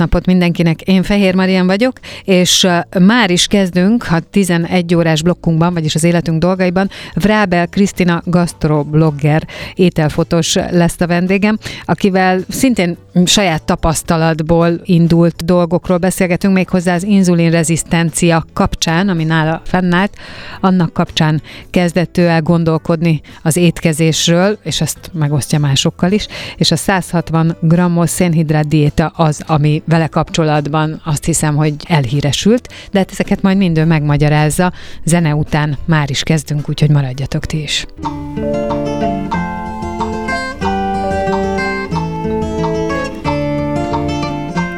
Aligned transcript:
Napot 0.00 0.26
mindenkinek, 0.26 0.80
én 0.80 1.02
Fehér 1.02 1.34
Marian 1.34 1.66
vagyok, 1.66 1.98
és 2.24 2.66
már 2.98 3.30
is 3.30 3.46
kezdünk 3.46 4.06
a 4.10 4.20
11 4.30 4.94
órás 4.94 5.22
blokkunkban, 5.22 5.74
vagyis 5.74 5.94
az 5.94 6.04
életünk 6.04 6.40
dolgaiban. 6.40 6.90
Vrábel 7.14 7.68
Krisztina 7.68 8.22
gastroblogger, 8.24 9.46
ételfotós 9.74 10.54
lesz 10.54 11.00
a 11.00 11.06
vendégem, 11.06 11.58
akivel 11.84 12.40
szintén 12.48 12.96
saját 13.24 13.62
tapasztalatból 13.62 14.80
indult 14.84 15.44
dolgokról 15.44 15.98
beszélgetünk, 15.98 16.54
méghozzá 16.54 16.94
az 16.94 17.02
inzulinrezisztencia 17.02 18.44
kapcsán, 18.52 19.08
ami 19.08 19.24
nála 19.24 19.62
fennállt, 19.64 20.16
annak 20.60 20.92
kapcsán 20.92 21.42
kezdett 21.70 22.18
ő 22.18 22.26
el 22.26 22.42
gondolkodni 22.42 23.20
az 23.42 23.56
étkezésről, 23.56 24.58
és 24.62 24.80
ezt 24.80 25.10
megosztja 25.12 25.58
másokkal 25.58 26.12
is, 26.12 26.26
és 26.56 26.70
a 26.70 26.76
160 26.76 27.56
grammos 27.60 28.10
szénhidrát 28.10 28.68
diéta 28.68 29.06
az, 29.06 29.42
ami 29.46 29.82
vele 29.90 30.06
kapcsolatban 30.06 31.00
azt 31.04 31.24
hiszem, 31.24 31.56
hogy 31.56 31.74
elhíresült, 31.88 32.68
de 32.90 32.98
hát 32.98 33.10
ezeket 33.10 33.42
majd 33.42 33.56
mindő 33.56 33.84
megmagyarázza. 33.84 34.72
Zene 35.04 35.34
után 35.34 35.78
már 35.84 36.10
is 36.10 36.22
kezdünk, 36.22 36.68
úgyhogy 36.68 36.90
maradjatok 36.90 37.46
ti 37.46 37.62
is. 37.62 37.86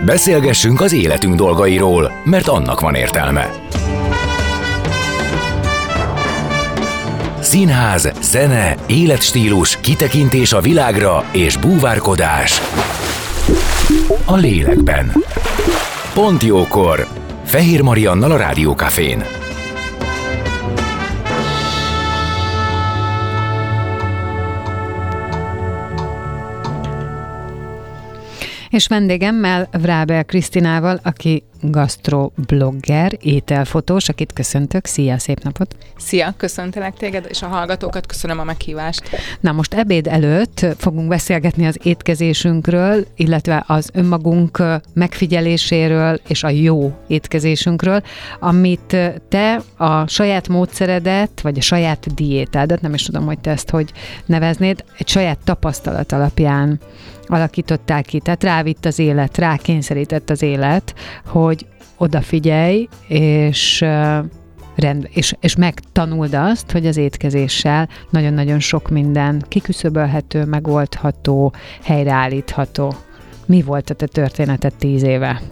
Beszélgessünk 0.04 0.80
az 0.80 0.92
életünk 0.92 1.34
dolgairól, 1.34 2.12
mert 2.24 2.48
annak 2.48 2.80
van 2.80 2.94
értelme. 2.94 3.50
Színház, 7.40 8.12
zene, 8.22 8.74
életstílus, 8.86 9.80
kitekintés 9.80 10.52
a 10.52 10.60
világra 10.60 11.24
és 11.32 11.56
búvárkodás 11.56 12.60
a 14.24 14.36
lélekben. 14.36 15.12
Pont 16.14 16.42
jókor! 16.42 17.06
Fehér 17.44 17.82
Mariannal 17.82 18.30
a 18.30 18.36
Rádiókafén. 18.36 19.24
És 28.70 28.86
vendégemmel 28.86 29.68
Vrábel 29.72 30.24
Krisztinával, 30.24 31.00
aki 31.02 31.42
gastroblogger, 31.62 33.18
ételfotós, 33.20 34.08
akit 34.08 34.32
köszöntök. 34.32 34.86
Szia, 34.86 35.18
szép 35.18 35.42
napot! 35.42 35.76
Szia, 35.96 36.34
köszöntelek 36.36 36.94
téged, 36.94 37.26
és 37.28 37.42
a 37.42 37.46
hallgatókat 37.46 38.06
köszönöm 38.06 38.38
a 38.38 38.44
meghívást. 38.44 39.02
Na 39.40 39.52
most 39.52 39.74
ebéd 39.74 40.06
előtt 40.06 40.66
fogunk 40.78 41.08
beszélgetni 41.08 41.66
az 41.66 41.78
étkezésünkről, 41.82 43.06
illetve 43.16 43.64
az 43.66 43.90
önmagunk 43.92 44.62
megfigyeléséről 44.94 46.20
és 46.28 46.42
a 46.42 46.48
jó 46.48 46.92
étkezésünkről, 47.06 48.02
amit 48.40 48.96
te 49.28 49.60
a 49.76 50.06
saját 50.06 50.48
módszeredet, 50.48 51.40
vagy 51.40 51.58
a 51.58 51.62
saját 51.62 52.14
diétádat, 52.14 52.80
nem 52.80 52.94
is 52.94 53.02
tudom, 53.02 53.24
hogy 53.24 53.38
te 53.38 53.50
ezt 53.50 53.70
hogy 53.70 53.92
neveznéd, 54.26 54.84
egy 54.98 55.08
saját 55.08 55.38
tapasztalat 55.44 56.12
alapján 56.12 56.80
alakítottál 57.26 58.02
ki, 58.02 58.20
tehát 58.20 58.44
rávitt 58.44 58.84
az 58.84 58.98
élet, 58.98 59.38
rákényszerített 59.38 60.30
az 60.30 60.42
élet, 60.42 60.94
hogy 61.26 61.51
odafigyelj, 61.96 62.88
és 63.08 63.84
rend, 64.74 65.08
és, 65.10 65.34
és 65.40 65.56
megtanuld 65.56 66.34
azt, 66.34 66.70
hogy 66.70 66.86
az 66.86 66.96
étkezéssel 66.96 67.88
nagyon-nagyon 68.10 68.58
sok 68.58 68.90
minden 68.90 69.44
kiküszöbölhető, 69.48 70.44
megoldható, 70.44 71.52
helyreállítható. 71.82 72.94
Mi 73.46 73.62
volt 73.62 73.90
a 73.90 73.94
te 73.94 74.06
történeted 74.06 74.74
tíz 74.74 75.02
éve? 75.02 75.42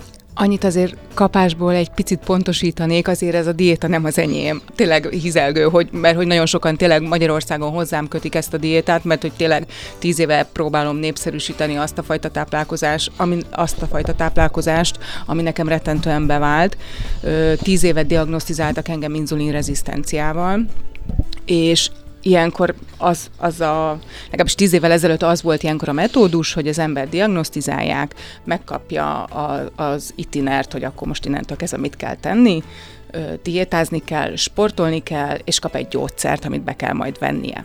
Annyit 0.41 0.65
azért 0.65 0.97
kapásból 1.15 1.75
egy 1.75 1.91
picit 1.91 2.19
pontosítanék, 2.25 3.09
azért 3.09 3.35
ez 3.35 3.47
a 3.47 3.53
diéta 3.53 3.89
nem 3.89 4.05
az 4.05 4.19
enyém. 4.19 4.63
Tényleg 4.75 5.09
hizelgő, 5.09 5.63
hogy, 5.63 5.89
mert 5.93 6.17
hogy 6.17 6.27
nagyon 6.27 6.47
sokan 6.47 6.77
tényleg 6.77 7.03
Magyarországon 7.03 7.71
hozzám 7.71 8.09
kötik 8.09 8.35
ezt 8.35 8.55
a 8.55 8.57
diétát, 8.57 9.05
mert 9.05 9.21
hogy 9.21 9.33
tényleg 9.33 9.67
tíz 9.99 10.19
éve 10.19 10.49
próbálom 10.53 10.97
népszerűsíteni 10.97 11.77
azt 11.77 11.99
a 11.99 12.03
fajta 12.03 12.29
táplálkozás, 12.29 13.11
ami, 13.17 13.39
azt 13.51 13.83
a 13.83 13.87
fajta 13.87 14.15
táplálkozást, 14.15 14.99
ami 15.27 15.43
nekem 15.43 15.69
rettentően 15.69 16.27
bevált. 16.27 16.77
Tíz 17.63 17.83
évet 17.83 18.07
diagnosztizáltak 18.07 18.89
engem 18.89 19.15
inzulinrezisztenciával, 19.15 20.65
és 21.45 21.91
ilyenkor 22.23 22.75
az, 22.99 23.31
az 23.37 23.61
a, 23.61 23.99
legalábbis 24.25 24.55
tíz 24.55 24.73
évvel 24.73 24.93
ezelőtt 24.93 25.23
az 25.23 25.43
volt 25.43 25.63
ilyenkor 25.63 25.89
a 25.89 25.93
metódus, 25.93 26.53
hogy 26.53 26.69
az 26.69 26.79
ember 26.79 27.09
diagnosztizálják, 27.09 28.15
megkapja 28.45 29.23
a, 29.25 29.71
az 29.77 30.13
itinert, 30.15 30.73
hogy 30.73 30.85
akkor 30.85 31.09
most 31.09 31.25
innentől 31.25 31.57
kezdve 31.57 31.79
mit 31.79 31.97
kell 31.97 32.15
tenni, 32.15 32.63
diétázni 33.43 34.03
kell, 34.05 34.37
sportolni 34.37 35.03
kell, 35.03 35.39
és 35.45 35.59
kap 35.59 35.75
egy 35.75 35.89
gyógyszert, 35.89 36.45
amit 36.45 36.63
be 36.63 36.77
kell 36.77 36.93
majd 36.93 37.19
vennie. 37.19 37.65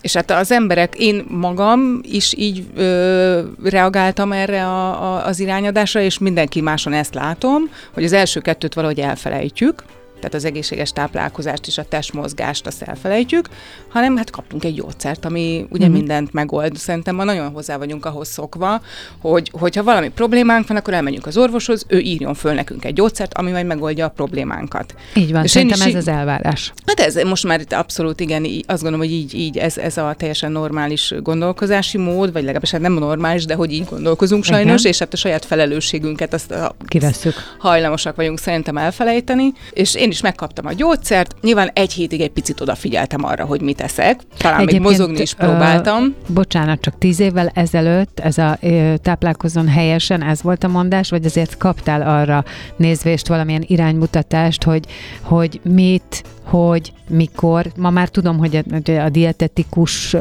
És 0.00 0.12
hát 0.12 0.30
az 0.30 0.52
emberek, 0.52 0.94
én 0.98 1.24
magam 1.28 2.00
is 2.02 2.34
így 2.36 2.64
ö, 2.74 3.40
reagáltam 3.64 4.32
erre 4.32 4.66
a, 4.66 5.02
a, 5.02 5.26
az 5.26 5.40
irányadásra, 5.40 6.00
és 6.00 6.18
mindenki 6.18 6.60
máson 6.60 6.92
ezt 6.92 7.14
látom, 7.14 7.62
hogy 7.92 8.04
az 8.04 8.12
első 8.12 8.40
kettőt 8.40 8.74
valahogy 8.74 9.00
elfelejtjük, 9.00 9.84
tehát 10.22 10.36
az 10.36 10.44
egészséges 10.44 10.92
táplálkozást 10.92 11.66
és 11.66 11.78
a 11.78 11.84
testmozgást 11.84 12.66
azt 12.66 12.82
elfelejtjük, 12.82 13.48
hanem 13.88 14.16
hát 14.16 14.30
kaptunk 14.30 14.64
egy 14.64 14.74
gyógyszert, 14.74 15.24
ami 15.24 15.66
ugye 15.70 15.88
mm. 15.88 15.92
mindent 15.92 16.32
megold. 16.32 16.76
Szerintem 16.76 17.14
ma 17.14 17.24
nagyon 17.24 17.50
hozzá 17.50 17.76
vagyunk 17.76 18.06
ahhoz 18.06 18.28
szokva, 18.28 18.80
hogy 19.20 19.50
hogyha 19.58 19.82
valami 19.82 20.08
problémánk 20.08 20.68
van, 20.68 20.76
akkor 20.76 20.94
elmegyünk 20.94 21.26
az 21.26 21.36
orvoshoz, 21.36 21.84
ő 21.88 21.98
írjon 21.98 22.34
föl 22.34 22.52
nekünk 22.52 22.84
egy 22.84 22.94
gyógyszert, 22.94 23.34
ami 23.34 23.50
majd 23.50 23.66
megoldja 23.66 24.06
a 24.06 24.08
problémánkat. 24.08 24.94
Így 25.14 25.32
van, 25.32 25.44
és 25.44 25.50
szerintem 25.50 25.80
ez 25.80 25.94
az 25.94 26.08
elvárás. 26.08 26.72
Hát 26.86 27.00
ez 27.00 27.14
most 27.14 27.46
már 27.46 27.60
itt 27.60 27.72
abszolút 27.72 28.20
igen, 28.20 28.46
azt 28.66 28.82
gondolom, 28.82 29.06
hogy 29.06 29.14
így, 29.14 29.34
így 29.34 29.58
ez, 29.58 29.78
ez 29.78 29.96
a 29.96 30.14
teljesen 30.18 30.52
normális 30.52 31.14
gondolkozási 31.22 31.98
mód, 31.98 32.32
vagy 32.32 32.42
legalábbis 32.42 32.70
hát 32.70 32.80
nem 32.80 32.92
normális, 32.92 33.44
de 33.44 33.54
hogy 33.54 33.72
így 33.72 33.84
gondolkozunk 33.90 34.44
sajnos, 34.44 34.80
igen. 34.80 34.92
és 34.92 34.98
hát 34.98 35.12
a 35.12 35.16
saját 35.16 35.44
felelősségünket 35.44 36.34
azt 36.34 36.54
kivesszük. 36.86 37.34
Hajlamosak 37.58 38.16
vagyunk 38.16 38.38
szerintem 38.38 38.76
elfelejteni, 38.76 39.52
és 39.70 39.94
én 39.94 40.10
is 40.12 40.20
megkaptam 40.20 40.66
a 40.66 40.72
gyógyszert, 40.72 41.34
nyilván 41.40 41.70
egy 41.74 41.92
hétig 41.92 42.20
egy 42.20 42.30
picit 42.30 42.60
odafigyeltem 42.60 43.24
arra, 43.24 43.44
hogy 43.44 43.60
mit 43.60 43.80
eszek, 43.80 44.20
talán 44.38 44.60
Egyébként, 44.60 44.82
még 44.82 44.90
mozogni 44.90 45.20
is 45.20 45.34
próbáltam. 45.34 46.02
Ö, 46.04 46.32
bocsánat, 46.32 46.80
csak 46.80 46.98
tíz 46.98 47.20
évvel 47.20 47.50
ezelőtt 47.54 48.20
ez 48.20 48.38
a 48.38 48.58
ö, 48.60 48.94
táplálkozón 49.02 49.68
helyesen, 49.68 50.22
ez 50.22 50.42
volt 50.42 50.64
a 50.64 50.68
mondás, 50.68 51.10
vagy 51.10 51.24
azért 51.24 51.56
kaptál 51.56 52.02
arra 52.02 52.44
nézvést 52.76 53.28
valamilyen 53.28 53.64
iránymutatást, 53.66 54.62
hogy, 54.62 54.86
hogy 55.22 55.60
mit 55.64 56.22
hogy 56.44 56.92
mikor, 57.08 57.66
ma 57.76 57.90
már 57.90 58.08
tudom, 58.08 58.38
hogy 58.38 58.56
a, 58.56 58.90
a 58.90 59.08
dietetikus 59.08 60.16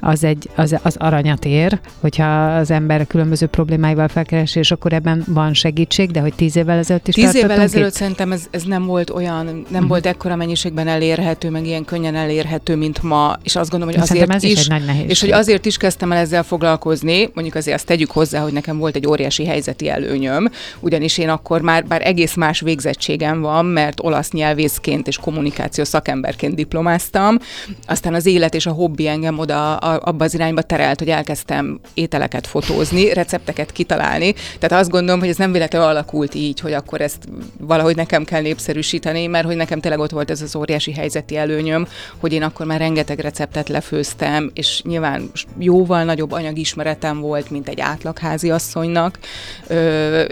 az, 0.00 0.24
egy, 0.24 0.50
az, 0.54 0.76
az 0.82 0.96
aranyat 0.98 1.44
ér, 1.44 1.80
hogyha 2.00 2.54
az 2.54 2.70
ember 2.70 3.06
különböző 3.06 3.46
problémáival 3.46 4.08
felkeresi, 4.08 4.58
és 4.58 4.70
akkor 4.70 4.92
ebben 4.92 5.24
van 5.26 5.54
segítség, 5.54 6.10
de 6.10 6.20
hogy 6.20 6.34
tíz 6.34 6.56
évvel 6.56 6.78
ezelőtt 6.78 7.08
is 7.08 7.14
Tíz 7.14 7.34
évvel 7.34 7.60
ezelőtt 7.60 7.88
itt? 7.88 7.94
szerintem 7.94 8.32
ez, 8.32 8.46
ez 8.50 8.62
nem 8.62 8.86
volt 8.86 9.10
olyan, 9.10 9.44
nem 9.44 9.64
uh-huh. 9.70 9.88
volt 9.88 10.06
ekkora 10.06 10.36
mennyiségben 10.36 10.88
elérhető, 10.88 11.50
meg 11.50 11.66
ilyen 11.66 11.84
könnyen 11.84 12.14
elérhető, 12.14 12.76
mint 12.76 13.02
ma, 13.02 13.36
és 13.42 13.56
azt 13.56 13.70
gondolom, 13.70 13.94
hogy 13.94 14.02
azért 14.02 14.30
ez 14.30 14.42
is, 14.42 14.52
is 14.52 14.66
egy 14.66 14.84
nagy 14.86 15.04
és 15.08 15.20
hogy 15.20 15.30
azért 15.32 15.66
is 15.66 15.76
kezdtem 15.76 16.12
el 16.12 16.18
ezzel 16.18 16.42
foglalkozni, 16.42 17.30
mondjuk 17.34 17.56
azért 17.56 17.76
azt 17.76 17.86
tegyük 17.86 18.10
hozzá, 18.10 18.40
hogy 18.40 18.52
nekem 18.52 18.78
volt 18.78 18.96
egy 18.96 19.06
óriási 19.06 19.46
helyzeti 19.46 19.88
előnyöm, 19.88 20.50
ugyanis 20.80 21.18
én 21.18 21.28
akkor 21.28 21.60
már 21.60 21.84
bár 21.84 22.06
egész 22.06 22.34
más 22.34 22.60
végzettségem 22.60 23.40
van, 23.40 23.66
mert 23.66 24.00
olasz 24.00 24.30
nyelvészként 24.30 25.06
és 25.06 25.16
kommunikáció 25.28 25.84
szakemberként 25.84 26.54
diplomáztam, 26.54 27.38
aztán 27.86 28.14
az 28.14 28.26
élet 28.26 28.54
és 28.54 28.66
a 28.66 28.70
hobbi 28.70 29.08
engem 29.08 29.38
oda 29.38 29.76
a, 29.76 30.00
abba 30.04 30.24
az 30.24 30.34
irányba 30.34 30.62
terelt, 30.62 30.98
hogy 30.98 31.08
elkezdtem 31.08 31.80
ételeket 31.94 32.46
fotózni, 32.46 33.12
recepteket 33.12 33.72
kitalálni. 33.72 34.34
Tehát 34.58 34.80
azt 34.82 34.90
gondolom, 34.90 35.20
hogy 35.20 35.28
ez 35.28 35.36
nem 35.36 35.52
véletlenül 35.52 35.88
alakult 35.88 36.34
így, 36.34 36.60
hogy 36.60 36.72
akkor 36.72 37.00
ezt 37.00 37.28
valahogy 37.60 37.96
nekem 37.96 38.24
kell 38.24 38.40
népszerűsíteni, 38.40 39.26
mert 39.26 39.46
hogy 39.46 39.56
nekem 39.56 39.80
tényleg 39.80 40.00
ott 40.00 40.10
volt 40.10 40.30
ez 40.30 40.42
az 40.42 40.56
óriási 40.56 40.92
helyzeti 40.92 41.36
előnyöm, 41.36 41.86
hogy 42.18 42.32
én 42.32 42.42
akkor 42.42 42.66
már 42.66 42.78
rengeteg 42.78 43.18
receptet 43.18 43.68
lefőztem, 43.68 44.50
és 44.54 44.82
nyilván 44.82 45.30
jóval 45.58 46.04
nagyobb 46.04 46.32
anyagismeretem 46.32 47.20
volt, 47.20 47.50
mint 47.50 47.68
egy 47.68 47.80
átlagházi 47.80 48.50
asszonynak, 48.50 49.18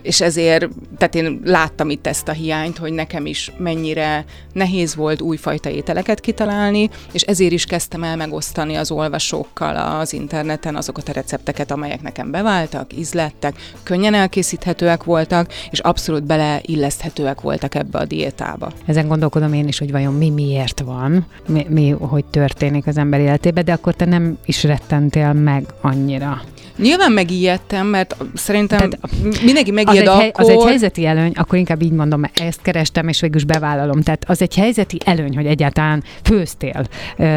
és 0.03 0.21
ezért, 0.21 0.69
tehát 0.99 1.15
én 1.15 1.41
láttam 1.45 1.91
itt 1.91 2.07
ezt 2.07 2.29
a 2.29 2.33
hiányt, 2.33 2.79
hogy 2.79 2.93
nekem 2.93 3.27
is 3.27 3.53
mennyire 3.59 4.25
nehéz 4.53 4.86
volt 4.95 5.21
újfajta 5.21 5.69
ételeket 5.69 6.21
kitalálni, 6.21 6.91
és 7.13 7.23
ezért 7.23 7.53
is 7.53 7.65
kezdtem 7.65 8.03
el 8.03 8.17
megosztani 8.17 8.75
az 8.75 8.91
olvasókkal 8.91 9.99
az 10.01 10.13
interneten 10.13 10.77
azokat 10.77 11.09
a 11.09 11.13
recepteket, 11.13 11.71
amelyek 11.71 12.03
nekem 12.03 12.31
beváltak, 12.31 12.97
ízlettek, 12.97 13.55
könnyen 13.83 14.15
elkészíthetőek 14.15 15.05
voltak, 15.05 15.53
és 15.71 15.79
abszolút 15.79 16.25
beleilleszthetőek 16.25 17.41
voltak 17.41 17.75
ebbe 17.75 17.99
a 17.99 18.05
diétába. 18.05 18.73
Ezen 18.87 19.09
gondolkodom 19.09 19.53
én 19.53 19.69
is, 19.69 19.79
hogy 19.79 19.91
vajon 19.91 20.15
mi 20.15 20.31
miért 20.31 20.81
van, 20.81 21.27
mi, 21.49 21.67
mi 21.69 21.91
hogy 21.91 22.25
történik 22.25 22.87
az 22.87 22.97
ember 22.97 23.21
életében, 23.21 23.65
de 23.65 23.73
akkor 23.73 23.95
te 23.95 24.05
nem 24.05 24.39
is 24.45 24.65
rettentél 24.65 25.33
meg 25.33 25.65
annyira. 25.81 26.43
Nyilván 26.79 27.13
megijedtem, 27.13 27.87
mert 27.87 28.17
szerintem 28.35 28.79
Tehát 28.79 28.99
mindenki 29.45 29.71
megijed 29.71 30.07
az 30.07 30.21
egy, 30.21 30.29
akkor... 30.29 30.45
az 30.45 30.49
egy 30.51 30.63
helyzeti 30.63 31.07
előny, 31.07 31.33
akkor 31.35 31.59
inkább 31.59 31.83
így 31.83 31.93
mondom, 31.93 32.23
ezt 32.35 32.63
kerestem, 32.63 33.09
és 33.09 33.21
végül 33.21 33.37
is 33.37 33.45
bevállalom. 33.45 34.03
Tehát 34.03 34.25
az 34.29 34.43
egy 34.43 34.55
helyzeti 34.55 34.99
előny, 35.05 35.37
hogy 35.37 35.47
egyáltalán 35.47 36.03
főztél. 36.23 36.87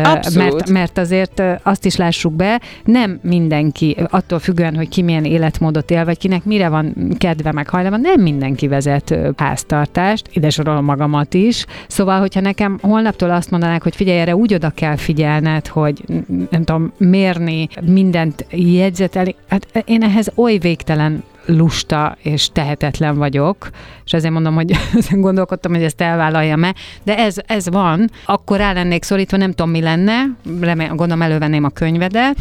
Abszolút. 0.03 0.51
Mert, 0.51 0.69
mert 0.69 0.97
azért 0.97 1.41
azt 1.63 1.85
is 1.85 1.95
lássuk 1.95 2.33
be, 2.33 2.61
nem 2.85 3.19
mindenki, 3.23 3.97
attól 4.09 4.39
függően, 4.39 4.75
hogy 4.75 4.89
ki 4.89 5.01
milyen 5.01 5.25
életmódot 5.25 5.91
él, 5.91 6.05
vagy 6.05 6.17
kinek 6.17 6.43
mire 6.43 6.69
van 6.69 7.15
kedve 7.17 7.51
meg 7.51 7.69
hajlama, 7.69 7.97
nem 7.97 8.21
mindenki 8.21 8.67
vezet 8.67 9.15
háztartást, 9.37 10.29
ide 10.33 10.49
sorolom 10.49 10.85
magamat 10.85 11.33
is. 11.33 11.65
Szóval, 11.87 12.19
hogyha 12.19 12.39
nekem 12.39 12.79
holnaptól 12.81 13.29
azt 13.29 13.51
mondanák, 13.51 13.83
hogy 13.83 13.95
figyelj, 13.95 14.19
erre 14.19 14.35
úgy 14.35 14.53
oda 14.53 14.69
kell 14.69 14.95
figyelned, 14.95 15.67
hogy 15.67 16.03
nem 16.49 16.63
tudom, 16.63 16.91
mérni, 16.97 17.67
mindent 17.81 18.45
jegyzetelni, 18.51 19.28
hát 19.47 19.83
én 19.85 20.03
ehhez 20.03 20.31
oly 20.35 20.57
végtelen 20.57 21.23
lusta 21.49 22.17
és 22.21 22.49
tehetetlen 22.53 23.17
vagyok, 23.17 23.69
és 24.05 24.11
ezért 24.11 24.33
mondom, 24.33 24.55
hogy 24.55 24.71
gondolkodtam, 25.11 25.73
hogy 25.73 25.83
ezt 25.83 26.01
elvállaljam-e, 26.01 26.73
de 27.03 27.17
ez, 27.17 27.35
ez 27.45 27.69
van, 27.69 28.09
akkor 28.25 28.57
rá 28.57 28.73
lennék 28.73 29.03
szorítva, 29.03 29.37
nem 29.37 29.49
tudom, 29.51 29.71
mi 29.71 29.81
lenne, 29.81 30.21
remélem, 30.61 30.95
gondolom 30.95 31.21
elővenném 31.21 31.63
a 31.63 31.69
könyvedet, 31.69 32.37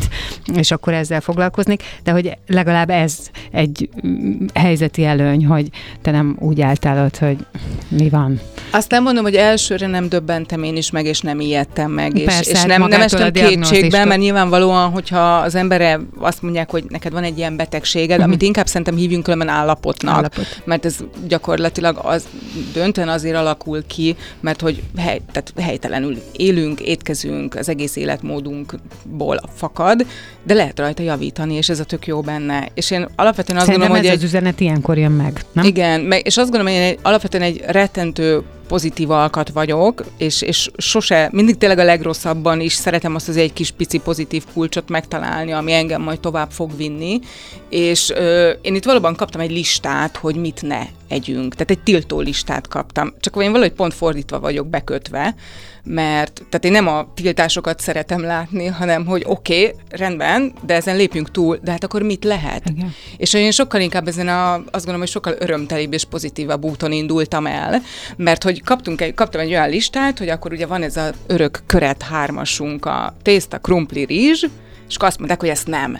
és 0.55 0.70
akkor 0.70 0.93
ezzel 0.93 1.20
foglalkoznék, 1.20 1.82
de 2.05 2.12
hogy 2.12 2.37
legalább 2.46 2.90
ez 2.90 3.19
egy 3.52 3.88
mm, 4.06 4.46
helyzeti 4.55 5.05
előny, 5.05 5.46
hogy 5.46 5.69
te 6.02 6.10
nem 6.10 6.37
úgy 6.38 6.60
álltál 6.60 7.05
ott, 7.05 7.19
hogy 7.19 7.37
mi 7.88 8.08
van. 8.08 8.40
Azt 8.70 8.90
nem 8.90 9.02
mondom, 9.02 9.25
hogy 9.25 9.34
elsőre 9.34 9.87
nem 9.87 10.08
döbbentem 10.08 10.62
én 10.62 10.76
is 10.76 10.90
meg, 10.90 11.05
és 11.05 11.20
nem 11.20 11.40
ijedtem 11.40 11.90
meg, 11.90 12.19
és, 12.19 12.25
Persze, 12.25 12.50
és 12.50 12.58
hát 12.58 12.66
nem, 12.66 12.84
nem 12.84 13.00
estem 13.00 13.32
kétségbe, 13.32 14.05
mert 14.05 14.20
nyilvánvalóan, 14.20 14.90
hogyha 14.90 15.37
az 15.37 15.55
embere 15.55 16.00
azt 16.19 16.43
mondják, 16.43 16.70
hogy 16.70 16.84
neked 16.88 17.12
van 17.12 17.22
egy 17.22 17.38
ilyen 17.38 17.56
betegséged, 17.56 18.16
Mhm. 18.19 18.26
amit 18.26 18.43
inkább 18.43 18.66
szerintem 18.66 18.96
hívjunk 18.99 19.23
különben 19.23 19.49
állapotnak, 19.49 20.15
Állapot. 20.15 20.62
mert 20.65 20.85
ez 20.85 20.97
gyakorlatilag 21.27 21.99
az 22.03 22.27
döntően 22.73 23.09
azért 23.09 23.37
alakul 23.37 23.87
ki, 23.87 24.17
mert 24.41 24.61
hogy 24.61 24.83
hely, 24.97 25.21
tehát 25.33 25.53
helytelenül 25.61 26.17
élünk, 26.33 26.81
étkezünk, 26.81 27.55
az 27.55 27.69
egész 27.69 27.97
életmódunkból 27.97 29.41
fakad, 29.55 30.06
de 30.43 30.55
lehet 30.55 30.79
rajta 30.79 31.03
javítani, 31.03 31.55
és 31.55 31.69
ez 31.69 31.81
a 31.81 31.85
tök 31.85 32.06
jó 32.06 32.21
benne. 32.21 32.69
És 32.75 32.91
én 32.91 33.09
alapvetően 33.17 33.59
azt 33.59 33.67
Szerintem 33.67 33.91
gondolom, 33.91 33.95
ez 33.95 34.00
hogy 34.00 34.17
az 34.17 34.23
egy, 34.23 34.25
üzenet 34.25 34.61
ilyenkor 34.61 34.99
jön 34.99 35.12
meg, 35.12 35.44
nem? 35.53 35.65
igen, 35.65 36.01
meg, 36.01 36.27
és 36.27 36.37
azt 36.37 36.51
gondolom, 36.51 36.73
hogy 36.73 36.83
én 36.83 36.89
egy, 36.89 36.99
alapvetően 37.03 37.43
egy 37.43 37.62
rettentő 37.67 38.43
pozitív 38.69 39.11
alkat 39.11 39.50
vagyok, 39.50 40.05
és, 40.17 40.43
és 40.43 40.70
sose, 40.76 41.29
mindig 41.32 41.56
tényleg 41.56 41.79
a 41.79 41.85
legrosszabban 41.85 42.61
is 42.61 42.73
szeretem 42.73 43.15
azt 43.15 43.29
az 43.29 43.37
egy 43.37 43.53
kis 43.53 43.70
pici 43.70 43.99
pozitív 43.99 44.44
kulcsot 44.53 44.88
megtalálni, 44.88 45.53
ami 45.53 45.73
engem 45.73 46.03
majd 46.03 46.20
tovább 46.20 46.50
fog 46.50 46.76
vinni, 46.76 47.20
és 47.69 48.11
ö, 48.11 48.50
én 48.62 48.75
itt 48.75 48.85
valóban 48.85 49.15
kaptam 49.15 49.41
egy 49.41 49.50
listát, 49.50 50.17
hogy 50.17 50.37
mit 50.37 50.62
ne 50.62 50.87
együnk, 51.09 51.53
tehát 51.53 51.70
egy 51.70 51.82
tiltó 51.82 52.20
listát 52.20 52.69
kaptam, 52.69 53.15
csak 53.20 53.43
én 53.43 53.50
valahogy 53.50 53.73
pont 53.73 53.94
fordítva 53.94 54.41
vagyok 54.41 54.67
bekötve, 54.67 55.35
mert 55.88 56.32
tehát 56.49 56.65
én 56.65 56.73
nem 56.73 56.88
a 56.88 57.06
tiltásokat 57.15 57.81
szeretem 57.81 58.23
látni, 58.23 58.67
hanem 58.67 59.06
hogy 59.06 59.23
oké, 59.26 59.67
okay, 59.67 59.75
rendben, 59.91 60.53
de 60.67 60.75
ezen 60.75 60.97
lépjünk 60.97 61.31
túl, 61.31 61.59
de 61.62 61.70
hát 61.70 61.85
akkor 61.85 62.03
mit 62.03 62.25
lehet? 62.25 62.62
Igen. 62.69 62.94
És 63.17 63.35
én 63.35 63.50
sokkal 63.50 63.81
inkább 63.81 64.09
ezen 64.09 64.29
a, 64.29 64.55
azt 64.55 64.65
gondolom, 64.73 65.00
hogy 65.00 65.09
sokkal 65.09 65.35
örömtelibb 65.38 65.93
és 65.93 66.05
pozitívabb 66.05 66.65
úton 66.65 66.93
indultam 66.93 67.47
el, 67.47 67.82
mert 68.17 68.43
hogy 68.43 68.57
kaptunk 68.64 69.00
egy, 69.00 69.14
kaptam 69.14 69.40
egy 69.40 69.50
olyan 69.50 69.69
listát, 69.69 70.19
hogy 70.19 70.28
akkor 70.28 70.52
ugye 70.52 70.66
van 70.66 70.82
ez 70.82 70.96
a 70.96 71.10
örök 71.26 71.62
köret 71.66 72.02
hármasunk, 72.02 72.84
a 72.84 73.16
tészta, 73.22 73.58
krumpli, 73.58 74.05
rizs, 74.05 74.44
és 74.88 74.94
akkor 74.94 75.08
azt 75.08 75.19
mondták, 75.19 75.40
hogy 75.40 75.49
ezt 75.49 75.66
nem. 75.66 75.99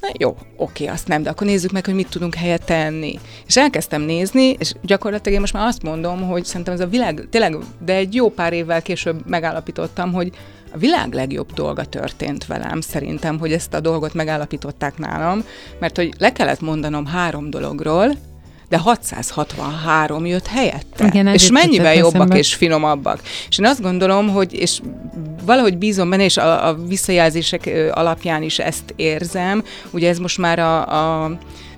Na 0.00 0.10
jó, 0.18 0.36
oké, 0.56 0.86
azt 0.86 1.08
nem, 1.08 1.22
de 1.22 1.30
akkor 1.30 1.46
nézzük 1.46 1.72
meg, 1.72 1.84
hogy 1.84 1.94
mit 1.94 2.08
tudunk 2.08 2.34
helyet 2.34 2.64
tenni. 2.64 3.18
És 3.46 3.56
elkezdtem 3.56 4.02
nézni, 4.02 4.56
és 4.58 4.72
gyakorlatilag 4.82 5.34
én 5.34 5.40
most 5.40 5.52
már 5.52 5.66
azt 5.66 5.82
mondom, 5.82 6.22
hogy 6.22 6.44
szerintem 6.44 6.74
ez 6.74 6.80
a 6.80 6.86
világ, 6.86 7.26
tényleg, 7.30 7.56
de 7.84 7.94
egy 7.94 8.14
jó 8.14 8.30
pár 8.30 8.52
évvel 8.52 8.82
később 8.82 9.26
megállapítottam, 9.26 10.12
hogy 10.12 10.30
a 10.72 10.78
világ 10.78 11.12
legjobb 11.12 11.52
dolga 11.52 11.84
történt 11.84 12.46
velem, 12.46 12.80
szerintem, 12.80 13.38
hogy 13.38 13.52
ezt 13.52 13.74
a 13.74 13.80
dolgot 13.80 14.14
megállapították 14.14 14.98
nálam, 14.98 15.44
mert 15.78 15.96
hogy 15.96 16.14
le 16.18 16.32
kellett 16.32 16.60
mondanom 16.60 17.06
három 17.06 17.50
dologról, 17.50 18.14
de 18.74 18.80
663 18.80 20.26
jött 20.26 20.46
helyette. 20.46 21.06
Igen, 21.06 21.26
és 21.26 21.50
mennyivel 21.50 21.94
jobbak 21.94 22.14
eszembe. 22.14 22.38
és 22.38 22.54
finomabbak. 22.54 23.20
És 23.48 23.58
én 23.58 23.66
azt 23.66 23.82
gondolom, 23.82 24.28
hogy 24.28 24.52
és 24.52 24.80
valahogy 25.44 25.78
bízom 25.78 26.10
benne, 26.10 26.24
és 26.24 26.36
a, 26.36 26.68
a 26.68 26.74
visszajelzések 26.74 27.70
alapján 27.92 28.42
is 28.42 28.58
ezt 28.58 28.92
érzem. 28.96 29.62
Ugye 29.90 30.08
ez 30.08 30.18
most 30.18 30.38
már 30.38 30.58
a, 30.58 31.22
a 31.24 31.30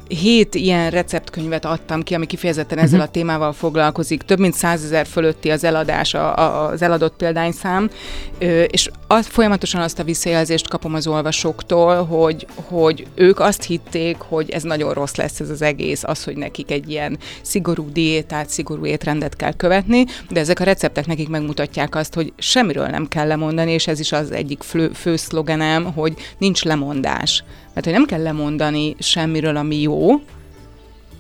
hét 0.09 0.55
ilyen 0.55 0.91
receptkönyvet 0.91 1.65
adtam 1.65 2.03
ki, 2.03 2.15
ami 2.15 2.27
kifejezetten 2.27 2.79
ezzel 2.79 3.01
a 3.01 3.09
témával 3.09 3.53
foglalkozik. 3.53 4.23
Több 4.23 4.39
mint 4.39 4.55
százezer 4.55 5.07
fölötti 5.07 5.51
az 5.51 5.65
eladás, 5.65 6.15
a, 6.15 6.37
a, 6.37 6.69
az 6.69 6.83
eladott 6.83 7.17
példányszám, 7.17 7.91
ö, 8.39 8.63
és 8.63 8.91
az, 9.07 9.27
folyamatosan 9.27 9.81
azt 9.81 9.99
a 9.99 10.05
visszajelzést 10.05 10.69
kapom 10.69 10.95
az 10.95 11.07
olvasóktól, 11.07 12.05
hogy, 12.05 12.47
hogy 12.55 13.07
ők 13.15 13.41
azt 13.41 13.63
hitték, 13.63 14.17
hogy 14.19 14.51
ez 14.51 14.63
nagyon 14.63 14.93
rossz 14.93 15.15
lesz 15.15 15.41
ez 15.41 15.51
az 15.51 15.63
egész, 15.63 16.05
az, 16.05 16.25
hogy 16.25 16.37
nekik 16.37 16.71
egy 16.71 16.91
ilyen 16.91 17.19
szigorú 17.43 17.93
diétát, 17.93 18.49
szigorú 18.49 18.87
étrendet 18.87 19.37
kell 19.37 19.53
követni, 19.53 20.05
de 20.31 20.41
ezek 20.41 20.61
a 20.61 20.65
receptek 20.65 21.07
nekik 21.07 21.29
megmutatják 21.29 21.95
azt, 21.95 22.15
hogy 22.15 22.33
semmiről 22.39 22.87
nem 22.87 23.09
kell 23.09 23.27
lemondani, 23.27 23.73
és 23.73 23.87
ez 23.87 24.01
is 24.01 24.13
az 24.13 24.31
egyik 24.31 24.63
fő, 24.63 24.91
fő 24.95 25.17
szlogenem, 25.17 25.85
hogy 25.85 26.15
nincs 26.39 26.65
lemondás. 26.65 27.45
Mert 27.77 27.89
hogy 27.89 27.97
nem 27.97 28.07
kell 28.07 28.23
lemondani 28.23 28.97
semmiről, 28.99 29.57
ami 29.57 29.81
jó, 29.81 30.21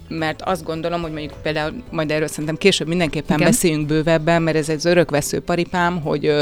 mert 0.08 0.42
azt 0.42 0.64
gondolom, 0.64 1.00
hogy 1.02 1.12
mondjuk 1.12 1.32
például 1.42 1.72
majd 1.90 2.10
erről 2.10 2.26
szerintem 2.26 2.56
később 2.56 2.88
mindenképpen 2.88 3.36
Igen. 3.36 3.50
Beszéljünk 3.50 3.86
bővebben, 3.86 4.42
mert 4.42 4.56
ez 4.56 4.68
egy 4.68 4.80
örökvesző 4.84 5.40
paripám, 5.40 6.00
hogy 6.00 6.32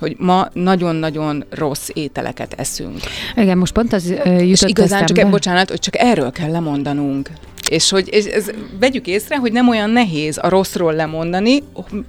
hogy 0.00 0.16
ma 0.18 0.48
nagyon-nagyon 0.52 1.44
rossz 1.50 1.88
ételeket 1.92 2.54
eszünk. 2.56 3.00
Igen, 3.36 3.58
most 3.58 3.72
pont 3.72 3.92
az 3.92 4.10
ö, 4.10 4.36
És 4.36 4.48
jutott 4.48 4.68
igazán 4.68 5.06
csak, 5.06 5.16
eszembe. 5.16 5.22
e, 5.22 5.30
bocsánat, 5.30 5.68
hogy 5.68 5.78
csak 5.78 5.98
erről 5.98 6.30
kell 6.30 6.50
lemondanunk. 6.50 7.30
És 7.68 7.90
hogy 7.90 8.08
és 8.10 8.24
ez, 8.24 8.50
vegyük 8.80 9.06
észre, 9.06 9.36
hogy 9.36 9.52
nem 9.52 9.68
olyan 9.68 9.90
nehéz 9.90 10.38
a 10.42 10.48
rosszról 10.48 10.94
lemondani, 10.94 11.62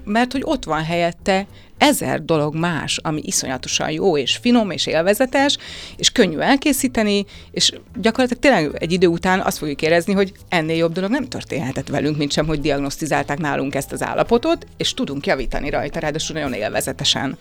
mert 0.05 0.31
hogy 0.31 0.41
ott 0.45 0.63
van 0.63 0.83
helyette 0.83 1.45
ezer 1.79 2.23
dolog 2.23 2.55
más, 2.55 2.99
ami 3.03 3.21
iszonyatosan 3.23 3.91
jó 3.91 4.17
és 4.17 4.37
finom 4.37 4.71
és 4.71 4.85
élvezetes, 4.85 5.57
és 5.97 6.11
könnyű 6.11 6.37
elkészíteni, 6.37 7.25
és 7.51 7.71
gyakorlatilag 7.95 8.41
tényleg 8.41 8.81
egy 8.83 8.91
idő 8.91 9.07
után 9.07 9.39
azt 9.39 9.57
fogjuk 9.57 9.81
érezni, 9.81 10.13
hogy 10.13 10.31
ennél 10.49 10.75
jobb 10.75 10.91
dolog 10.91 11.09
nem 11.09 11.27
történhetett 11.27 11.87
velünk, 11.87 12.17
mint 12.17 12.31
sem, 12.31 12.47
hogy 12.47 12.59
diagnosztizálták 12.59 13.39
nálunk 13.39 13.75
ezt 13.75 13.91
az 13.91 14.03
állapotot, 14.03 14.65
és 14.77 14.93
tudunk 14.93 15.25
javítani 15.25 15.69
rajta, 15.69 15.99
ráadásul 15.99 16.35
nagyon 16.35 16.53
élvezetesen. 16.53 17.37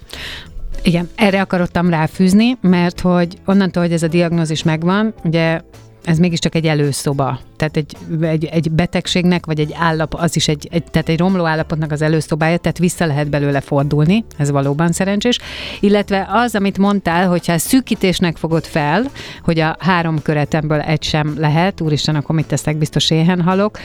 Igen, 0.82 1.10
erre 1.14 1.40
akarottam 1.40 1.90
ráfűzni, 1.90 2.56
mert 2.60 3.00
hogy 3.00 3.38
onnantól, 3.44 3.82
hogy 3.82 3.92
ez 3.92 4.02
a 4.02 4.08
diagnózis 4.08 4.62
megvan, 4.62 5.14
ugye 5.24 5.60
ez 6.08 6.18
mégiscsak 6.18 6.54
egy 6.54 6.66
előszoba. 6.66 7.38
Tehát 7.56 7.76
egy, 7.76 7.96
egy, 8.20 8.44
egy 8.44 8.70
betegségnek, 8.70 9.46
vagy 9.46 9.60
egy 9.60 9.74
állap, 9.78 10.14
az 10.14 10.36
is 10.36 10.48
egy, 10.48 10.68
egy, 10.70 10.84
tehát 10.84 11.08
egy 11.08 11.18
romló 11.18 11.46
állapotnak 11.46 11.92
az 11.92 12.02
előszobája, 12.02 12.56
tehát 12.56 12.78
vissza 12.78 13.06
lehet 13.06 13.30
belőle 13.30 13.60
fordulni, 13.60 14.24
ez 14.36 14.50
valóban 14.50 14.92
szerencsés. 14.92 15.38
Illetve 15.80 16.26
az, 16.30 16.54
amit 16.54 16.78
mondtál, 16.78 17.28
hogyha 17.28 17.58
szűkítésnek 17.58 18.36
fogod 18.36 18.64
fel, 18.64 19.10
hogy 19.42 19.60
a 19.60 19.76
három 19.78 20.22
köretemből 20.22 20.80
egy 20.80 21.02
sem 21.02 21.34
lehet, 21.38 21.80
úristen, 21.80 22.14
akkor 22.14 22.34
mit 22.34 22.46
teszek, 22.46 22.76
biztos 22.76 23.10
éhen 23.10 23.40
halok, 23.40 23.78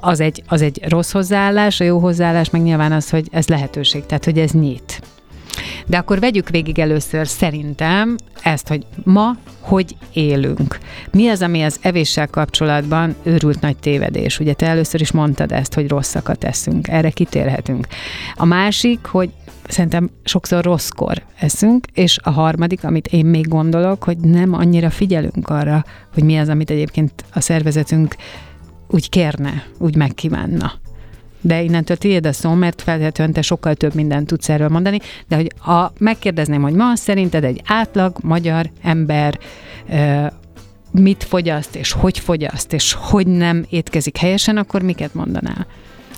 az 0.00 0.20
egy, 0.20 0.42
az 0.46 0.62
egy 0.62 0.82
rossz 0.88 1.12
hozzáállás, 1.12 1.80
a 1.80 1.84
jó 1.84 1.98
hozzáállás 1.98 2.50
meg 2.50 2.62
nyilván 2.62 2.92
az, 2.92 3.10
hogy 3.10 3.28
ez 3.30 3.48
lehetőség, 3.48 4.06
tehát 4.06 4.24
hogy 4.24 4.38
ez 4.38 4.50
nyit. 4.50 5.13
De 5.86 5.96
akkor 5.96 6.20
vegyük 6.20 6.48
végig 6.48 6.78
először 6.78 7.28
szerintem 7.28 8.16
ezt, 8.42 8.68
hogy 8.68 8.86
ma 9.04 9.36
hogy 9.60 9.96
élünk. 10.12 10.78
Mi 11.10 11.28
az, 11.28 11.42
ami 11.42 11.62
az 11.62 11.78
evéssel 11.82 12.26
kapcsolatban 12.26 13.14
őrült 13.22 13.60
nagy 13.60 13.76
tévedés? 13.76 14.40
Ugye 14.40 14.52
te 14.52 14.66
először 14.66 15.00
is 15.00 15.12
mondtad 15.12 15.52
ezt, 15.52 15.74
hogy 15.74 15.88
rosszakat 15.88 16.44
eszünk. 16.44 16.88
Erre 16.88 17.10
kitérhetünk. 17.10 17.86
A 18.34 18.44
másik, 18.44 19.04
hogy 19.04 19.30
szerintem 19.68 20.10
sokszor 20.24 20.64
rosszkor 20.64 21.22
eszünk, 21.38 21.86
és 21.92 22.18
a 22.22 22.30
harmadik, 22.30 22.84
amit 22.84 23.06
én 23.06 23.26
még 23.26 23.48
gondolok, 23.48 24.04
hogy 24.04 24.18
nem 24.18 24.52
annyira 24.52 24.90
figyelünk 24.90 25.48
arra, 25.48 25.84
hogy 26.14 26.24
mi 26.24 26.36
az, 26.36 26.48
amit 26.48 26.70
egyébként 26.70 27.12
a 27.32 27.40
szervezetünk 27.40 28.16
úgy 28.88 29.08
kérne, 29.08 29.64
úgy 29.78 29.96
megkívánna 29.96 30.72
de 31.44 31.62
innentől 31.62 31.96
tiéd 31.96 32.26
a 32.26 32.32
szó, 32.32 32.52
mert 32.52 32.82
feltétlenül 32.82 33.34
te 33.34 33.42
sokkal 33.42 33.74
több 33.74 33.94
mindent 33.94 34.26
tudsz 34.26 34.48
erről 34.48 34.68
mondani, 34.68 34.98
de 35.28 35.36
hogy 35.36 35.52
a, 35.66 35.92
megkérdezném, 35.98 36.62
hogy 36.62 36.74
ma 36.74 36.96
szerinted 36.96 37.44
egy 37.44 37.62
átlag 37.64 38.16
magyar 38.22 38.70
ember 38.82 39.38
mit 40.90 41.24
fogyaszt, 41.24 41.76
és 41.76 41.92
hogy 41.92 42.18
fogyaszt, 42.18 42.72
és 42.72 42.92
hogy 42.92 43.26
nem 43.26 43.64
étkezik 43.70 44.16
helyesen, 44.16 44.56
akkor 44.56 44.82
miket 44.82 45.14
mondanál? 45.14 45.66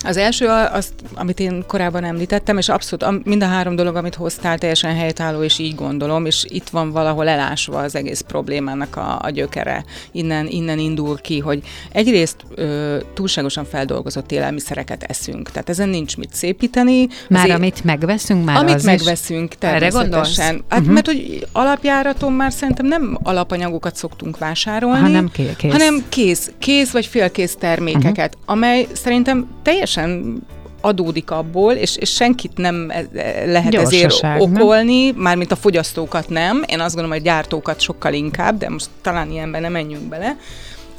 Az 0.05 0.17
első, 0.17 0.47
az, 0.49 0.93
amit 1.15 1.41
én 1.41 1.65
korábban 1.67 2.05
említettem, 2.05 2.59
és 2.59 2.69
abszolút 2.69 3.25
mind 3.25 3.43
a 3.43 3.47
három 3.47 3.77
dolog, 3.77 3.97
amit 3.97 4.15
hoztál, 4.15 4.59
teljesen 4.59 4.95
helytálló, 4.95 5.43
és 5.43 5.59
így 5.59 5.75
gondolom, 5.75 6.27
és 6.27 6.45
itt 6.49 6.69
van 6.69 6.91
valahol 6.91 7.29
elásva 7.29 7.79
az 7.79 7.95
egész 7.95 8.21
problémának 8.21 8.97
a, 8.97 9.19
a 9.23 9.31
gyökere. 9.31 9.85
Innen, 10.13 10.47
innen 10.47 10.79
indul 10.79 11.19
ki, 11.19 11.39
hogy 11.39 11.63
egyrészt 11.93 12.37
ö, 12.55 12.99
túlságosan 13.15 13.65
feldolgozott 13.65 14.33
élelmiszereket 14.33 15.03
eszünk, 15.03 15.51
tehát 15.51 15.69
ezen 15.69 15.89
nincs 15.89 16.17
mit 16.17 16.35
szépíteni. 16.35 17.09
Már 17.29 17.51
amit 17.51 17.85
megveszünk, 17.85 18.45
már 18.45 18.57
Amit 18.57 18.75
az 18.75 18.85
megveszünk, 18.85 19.53
is. 19.53 19.59
természetesen. 19.59 20.65
Hát, 20.69 20.79
uh-huh. 20.79 20.95
mert 20.95 21.07
hogy 21.07 21.47
alapjáraton 21.53 22.33
már 22.33 22.53
szerintem 22.53 22.87
nem 22.87 23.19
alapanyagokat 23.23 23.97
szoktunk 23.97 24.39
vásárolni, 24.39 25.01
hanem 25.01 25.31
kész. 25.31 25.73
hanem 25.73 26.05
kész, 26.09 26.51
kész 26.59 26.91
vagy 26.91 27.07
félkész 27.07 27.57
termékeket, 27.59 28.35
uh-huh. 28.35 28.53
amely 28.53 28.87
szerintem 28.93 29.47
teljesen 29.63 29.86
teljesen 29.95 30.43
adódik 30.81 31.31
abból, 31.31 31.73
és, 31.73 31.97
és 31.97 32.11
senkit 32.11 32.57
nem 32.57 32.91
e, 32.91 33.07
e, 33.15 33.47
lehet 33.47 33.71
Gyorsaság, 33.71 34.37
ezért 34.37 34.41
okolni, 34.41 35.11
nem? 35.11 35.17
mármint 35.17 35.53
a 35.53 35.57
fogyasztókat 35.57 36.29
nem, 36.29 36.63
én 36.67 36.81
azt 36.81 36.95
gondolom, 36.95 37.11
hogy 37.11 37.27
gyártókat 37.27 37.81
sokkal 37.81 38.13
inkább, 38.13 38.59
de 38.59 38.69
most 38.69 38.89
talán 39.03 39.31
ilyenben 39.31 39.61
nem 39.61 39.73
menjünk 39.73 40.05
bele, 40.09 40.37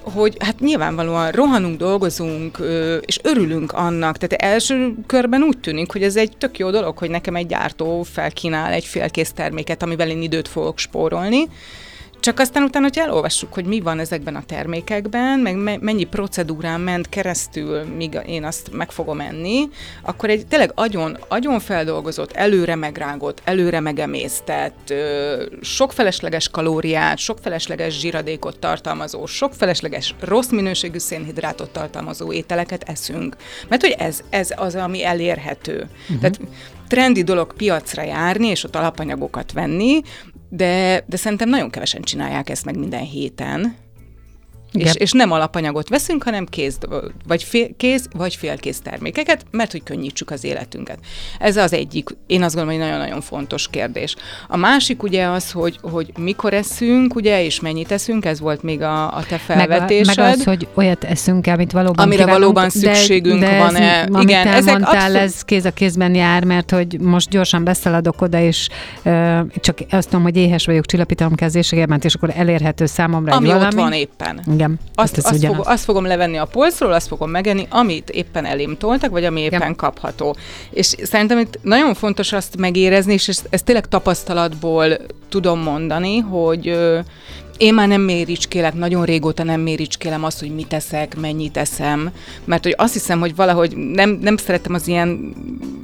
hogy 0.01 0.35
hát 0.39 0.59
nyilvánvalóan 0.59 1.31
rohanunk, 1.31 1.77
dolgozunk, 1.77 2.57
és 3.01 3.19
örülünk 3.23 3.71
annak. 3.71 4.17
Tehát 4.17 4.43
első 4.43 4.93
körben 5.05 5.43
úgy 5.43 5.57
tűnik, 5.57 5.91
hogy 5.91 6.03
ez 6.03 6.15
egy 6.15 6.37
tök 6.37 6.59
jó 6.59 6.69
dolog, 6.69 6.97
hogy 6.97 7.09
nekem 7.09 7.35
egy 7.35 7.47
gyártó 7.47 8.03
felkínál 8.03 8.71
egy 8.71 8.85
félkész 8.85 9.31
terméket, 9.31 9.83
amivel 9.83 10.09
én 10.09 10.21
időt 10.21 10.47
fogok 10.47 10.77
spórolni, 10.77 11.47
csak 12.19 12.39
aztán 12.39 12.63
utána, 12.63 12.85
hogy 12.85 12.97
elolvassuk, 12.97 13.53
hogy 13.53 13.65
mi 13.65 13.79
van 13.79 13.99
ezekben 13.99 14.35
a 14.35 14.45
termékekben, 14.45 15.39
meg 15.39 15.79
mennyi 15.81 16.03
procedúrán 16.03 16.81
ment 16.81 17.09
keresztül, 17.09 17.83
míg 17.83 18.19
én 18.25 18.43
azt 18.43 18.69
meg 18.71 18.91
fogom 18.91 19.19
enni, 19.19 19.69
akkor 20.01 20.29
egy 20.29 20.47
tényleg 20.47 20.71
agyon, 20.75 21.17
agyon 21.27 21.59
feldolgozott, 21.59 22.31
előre 22.31 22.75
megrágott, 22.75 23.41
előre 23.43 23.79
megemésztett, 23.79 24.93
sok 25.61 25.91
felesleges 25.91 26.49
kalóriát, 26.49 27.17
sok 27.17 27.37
felesleges 27.41 27.99
zsíradékot 27.99 28.59
tartalmazó, 28.59 29.25
sok 29.25 29.53
felesleges 29.53 30.15
rossz 30.19 30.49
minőségű 30.49 30.97
szénhidrátot 30.97 31.69
tartalmazó 31.69 32.31
ételeket 32.31 32.83
eszünk. 32.83 33.35
Mert 33.67 33.81
hogy 33.81 33.95
ez, 33.97 34.19
ez 34.29 34.53
az, 34.55 34.75
ami 34.75 35.03
elérhető. 35.03 35.73
Uh-huh. 35.73 36.19
Tehát 36.19 36.39
trendi 36.87 37.23
dolog 37.23 37.53
piacra 37.53 38.03
járni, 38.03 38.47
és 38.47 38.63
ott 38.63 38.75
alapanyagokat 38.75 39.51
venni, 39.51 40.01
de, 40.49 41.03
de 41.07 41.17
szerintem 41.17 41.49
nagyon 41.49 41.69
kevesen 41.69 42.01
csinálják 42.01 42.49
ezt 42.49 42.65
meg 42.65 42.77
minden 42.77 43.03
héten. 43.03 43.75
És, 44.71 44.95
és 44.95 45.11
nem 45.11 45.31
alapanyagot 45.31 45.89
veszünk, 45.89 46.23
hanem 46.23 46.45
kéz, 46.45 46.77
vagy 47.27 47.43
fél, 47.43 47.67
kéz, 47.77 48.07
vagy 48.11 48.35
félkész 48.35 48.79
termékeket, 48.79 49.45
mert 49.51 49.71
hogy 49.71 49.83
könnyítsük 49.83 50.31
az 50.31 50.43
életünket. 50.43 50.99
Ez 51.39 51.57
az 51.57 51.73
egyik, 51.73 52.09
én 52.27 52.43
azt 52.43 52.55
gondolom, 52.55 52.79
hogy 52.79 52.87
nagyon-nagyon 52.87 53.21
fontos 53.21 53.67
kérdés. 53.67 54.15
A 54.47 54.57
másik 54.57 55.03
ugye 55.03 55.25
az, 55.25 55.51
hogy, 55.51 55.79
hogy 55.81 56.11
mikor 56.17 56.53
eszünk, 56.53 57.15
ugye, 57.15 57.43
és 57.43 57.59
mennyit 57.59 57.91
eszünk, 57.91 58.25
ez 58.25 58.39
volt 58.39 58.63
még 58.63 58.81
a, 58.81 59.15
a 59.15 59.23
te 59.29 59.37
felvetésed. 59.37 60.05
Meg, 60.05 60.25
a, 60.25 60.27
meg 60.29 60.37
az, 60.37 60.43
hogy 60.43 60.67
olyat 60.73 61.03
eszünk 61.03 61.45
amit 61.47 61.71
valóban 61.71 62.05
Amire 62.05 62.23
kívánunk, 62.23 62.41
valóban 62.41 62.69
szükségünk 62.69 63.39
de, 63.39 63.49
de 63.49 63.57
van-e. 63.57 63.79
Ez, 63.79 64.21
Igen, 64.21 64.47
ezek 64.47 64.73
mondtál, 64.73 65.05
abszol... 65.05 65.21
ez 65.21 65.41
kéz 65.41 65.65
a 65.65 65.71
kézben 65.71 66.15
jár, 66.15 66.43
mert 66.43 66.71
hogy 66.71 66.99
most 66.99 67.29
gyorsan 67.29 67.63
beszaladok 67.63 68.21
oda, 68.21 68.39
és 68.39 68.67
uh, 69.03 69.39
csak 69.59 69.77
azt 69.89 70.09
tudom, 70.09 70.23
hogy 70.23 70.37
éhes 70.37 70.65
vagyok, 70.65 70.85
csillapítom 70.85 71.35
kezdésegemet, 71.35 72.05
és 72.05 72.13
akkor 72.13 72.33
elérhető 72.35 72.85
számomra 72.85 73.35
Ami 73.35 73.49
egy 73.49 73.55
ott 73.55 73.73
van 73.73 73.93
éppen. 73.93 74.41
Igen. 74.57 74.79
Azt, 74.95 75.15
hát 75.15 75.25
azt, 75.33 75.45
fog, 75.45 75.61
azt 75.63 75.83
fogom 75.83 76.05
levenni 76.05 76.37
a 76.37 76.45
polcról, 76.45 76.93
azt 76.93 77.07
fogom 77.07 77.29
megenni, 77.29 77.67
amit 77.69 78.09
éppen 78.09 78.45
elém 78.45 78.77
toltak, 78.77 79.11
vagy 79.11 79.25
ami 79.25 79.41
éppen 79.41 79.67
ja. 79.67 79.75
kapható. 79.75 80.35
És 80.69 80.95
szerintem 81.03 81.39
itt 81.39 81.59
nagyon 81.61 81.93
fontos 81.93 82.33
azt 82.33 82.57
megérezni, 82.57 83.13
és 83.13 83.27
ezt, 83.27 83.47
ezt 83.49 83.65
tényleg 83.65 83.87
tapasztalatból 83.87 84.97
tudom 85.29 85.59
mondani, 85.59 86.17
hogy 86.17 86.77
én 87.57 87.73
már 87.73 87.87
nem 87.87 88.01
méricskélek, 88.01 88.73
nagyon 88.73 89.05
régóta 89.05 89.43
nem 89.43 89.61
méricskélem 89.61 90.23
azt, 90.23 90.39
hogy 90.39 90.55
mit 90.55 90.67
teszek, 90.67 91.15
mennyit 91.15 91.57
eszem, 91.57 92.11
mert 92.45 92.63
hogy 92.63 92.73
azt 92.77 92.93
hiszem, 92.93 93.19
hogy 93.19 93.35
valahogy 93.35 93.77
nem, 93.77 94.19
nem 94.21 94.37
szeretem 94.37 94.73
az 94.73 94.87
ilyen 94.87 95.35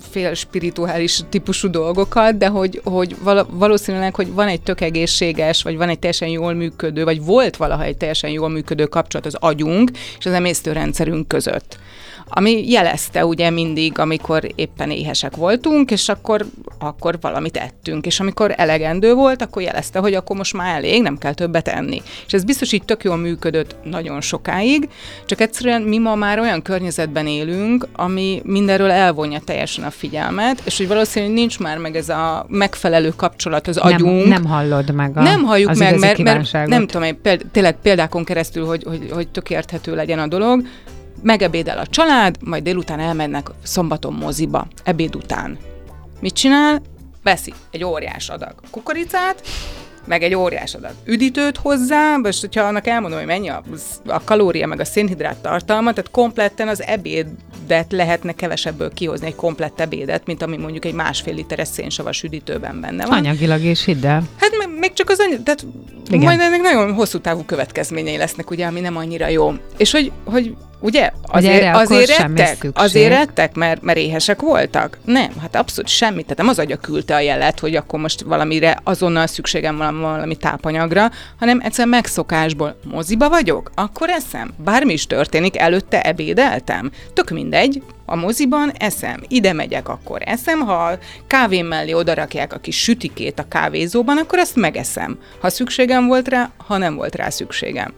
fél 0.10 0.34
spirituális 0.34 1.22
típusú 1.30 1.70
dolgokat, 1.70 2.38
de 2.38 2.48
hogy, 2.48 2.82
hogy 2.84 3.16
valószínűleg, 3.50 4.16
hogy 4.16 4.34
van 4.34 4.48
egy 4.48 4.62
tök 4.62 4.82
egészséges, 4.82 5.64
vagy 5.64 5.78
van 5.78 5.90
egy 5.90 6.00
teljesen 6.00 6.28
jól 6.28 6.54
működő, 6.54 7.04
vagy 7.04 7.24
volt 7.24 7.58
valaha 7.58 7.84
egy 7.84 7.98
teljesen 7.98 8.30
jól 8.30 8.50
működő 8.50 8.86
kapcsolat 8.86 9.26
az 9.26 9.36
agyunk 9.40 9.92
és 10.20 10.26
az 10.26 10.34
emésztőrendszerünk 10.34 11.28
között 11.28 11.78
ami 12.30 12.70
jelezte 12.70 13.26
ugye 13.26 13.50
mindig, 13.50 14.00
amikor 14.00 14.48
éppen 14.56 14.92
éhesek 14.92 15.36
voltunk, 15.36 15.92
és 15.92 16.10
akkor, 16.10 16.46
akkor 16.80 17.18
valamit 17.22 17.58
ettünk, 17.58 18.06
és 18.06 18.20
amikor 18.20 18.54
elegendő 18.58 19.14
volt, 19.14 19.42
akkor 19.42 19.62
jelezte, 19.62 20.00
hogy 20.00 20.14
akkor 20.14 20.38
most 20.38 20.54
már 20.54 20.76
elég, 20.76 21.02
nem 21.02 21.18
kell 21.18 21.34
többet 21.34 21.68
enni. 21.68 22.02
És 22.28 22.34
ez 22.34 22.44
biztos 22.44 22.72
így 22.72 22.84
tök 22.84 23.04
jól 23.04 23.18
működött 23.18 23.76
nagyon 23.84 24.22
sokáig, 24.22 24.90
csak 25.26 25.42
egyszerűen 25.42 25.82
mi 25.82 25.98
ma 25.98 26.16
már 26.16 26.40
olyan 26.40 26.62
környezetben 26.62 27.28
élünk, 27.28 27.88
ami 27.96 28.42
mindenről 28.44 28.92
elvonja 28.92 29.40
teljesen 29.46 29.84
a 29.84 29.92
figyelmet, 29.92 30.62
és 30.66 30.78
hogy 30.78 30.88
valószínűleg 30.88 31.36
nincs 31.36 31.60
már 31.60 31.78
meg 31.78 31.96
ez 31.96 32.10
a 32.10 32.46
megfelelő 32.50 33.14
kapcsolat 33.16 33.68
az 33.68 33.78
agyunk. 33.78 34.20
Nem, 34.20 34.42
nem 34.42 34.46
hallod 34.46 34.94
meg 34.94 35.18
a, 35.18 35.22
Nem 35.22 35.44
halljuk 35.44 35.70
az 35.70 35.78
meg, 35.78 36.00
mert, 36.00 36.18
mert 36.18 36.68
nem 36.68 36.88
tudom, 36.88 37.22
péld, 37.22 37.46
tényleg 37.52 37.78
példákon 37.82 38.24
keresztül, 38.24 38.66
hogy, 38.66 38.84
hogy, 38.84 39.10
hogy 39.12 39.28
tök 39.28 39.50
érthető 39.50 39.96
legyen 39.96 40.20
a 40.20 40.28
dolog, 40.28 40.62
megebédel 41.24 41.78
a 41.78 41.88
család, 41.88 42.36
majd 42.40 42.64
délután 42.64 43.00
elmennek 43.00 43.50
szombaton 43.64 44.14
moziba, 44.14 44.68
ebéd 44.84 45.16
után. 45.16 45.58
Mit 46.20 46.34
csinál? 46.34 46.82
Veszi 47.24 47.54
egy 47.72 47.84
óriás 47.84 48.30
adag 48.30 48.54
kukoricát, 48.72 49.42
meg 50.06 50.24
egy 50.24 50.36
óriás 50.36 50.76
adag 50.76 50.92
üdítőt 51.06 51.58
hozzá, 51.58 52.18
most 52.18 52.42
hogyha 52.42 52.64
annak 52.64 52.88
elmondom, 52.88 53.18
hogy 53.20 53.28
mennyi 53.28 53.50
a, 53.50 53.64
a 54.06 54.24
kalória, 54.24 54.68
meg 54.68 54.80
a 54.80 54.86
szénhidrát 54.86 55.38
tartalma, 55.38 55.94
tehát 55.94 56.12
kompletten 56.12 56.68
az 56.68 56.82
ebédet 56.82 57.92
lehetne 57.92 58.32
kevesebből 58.32 58.94
kihozni, 58.94 59.28
egy 59.28 59.36
komplett 59.36 59.80
ebédet, 59.80 60.26
mint 60.26 60.42
ami 60.42 60.58
mondjuk 60.58 60.86
egy 60.86 60.94
másfél 60.94 61.34
literes 61.34 61.68
szénsavas 61.68 62.24
üdítőben 62.24 62.82
benne 62.82 63.06
van. 63.06 63.18
Anyagilag 63.18 63.64
is, 63.64 63.86
hidd 63.86 64.06
el. 64.06 64.24
Hát 64.38 64.52
még 64.80 64.94
csak 64.94 65.10
az 65.10 65.20
anyag, 65.20 65.44
tehát 65.44 65.66
Igen. 66.08 66.24
majd 66.24 66.40
ennek 66.40 66.62
nagyon 66.62 66.94
hosszú 66.94 67.20
távú 67.20 67.44
következményei 67.44 68.18
lesznek, 68.18 68.50
ugye, 68.50 68.66
ami 68.66 68.80
nem 68.80 68.98
annyira 68.98 69.28
jó. 69.28 69.54
És 69.78 69.92
hogy, 69.92 70.12
hogy 70.24 70.56
Ugye? 70.84 71.12
Azért, 71.22 71.76
azért 71.76 72.18
rettek, 72.18 72.66
azért 72.74 73.10
rettek, 73.10 73.56
mert, 73.56 73.82
mert 73.82 73.98
éhesek 73.98 74.42
voltak? 74.42 74.98
Nem, 75.06 75.32
hát 75.42 75.56
abszolút 75.56 75.90
semmit. 75.90 76.24
Tehát 76.24 76.38
nem 76.38 76.48
az 76.48 76.60
agya 76.60 76.76
küldte 76.76 77.16
a 77.16 77.20
jelet, 77.20 77.60
hogy 77.60 77.76
akkor 77.76 78.00
most 78.00 78.22
valamire 78.22 78.80
azonnal 78.84 79.28
szükségem 79.28 79.78
van 79.78 80.00
valami 80.00 80.36
tápanyagra, 80.36 81.12
hanem 81.40 81.60
egyszer 81.64 81.88
megszokásból 81.88 82.80
moziba 82.84 83.30
vagyok, 83.30 83.72
akkor 83.76 84.10
eszem. 84.10 84.54
Bármi 84.64 84.94
is 84.94 85.08
történik, 85.08 85.58
előtte 85.58 86.02
ebédeltem. 86.02 86.92
Tök 87.14 87.30
mindegy, 87.30 87.84
a 88.06 88.16
moziban 88.16 88.72
eszem, 88.78 89.24
ide 89.28 89.54
megyek, 89.54 89.90
akkor 89.90 90.22
eszem, 90.26 90.60
ha 90.60 90.74
a 90.74 90.98
kávém 91.28 91.66
mellé 91.66 91.94
odarakják 91.94 92.54
a 92.54 92.60
kis 92.60 92.82
sütikét 92.82 93.40
a 93.40 93.48
kávézóban, 93.48 94.18
akkor 94.18 94.40
ezt 94.40 94.56
megeszem. 94.56 95.20
Ha 95.40 95.50
szükségem 95.50 96.08
volt 96.08 96.28
rá, 96.28 96.52
ha 96.58 96.78
nem 96.78 96.96
volt 96.96 97.16
rá 97.16 97.30
szükségem 97.30 97.94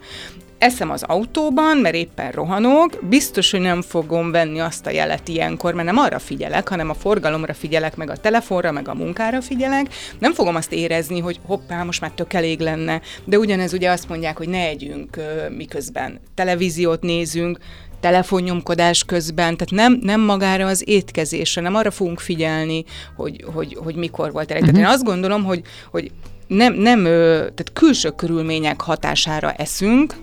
eszem 0.58 0.90
az 0.90 1.02
autóban, 1.02 1.76
mert 1.76 1.94
éppen 1.94 2.30
rohanok, 2.30 2.98
biztos, 3.08 3.50
hogy 3.50 3.60
nem 3.60 3.82
fogom 3.82 4.30
venni 4.30 4.60
azt 4.60 4.86
a 4.86 4.90
jelet 4.90 5.28
ilyenkor, 5.28 5.74
mert 5.74 5.86
nem 5.86 5.98
arra 5.98 6.18
figyelek, 6.18 6.68
hanem 6.68 6.90
a 6.90 6.94
forgalomra 6.94 7.54
figyelek, 7.54 7.96
meg 7.96 8.10
a 8.10 8.16
telefonra, 8.16 8.72
meg 8.72 8.88
a 8.88 8.94
munkára 8.94 9.40
figyelek. 9.40 9.86
Nem 10.18 10.32
fogom 10.32 10.54
azt 10.54 10.72
érezni, 10.72 11.20
hogy 11.20 11.40
hoppá, 11.46 11.82
most 11.82 12.00
már 12.00 12.10
tök 12.10 12.32
elég 12.32 12.60
lenne, 12.60 13.00
de 13.24 13.38
ugyanez 13.38 13.72
ugye 13.72 13.90
azt 13.90 14.08
mondják, 14.08 14.36
hogy 14.36 14.48
ne 14.48 14.66
együnk, 14.66 15.20
miközben 15.56 16.20
televíziót 16.34 17.02
nézünk, 17.02 17.58
telefonnyomkodás 18.00 19.04
közben, 19.04 19.56
tehát 19.56 19.70
nem, 19.70 19.98
nem 20.02 20.20
magára 20.20 20.66
az 20.66 20.82
étkezésre, 20.88 21.62
nem 21.62 21.74
arra 21.74 21.90
fogunk 21.90 22.20
figyelni, 22.20 22.84
hogy, 23.16 23.44
hogy, 23.52 23.76
hogy 23.82 23.94
mikor 23.94 24.32
volt 24.32 24.50
elég. 24.50 24.62
Uh-huh. 24.62 24.76
Tehát 24.76 24.90
mhm. 24.90 25.00
én 25.00 25.06
azt 25.06 25.12
gondolom, 25.12 25.44
hogy, 25.44 25.62
hogy 25.90 26.10
nem, 26.46 26.74
nem, 26.74 27.02
tehát 27.02 27.70
külső 27.72 28.10
körülmények 28.10 28.80
hatására 28.80 29.52
eszünk, 29.52 30.14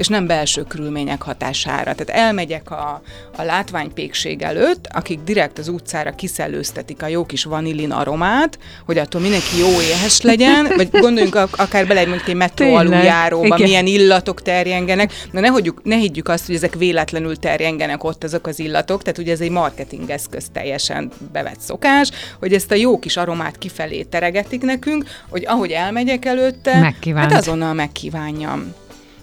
és 0.00 0.06
nem 0.08 0.26
belső 0.26 0.62
körülmények 0.62 1.22
hatására. 1.22 1.94
Tehát 1.94 2.22
elmegyek 2.24 2.70
a, 2.70 3.02
a 3.36 3.42
látványpékség 3.42 4.42
előtt, 4.42 4.88
akik 4.92 5.20
direkt 5.24 5.58
az 5.58 5.68
utcára 5.68 6.10
kiszellőztetik 6.10 7.02
a 7.02 7.06
jó 7.06 7.26
kis 7.26 7.44
vanillin 7.44 7.90
aromát, 7.90 8.58
hogy 8.86 8.98
attól 8.98 9.20
mindenki 9.20 9.58
jó 9.58 9.80
éhes 9.80 10.20
legyen, 10.20 10.72
vagy 10.76 10.90
gondoljunk 10.90 11.34
akár 11.34 11.86
bele 11.86 12.06
mondjuk 12.06 12.28
egy 12.28 12.34
metró 12.34 12.74
aluljáróba, 12.74 13.58
milyen 13.58 13.86
illatok 13.86 14.42
terjengenek, 14.42 15.12
de 15.32 15.40
ne, 15.40 15.48
hagyjuk, 15.48 15.80
ne 15.84 15.96
higgyük 15.96 16.28
azt, 16.28 16.46
hogy 16.46 16.54
ezek 16.54 16.74
véletlenül 16.74 17.36
terjengenek 17.36 18.04
ott 18.04 18.24
azok 18.24 18.46
az 18.46 18.58
illatok, 18.58 19.02
tehát 19.02 19.18
ugye 19.18 19.32
ez 19.32 19.40
egy 19.40 19.50
marketing 19.50 20.10
eszköz 20.10 20.46
teljesen 20.52 21.10
bevett 21.32 21.60
szokás, 21.60 22.10
hogy 22.38 22.52
ezt 22.52 22.70
a 22.70 22.74
jó 22.74 22.98
kis 22.98 23.16
aromát 23.16 23.58
kifelé 23.58 24.02
teregetik 24.02 24.62
nekünk, 24.62 25.04
hogy 25.28 25.44
ahogy 25.46 25.70
elmegyek 25.70 26.24
előtte, 26.24 26.80
Megkívánt. 26.80 27.32
hát 27.32 27.40
azonnal 27.40 27.74
megkívánjam. 27.74 28.74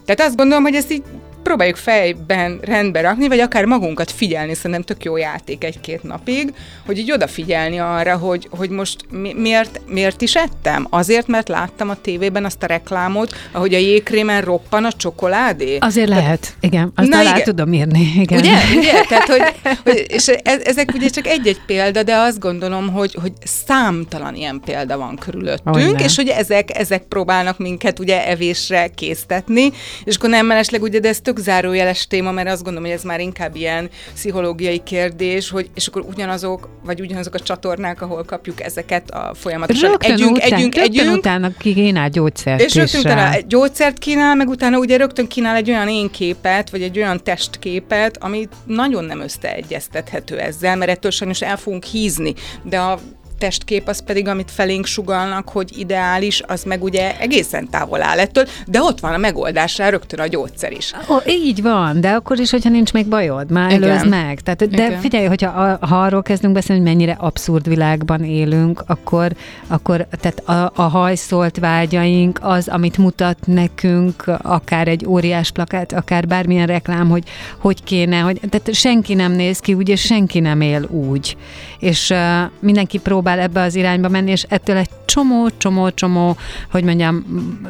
Tehát 0.07 0.21
azt 0.21 0.37
gondolom, 0.37 0.63
hogy 0.63 0.75
ezt 0.75 0.91
így 0.91 1.03
próbáljuk 1.47 1.75
fejben 1.75 2.59
rendbe 2.61 3.01
rakni, 3.01 3.27
vagy 3.27 3.39
akár 3.39 3.65
magunkat 3.65 4.11
figyelni, 4.11 4.53
szerintem 4.53 4.81
tök 4.81 5.03
jó 5.03 5.17
játék 5.17 5.63
egy-két 5.63 6.03
napig, 6.03 6.53
hogy 6.85 6.97
így 6.97 7.11
odafigyelni 7.11 7.79
arra, 7.79 8.17
hogy, 8.17 8.47
hogy 8.51 8.69
most 8.69 8.97
mi, 9.09 9.33
miért, 9.33 9.81
miért 9.87 10.21
is 10.21 10.35
ettem? 10.35 10.87
Azért, 10.89 11.27
mert 11.27 11.47
láttam 11.47 11.89
a 11.89 11.95
tévében 12.01 12.45
azt 12.45 12.63
a 12.63 12.65
reklámot, 12.65 13.35
ahogy 13.51 13.73
a 13.73 13.77
jégkrémen 13.77 14.41
roppan 14.41 14.85
a 14.85 14.91
csokoládé? 14.91 15.77
Azért 15.79 16.09
lehet, 16.09 16.25
Tehát, 16.25 16.55
igen, 16.59 16.91
azt 16.95 17.09
Na, 17.09 17.21
igen. 17.21 17.43
tudom 17.43 17.73
írni. 17.73 18.11
Igen. 18.19 18.39
Ugye? 18.39 18.55
ugye? 18.77 19.01
Tehát, 19.09 19.27
hogy, 19.27 19.41
hogy, 19.83 20.05
és 20.07 20.27
ez, 20.27 20.61
ezek 20.61 20.91
ugye 20.93 21.09
csak 21.09 21.27
egy-egy 21.27 21.61
példa, 21.65 22.03
de 22.03 22.15
azt 22.15 22.39
gondolom, 22.39 22.91
hogy, 22.91 23.17
hogy 23.21 23.31
számtalan 23.43 24.35
ilyen 24.35 24.61
példa 24.65 24.97
van 24.97 25.15
körülöttünk, 25.15 25.75
Olyan. 25.75 25.97
és 25.97 26.15
hogy 26.15 26.27
ezek, 26.27 26.77
ezek 26.77 27.03
próbálnak 27.03 27.57
minket 27.57 27.99
ugye 27.99 28.27
evésre 28.27 28.87
késztetni, 28.87 29.71
és 30.03 30.15
akkor 30.15 30.29
nem 30.29 30.45
mellesleg 30.45 30.81
ugye, 30.81 30.99
de 30.99 31.07
ez 31.07 31.19
tök 31.19 31.36
tök 31.37 31.45
zárójeles 31.45 32.07
téma, 32.07 32.31
mert 32.31 32.49
azt 32.49 32.63
gondolom, 32.63 32.87
hogy 32.89 32.97
ez 32.97 33.03
már 33.03 33.19
inkább 33.19 33.55
ilyen 33.55 33.89
pszichológiai 34.13 34.83
kérdés, 34.83 35.49
hogy 35.49 35.69
és 35.75 35.87
akkor 35.87 36.01
ugyanazok, 36.01 36.69
vagy 36.85 37.01
ugyanazok 37.01 37.33
a 37.33 37.39
csatornák, 37.39 38.01
ahol 38.01 38.23
kapjuk 38.23 38.61
ezeket 38.61 39.09
a 39.09 39.31
folyamatosan 39.33 39.89
rögtön 39.89 40.11
együnk, 40.11 40.35
után, 40.35 40.53
együnk, 40.53 40.75
rögtön 40.75 40.99
együnk. 40.99 41.17
utána 41.17 41.51
kínál 41.59 42.09
gyógyszert 42.09 42.61
És 42.61 42.75
rögtön 42.75 42.99
utána 42.99 43.33
egy 43.33 43.47
gyógyszert 43.47 43.97
kínál, 43.97 44.35
meg 44.35 44.47
utána 44.47 44.77
ugye 44.77 44.97
rögtön 44.97 45.27
kínál 45.27 45.55
egy 45.55 45.69
olyan 45.69 45.87
én 45.87 46.09
képet, 46.09 46.69
vagy 46.69 46.81
egy 46.81 46.97
olyan 46.97 47.23
testképet, 47.23 48.17
ami 48.23 48.47
nagyon 48.65 49.03
nem 49.03 49.21
összeegyeztethető 49.21 50.39
ezzel, 50.39 50.75
mert 50.75 50.91
ettől 50.91 51.11
sajnos 51.11 51.41
el 51.41 51.57
fogunk 51.57 51.83
hízni. 51.83 52.33
De 52.63 52.79
a 52.79 52.99
testkép 53.37 53.87
az 53.87 54.03
pedig, 54.03 54.27
amit 54.27 54.51
felénk 54.51 54.85
sugalnak, 54.85 55.49
hogy 55.49 55.77
ideális, 55.77 56.41
az 56.47 56.63
meg 56.63 56.83
ugye 56.83 57.19
egészen 57.19 57.69
távol 57.69 58.01
áll 58.01 58.19
ettől, 58.19 58.47
de 58.67 58.81
ott 58.81 58.99
van 58.99 59.13
a 59.13 59.17
megoldásra 59.17 59.89
rögtön 59.89 60.19
a 60.19 60.27
gyógyszer 60.27 60.71
is. 60.71 60.93
Oh, 61.07 61.27
így 61.27 61.61
van, 61.61 62.01
de 62.01 62.09
akkor 62.09 62.39
is, 62.39 62.51
hogyha 62.51 62.69
nincs 62.69 62.93
még 62.93 63.05
bajod, 63.05 63.51
már 63.51 63.71
Igen. 63.71 63.89
előz 63.89 64.09
meg. 64.09 64.39
Tehát, 64.39 64.69
de 64.69 64.85
Igen. 64.85 64.99
figyelj, 64.99 65.25
hogyha 65.25 65.77
ha 65.81 66.01
arról 66.01 66.21
kezdünk 66.21 66.53
beszélni, 66.53 66.81
hogy 66.81 66.91
mennyire 66.91 67.15
abszurd 67.19 67.67
világban 67.67 68.23
élünk, 68.23 68.83
akkor, 68.85 69.31
akkor 69.67 70.07
tehát 70.19 70.39
a, 70.39 70.81
a 70.81 70.87
hajszolt 70.87 71.57
vágyaink, 71.57 72.39
az, 72.41 72.67
amit 72.67 72.97
mutat 72.97 73.37
nekünk, 73.45 74.23
akár 74.41 74.87
egy 74.87 75.05
óriás 75.05 75.51
plakát, 75.51 75.93
akár 75.93 76.27
bármilyen 76.27 76.67
reklám, 76.67 77.09
hogy 77.09 77.23
hogy 77.57 77.83
kéne, 77.83 78.19
hogy, 78.19 78.39
tehát 78.49 78.73
senki 78.73 79.13
nem 79.13 79.31
néz 79.31 79.59
ki 79.59 79.73
úgy, 79.73 79.89
és 79.89 80.01
senki 80.01 80.39
nem 80.39 80.61
él 80.61 80.83
úgy. 80.89 81.37
És 81.79 82.09
uh, 82.09 82.17
mindenki 82.59 82.99
próbál 82.99 83.26
próbál 83.27 83.45
ebbe 83.45 83.61
az 83.61 83.75
irányba 83.75 84.09
menni, 84.09 84.31
és 84.31 84.45
ettől 84.49 84.77
egy 84.77 84.89
csomó, 85.05 85.49
csomó, 85.57 85.89
csomó, 85.89 86.37
hogy 86.71 86.83
mondjam, 86.83 87.25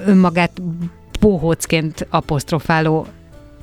önmagát 0.05 0.51
bohócként 1.19 2.07
apostrofáló 2.09 3.05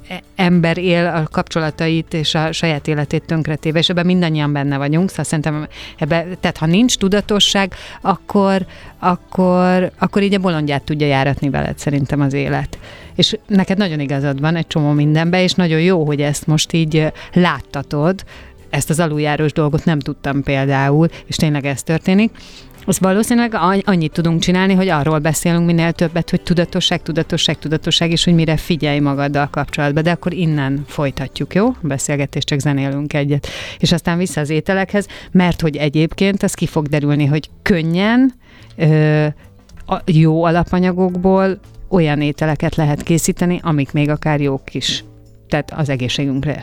e- 0.09 0.23
ember 0.37 0.79
él 0.79 1.07
a 1.07 1.29
kapcsolatait 1.31 2.15
és 2.15 2.35
a 2.35 2.53
saját 2.53 2.89
életét 2.89 3.25
tönkretéve, 3.27 3.79
és 3.79 3.89
ebben 3.89 4.07
mindannyian 4.07 4.53
benne 4.53 4.77
vagyunk, 4.77 5.09
szóval 5.09 5.25
szerintem 5.25 5.69
ebbe, 5.99 6.27
tehát 6.41 6.59
ha 6.59 6.67
nincs 6.67 6.97
tudatosság, 6.97 7.75
akkor, 8.01 8.67
akkor, 8.99 9.91
akkor 9.99 10.23
így 10.23 10.35
a 10.35 10.39
bolondját 10.39 10.83
tudja 10.83 11.07
járatni 11.07 11.51
veled 11.51 11.79
szerintem 11.79 12.21
az 12.21 12.33
élet. 12.33 12.79
És 13.15 13.37
neked 13.47 13.79
nagyon 13.79 14.01
igazad 14.01 14.41
van 14.41 14.57
egy 14.57 14.67
csomó 14.67 14.91
mindenben, 14.91 15.41
és 15.41 15.53
nagyon 15.53 15.81
jó, 15.81 16.05
hogy 16.05 16.21
ezt 16.21 16.47
most 16.47 16.73
így 16.73 17.13
láttatod, 17.33 18.25
ezt 18.75 18.91
az 18.91 19.01
aluljárós 19.01 19.53
dolgot 19.53 19.85
nem 19.85 19.99
tudtam 19.99 20.43
például, 20.43 21.09
és 21.27 21.37
tényleg 21.37 21.67
ez 21.67 21.83
történik. 21.83 22.31
Az 22.87 22.99
valószínűleg 23.01 23.55
annyit 23.85 24.13
tudunk 24.13 24.41
csinálni, 24.41 24.75
hogy 24.75 24.89
arról 24.89 25.19
beszélünk 25.19 25.67
minél 25.67 25.93
többet, 25.93 26.31
hogy 26.31 26.41
tudatosság, 26.43 27.03
tudatosság, 27.03 27.59
tudatosság, 27.59 28.11
és 28.11 28.25
hogy 28.25 28.35
mire 28.35 28.57
figyelj 28.57 28.99
magaddal 28.99 29.49
kapcsolatba. 29.51 30.03
De 30.03 30.11
akkor 30.11 30.33
innen 30.33 30.85
folytatjuk, 30.87 31.55
jó? 31.55 31.67
A 31.67 31.75
beszélgetést 31.81 32.47
csak 32.47 32.59
zenélünk 32.59 33.13
egyet. 33.13 33.47
És 33.79 33.93
aztán 33.93 34.19
vissza 34.19 34.41
az 34.41 34.51
ételekhez, 34.51 35.07
mert 35.31 35.61
hogy 35.61 35.77
egyébként 35.77 36.43
az 36.43 36.55
ki 36.55 36.67
fog 36.67 36.87
derülni, 36.87 37.27
hogy 37.27 37.51
könnyen, 37.63 38.33
ö, 38.77 39.27
a 39.87 40.01
jó 40.05 40.45
alapanyagokból 40.45 41.59
olyan 41.89 42.21
ételeket 42.21 42.75
lehet 42.75 43.03
készíteni, 43.03 43.61
amik 43.63 43.93
még 43.93 44.09
akár 44.09 44.41
jók 44.41 44.75
is. 44.75 45.05
Tehát 45.49 45.73
az 45.77 45.89
egészségünkre 45.89 46.63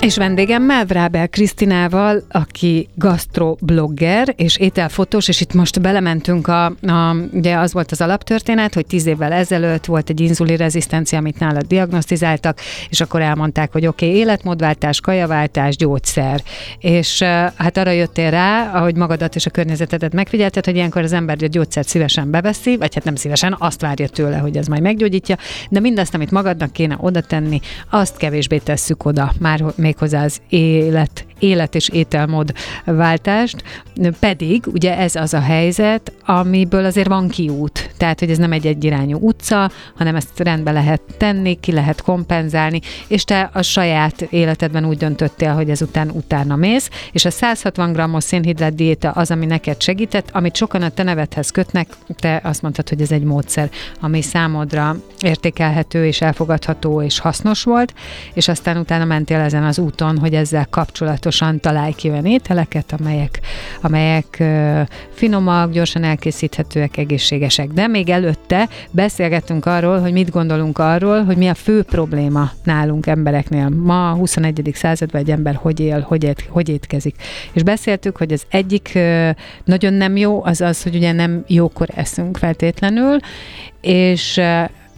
És 0.00 0.16
vendégemmel, 0.16 0.84
Vrábel 0.84 1.28
Krisztinával, 1.28 2.22
aki 2.30 2.88
gastroblogger 2.94 4.34
és 4.36 4.56
ételfotós, 4.56 5.28
és 5.28 5.40
itt 5.40 5.52
most 5.52 5.80
belementünk 5.80 6.48
a, 6.48 6.64
a, 6.66 7.16
ugye 7.32 7.56
az 7.56 7.72
volt 7.72 7.90
az 7.90 8.00
alaptörténet, 8.00 8.74
hogy 8.74 8.86
tíz 8.86 9.06
évvel 9.06 9.32
ezelőtt 9.32 9.84
volt 9.84 10.10
egy 10.10 10.20
inzulinrezisztencia, 10.20 11.18
amit 11.18 11.38
nálad 11.38 11.66
diagnosztizáltak, 11.66 12.58
és 12.88 13.00
akkor 13.00 13.20
elmondták, 13.20 13.72
hogy 13.72 13.86
oké, 13.86 14.06
okay, 14.06 14.18
életmódváltás, 14.18 15.00
kajaváltás, 15.00 15.76
gyógyszer. 15.76 16.42
És 16.78 17.22
hát 17.56 17.76
arra 17.76 17.90
jöttél 17.90 18.30
rá, 18.30 18.70
ahogy 18.72 18.96
magadat 18.96 19.34
és 19.34 19.46
a 19.46 19.50
környezetedet 19.50 20.12
megfigyelted, 20.12 20.64
hogy 20.64 20.74
ilyenkor 20.74 21.02
az 21.02 21.12
ember 21.12 21.36
a 21.40 21.46
gyógyszert 21.46 21.88
szívesen 21.88 22.30
beveszi, 22.30 22.76
vagy 22.76 22.94
hát 22.94 23.04
nem 23.04 23.14
szívesen, 23.14 23.56
azt 23.58 23.80
várja 23.80 24.08
tőle, 24.08 24.36
hogy 24.36 24.56
ez 24.56 24.66
majd 24.66 24.82
meggyógyítja, 24.82 25.36
de 25.68 25.80
mindazt, 25.80 26.14
amit 26.14 26.30
magadnak 26.30 26.72
kéne 26.72 26.96
oda 27.00 27.20
tenni, 27.20 27.60
azt 27.90 28.16
kevésbé 28.16 28.58
tesszük 28.58 29.04
oda, 29.04 29.32
már 29.38 29.64
még 29.74 29.89
méghozzá 29.90 30.24
az 30.24 30.40
élet 30.48 31.26
élet 31.40 31.74
és 31.74 31.88
ételmód 31.88 32.52
váltást, 32.84 33.62
pedig 34.20 34.66
ugye 34.66 34.98
ez 34.98 35.14
az 35.14 35.34
a 35.34 35.40
helyzet, 35.40 36.12
amiből 36.24 36.84
azért 36.84 37.08
van 37.08 37.28
kiút. 37.28 37.90
Tehát, 37.96 38.18
hogy 38.18 38.30
ez 38.30 38.38
nem 38.38 38.52
egy 38.52 38.66
egyirányú 38.66 39.18
utca, 39.20 39.70
hanem 39.96 40.16
ezt 40.16 40.38
rendbe 40.38 40.72
lehet 40.72 41.00
tenni, 41.16 41.60
ki 41.60 41.72
lehet 41.72 42.02
kompenzálni, 42.02 42.80
és 43.08 43.24
te 43.24 43.50
a 43.52 43.62
saját 43.62 44.20
életedben 44.22 44.84
úgy 44.84 44.96
döntöttél, 44.96 45.54
hogy 45.54 45.70
ezután 45.70 46.10
utána 46.10 46.56
mész, 46.56 46.90
és 47.12 47.24
a 47.24 47.30
160 47.30 47.92
g-os 47.92 48.24
szénhidrát 48.24 48.74
diéta 48.74 49.10
az, 49.10 49.30
ami 49.30 49.46
neked 49.46 49.82
segített, 49.82 50.28
amit 50.32 50.56
sokan 50.56 50.82
a 50.82 50.88
te 50.88 51.02
nevedhez 51.02 51.50
kötnek, 51.50 51.88
te 52.18 52.40
azt 52.44 52.62
mondtad, 52.62 52.88
hogy 52.88 53.00
ez 53.00 53.12
egy 53.12 53.22
módszer, 53.22 53.70
ami 54.00 54.22
számodra 54.22 54.96
értékelhető 55.20 56.06
és 56.06 56.20
elfogadható 56.20 57.02
és 57.02 57.18
hasznos 57.18 57.62
volt, 57.62 57.94
és 58.32 58.48
aztán 58.48 58.76
utána 58.76 59.04
mentél 59.04 59.38
ezen 59.38 59.64
az 59.64 59.78
úton, 59.78 60.18
hogy 60.18 60.34
ezzel 60.34 60.66
kapcsolatosan 61.30 61.60
találj 61.60 61.92
ki 61.92 62.10
olyan 62.10 62.26
ételeket, 62.26 62.92
amelyek, 62.98 63.40
amelyek 63.80 64.42
finomak, 65.12 65.72
gyorsan 65.72 66.04
elkészíthetőek, 66.04 66.96
egészségesek. 66.96 67.68
De 67.68 67.86
még 67.86 68.08
előtte 68.08 68.68
beszélgettünk 68.90 69.66
arról, 69.66 70.00
hogy 70.00 70.12
mit 70.12 70.30
gondolunk 70.30 70.78
arról, 70.78 71.24
hogy 71.24 71.36
mi 71.36 71.48
a 71.48 71.54
fő 71.54 71.82
probléma 71.82 72.50
nálunk 72.64 73.06
embereknél. 73.06 73.68
Ma 73.68 74.10
a 74.10 74.14
21. 74.14 74.70
században 74.74 75.20
egy 75.20 75.30
ember 75.30 75.54
hogy 75.54 75.80
él, 75.80 76.00
hogy, 76.00 76.24
ét, 76.24 76.44
hogy 76.48 76.68
étkezik. 76.68 77.14
És 77.52 77.62
beszéltük, 77.62 78.16
hogy 78.16 78.32
az 78.32 78.42
egyik 78.50 78.98
nagyon 79.64 79.92
nem 79.92 80.16
jó, 80.16 80.44
az 80.44 80.60
az, 80.60 80.82
hogy 80.82 80.94
ugye 80.96 81.12
nem 81.12 81.44
jókor 81.46 81.88
eszünk 81.94 82.36
feltétlenül, 82.36 83.16
és 83.80 84.40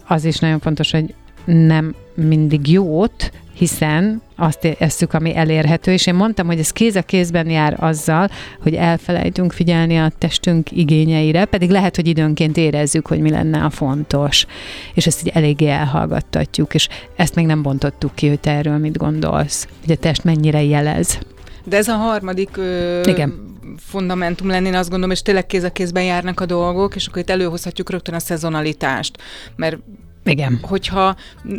az 0.06 0.24
is 0.24 0.38
nagyon 0.38 0.60
fontos, 0.60 0.90
hogy 0.90 1.14
nem 1.44 1.94
mindig 2.14 2.68
jót, 2.68 3.30
hiszen 3.62 4.22
azt 4.36 4.64
esszük, 4.78 5.12
ami 5.12 5.36
elérhető, 5.36 5.92
és 5.92 6.06
én 6.06 6.14
mondtam, 6.14 6.46
hogy 6.46 6.58
ez 6.58 6.70
kéz 6.70 6.96
a 6.96 7.02
kézben 7.02 7.50
jár 7.50 7.76
azzal, 7.78 8.28
hogy 8.62 8.74
elfelejtünk 8.74 9.52
figyelni 9.52 9.98
a 9.98 10.12
testünk 10.18 10.72
igényeire, 10.72 11.44
pedig 11.44 11.70
lehet, 11.70 11.96
hogy 11.96 12.06
időnként 12.06 12.56
érezzük, 12.56 13.06
hogy 13.06 13.20
mi 13.20 13.30
lenne 13.30 13.64
a 13.64 13.70
fontos, 13.70 14.46
és 14.94 15.06
ezt 15.06 15.26
így 15.26 15.32
eléggé 15.34 15.68
elhallgattatjuk, 15.68 16.74
és 16.74 16.88
ezt 17.16 17.34
még 17.34 17.46
nem 17.46 17.62
bontottuk 17.62 18.14
ki, 18.14 18.28
hogy 18.28 18.40
te 18.40 18.50
erről 18.50 18.78
mit 18.78 18.96
gondolsz, 18.96 19.68
hogy 19.84 19.92
a 19.92 19.96
test 19.96 20.24
mennyire 20.24 20.62
jelez. 20.62 21.18
De 21.64 21.76
ez 21.76 21.88
a 21.88 21.96
harmadik 21.96 22.56
ö, 22.56 23.00
Igen. 23.08 23.56
fundamentum 23.78 24.48
lenni, 24.48 24.66
én 24.66 24.74
azt 24.74 24.88
gondolom, 24.88 25.14
és 25.14 25.22
tényleg 25.22 25.46
kéz 25.46 25.62
a 25.62 25.70
kézben 25.70 26.04
járnak 26.04 26.40
a 26.40 26.46
dolgok, 26.46 26.94
és 26.94 27.06
akkor 27.06 27.22
itt 27.22 27.30
előhozhatjuk 27.30 27.90
rögtön 27.90 28.14
a 28.14 28.18
szezonalitást, 28.18 29.18
mert 29.56 29.76
igen. 30.24 30.58
Hogyha 30.62 31.16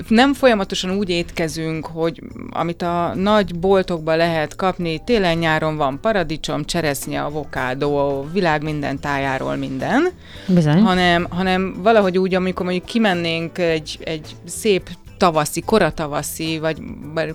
nem 0.07 0.33
folyamatosan 0.33 0.91
úgy 0.91 1.09
étkezünk, 1.09 1.85
hogy 1.85 2.21
amit 2.49 2.81
a 2.81 3.11
nagy 3.15 3.59
boltokban 3.59 4.17
lehet 4.17 4.55
kapni, 4.55 5.01
télen-nyáron 5.05 5.77
van 5.77 5.99
paradicsom, 6.01 6.65
cseresznye, 6.65 7.21
avokádó, 7.21 8.25
világ 8.33 8.63
minden 8.63 8.99
tájáról 8.99 9.55
minden, 9.55 10.07
Bizony. 10.47 10.81
hanem, 10.81 11.27
hanem 11.29 11.75
valahogy 11.81 12.17
úgy, 12.17 12.35
amikor 12.35 12.65
mondjuk 12.65 12.85
kimennénk 12.85 13.57
egy, 13.57 13.99
egy 14.03 14.35
szép 14.45 14.89
tavaszi, 15.23 15.61
koratavaszi, 15.61 16.59
vagy 16.59 16.81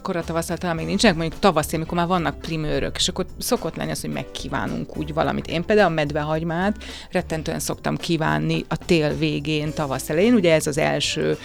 koratavasszal 0.02 0.56
talán 0.56 0.76
még 0.76 0.86
nincsenek, 0.86 1.16
mondjuk 1.16 1.40
tavaszi, 1.40 1.76
amikor 1.76 1.98
már 1.98 2.06
vannak 2.06 2.38
primőrök, 2.38 2.96
és 2.96 3.08
akkor 3.08 3.26
szokott 3.38 3.76
lenni 3.76 3.90
az, 3.90 4.00
hogy 4.00 4.10
megkívánunk 4.10 4.96
úgy 4.96 5.14
valamit. 5.14 5.46
Én 5.46 5.64
például 5.64 5.90
a 5.90 5.94
medvehagymát 5.94 6.76
rettentően 7.10 7.58
szoktam 7.58 7.96
kívánni 7.96 8.64
a 8.68 8.76
tél 8.76 9.16
végén, 9.16 9.72
tavasz 9.72 10.10
elején, 10.10 10.34
ugye 10.34 10.54
ez 10.54 10.66
az 10.66 10.78
első 10.78 11.38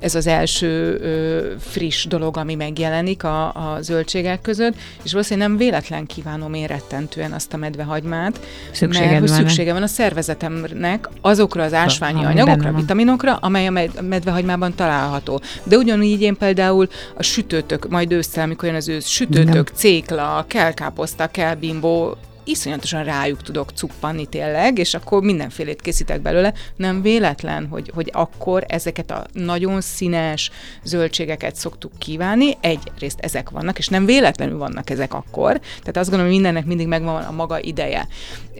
ez 0.00 0.14
az 0.14 0.26
első 0.26 0.98
ö, 1.00 1.54
friss 1.58 2.06
dolog, 2.06 2.36
ami 2.36 2.54
megjelenik 2.54 3.24
a, 3.24 3.46
a 3.46 3.78
zöldségek 3.80 4.40
között, 4.40 4.74
és 5.02 5.12
valószínűleg 5.12 5.48
nem 5.48 5.58
véletlen 5.58 6.06
kívánom 6.06 6.54
én 6.54 6.66
rettentően 6.66 7.32
azt 7.32 7.52
a 7.52 7.56
medvehagymát, 7.56 8.40
Szükséged 8.72 9.10
mert 9.10 9.20
hogy 9.20 9.28
szüksége 9.28 9.72
van 9.72 9.82
a 9.82 9.86
szervezetemnek 9.86 11.08
azokra 11.20 11.62
az 11.62 11.74
ásványi 11.74 12.24
anyagokra, 12.24 12.72
vitaminokra, 12.72 13.36
amely 13.36 13.66
a 13.66 14.02
medvehagymában 14.02 14.74
található. 14.74 15.40
De 15.62 15.76
ugyanígy 15.90 16.22
én 16.22 16.36
például 16.36 16.88
a 17.16 17.22
sütőtök, 17.22 17.88
majd 17.88 18.12
ősszel, 18.12 18.44
amikor 18.44 18.68
jön 18.68 18.76
az 18.76 18.88
ősz, 18.88 19.06
sütőtök, 19.06 19.54
Nem. 19.54 19.64
cékla, 19.74 20.44
kelkáposzta, 20.48 21.26
kelbimbó, 21.26 22.16
iszonyatosan 22.50 23.04
rájuk 23.04 23.42
tudok 23.42 23.70
cuppanni 23.74 24.26
tényleg, 24.26 24.78
és 24.78 24.94
akkor 24.94 25.22
mindenfélét 25.22 25.80
készítek 25.80 26.20
belőle. 26.20 26.52
Nem 26.76 27.02
véletlen, 27.02 27.66
hogy, 27.66 27.90
hogy 27.94 28.10
akkor 28.12 28.64
ezeket 28.68 29.10
a 29.10 29.26
nagyon 29.32 29.80
színes 29.80 30.50
zöldségeket 30.82 31.56
szoktuk 31.56 31.92
kívánni. 31.98 32.56
Egyrészt 32.60 33.20
ezek 33.20 33.50
vannak, 33.50 33.78
és 33.78 33.88
nem 33.88 34.04
véletlenül 34.04 34.58
vannak 34.58 34.90
ezek 34.90 35.14
akkor. 35.14 35.58
Tehát 35.58 35.96
azt 35.96 36.08
gondolom, 36.08 36.24
hogy 36.24 36.34
mindennek 36.34 36.64
mindig 36.64 36.86
megvan 36.86 37.22
a 37.22 37.30
maga 37.30 37.60
ideje. 37.60 38.08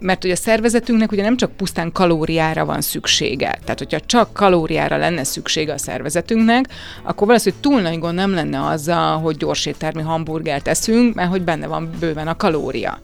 Mert 0.01 0.21
hogy 0.21 0.31
a 0.31 0.35
szervezetünknek 0.35 1.11
ugye 1.11 1.21
nem 1.21 1.37
csak 1.37 1.51
pusztán 1.51 1.91
kalóriára 1.91 2.65
van 2.65 2.81
szüksége. 2.81 3.59
Tehát, 3.63 3.79
hogyha 3.79 3.99
csak 3.99 4.33
kalóriára 4.33 4.97
lenne 4.97 5.23
szüksége 5.23 5.73
a 5.73 5.77
szervezetünknek, 5.77 6.65
akkor 7.03 7.27
valószínűleg 7.27 7.63
túl 7.63 7.81
nagy 7.81 7.99
gond 7.99 8.15
nem 8.15 8.33
lenne 8.33 8.65
azzal, 8.65 9.19
hogy 9.19 9.37
gyorséttermi 9.37 10.01
hamburgert 10.01 10.67
eszünk, 10.67 11.15
mert 11.15 11.29
hogy 11.29 11.41
benne 11.41 11.67
van 11.67 11.89
bőven 11.99 12.27
a 12.27 12.35
kalória 12.35 12.99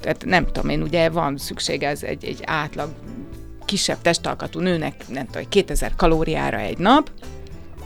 tehát 0.00 0.24
nem 0.24 0.46
tudom 0.46 0.68
én, 0.68 0.82
ugye 0.82 1.10
van 1.10 1.36
szüksége 1.36 1.88
ez 1.88 2.02
egy, 2.02 2.24
egy 2.24 2.40
átlag 2.44 2.90
kisebb 3.64 3.98
testalkatú 4.02 4.60
nőnek, 4.60 5.08
nem 5.08 5.26
tudom, 5.26 5.48
2000 5.48 5.92
kalóriára 5.96 6.58
egy 6.58 6.78
nap, 6.78 7.10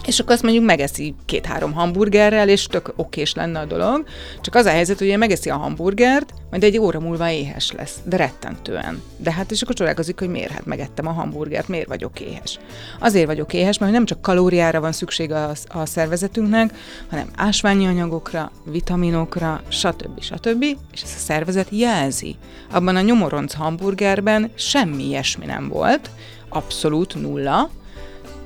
és 0.06 0.18
akkor 0.18 0.32
azt 0.32 0.42
mondjuk 0.42 0.64
megeszi 0.64 1.14
két-három 1.24 1.72
hamburgerrel, 1.72 2.48
és 2.48 2.66
tök 2.66 2.92
okés 2.96 3.34
lenne 3.34 3.58
a 3.58 3.64
dolog. 3.64 4.04
Csak 4.40 4.54
az 4.54 4.66
a 4.66 4.70
helyzet, 4.70 4.98
hogy 4.98 5.18
megeszi 5.18 5.50
a 5.50 5.56
hamburgert, 5.56 6.34
majd 6.50 6.64
egy 6.64 6.78
óra 6.78 7.00
múlva 7.00 7.30
éhes 7.30 7.72
lesz, 7.72 7.96
de 8.04 8.16
rettentően. 8.16 9.02
De 9.16 9.32
hát 9.32 9.50
és 9.50 9.62
akkor 9.62 9.74
csodálkozik, 9.74 10.18
hogy 10.18 10.28
miért 10.28 10.50
hát 10.50 10.66
megettem 10.66 11.06
a 11.06 11.12
hamburgert, 11.12 11.68
miért 11.68 11.88
vagyok 11.88 12.20
éhes. 12.20 12.58
Azért 13.00 13.26
vagyok 13.26 13.52
éhes, 13.52 13.78
mert 13.78 13.92
nem 13.92 14.04
csak 14.04 14.22
kalóriára 14.22 14.80
van 14.80 14.92
szükség 14.92 15.32
a, 15.32 15.52
a 15.68 15.86
szervezetünknek, 15.86 16.74
hanem 17.10 17.28
ásványi 17.36 17.86
anyagokra, 17.86 18.50
vitaminokra, 18.64 19.62
stb. 19.68 20.20
stb. 20.20 20.62
És 20.92 21.02
ez 21.02 21.14
a 21.16 21.18
szervezet 21.18 21.68
jelzi. 21.70 22.36
Abban 22.70 22.96
a 22.96 23.00
nyomoronc 23.00 23.54
hamburgerben 23.54 24.50
semmi 24.54 25.06
ilyesmi 25.06 25.46
nem 25.46 25.68
volt, 25.68 26.10
abszolút 26.48 27.14
nulla, 27.14 27.70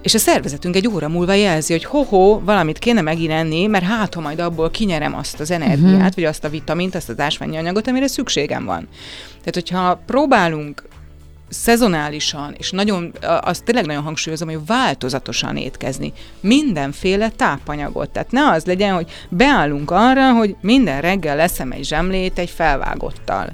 és 0.02 0.14
a 0.14 0.18
szervezetünk 0.18 0.76
egy 0.76 0.88
óra 0.88 1.08
múlva 1.08 1.32
jelzi, 1.32 1.72
hogy 1.72 1.84
ho-ho, 1.84 2.40
valamit 2.40 2.78
kéne 2.78 3.00
megint 3.00 3.32
enni, 3.32 3.66
mert 3.66 3.84
hát, 3.84 4.14
ha 4.14 4.20
majd 4.20 4.38
abból 4.38 4.70
kinyerem 4.70 5.14
azt 5.14 5.40
az 5.40 5.50
energiát, 5.50 5.92
uh-huh. 5.92 6.14
vagy 6.14 6.24
azt 6.24 6.44
a 6.44 6.48
vitamint, 6.48 6.94
azt 6.94 7.08
az 7.08 7.20
ásványi 7.20 7.56
anyagot, 7.56 7.88
amire 7.88 8.06
szükségem 8.06 8.64
van. 8.64 8.88
Tehát, 9.28 9.54
hogyha 9.54 10.02
próbálunk 10.06 10.82
szezonálisan, 11.48 12.54
és 12.58 12.70
nagyon, 12.70 13.12
azt 13.40 13.64
tényleg 13.64 13.86
nagyon 13.86 14.02
hangsúlyozom, 14.02 14.48
hogy 14.48 14.66
változatosan 14.66 15.56
étkezni. 15.56 16.12
Mindenféle 16.40 17.28
tápanyagot. 17.28 18.10
Tehát 18.10 18.30
ne 18.30 18.50
az 18.50 18.64
legyen, 18.64 18.94
hogy 18.94 19.10
beállunk 19.28 19.90
arra, 19.90 20.32
hogy 20.32 20.56
minden 20.60 21.00
reggel 21.00 21.36
leszem 21.36 21.72
egy 21.72 21.84
zsemlét 21.84 22.38
egy 22.38 22.50
felvágottal 22.50 23.52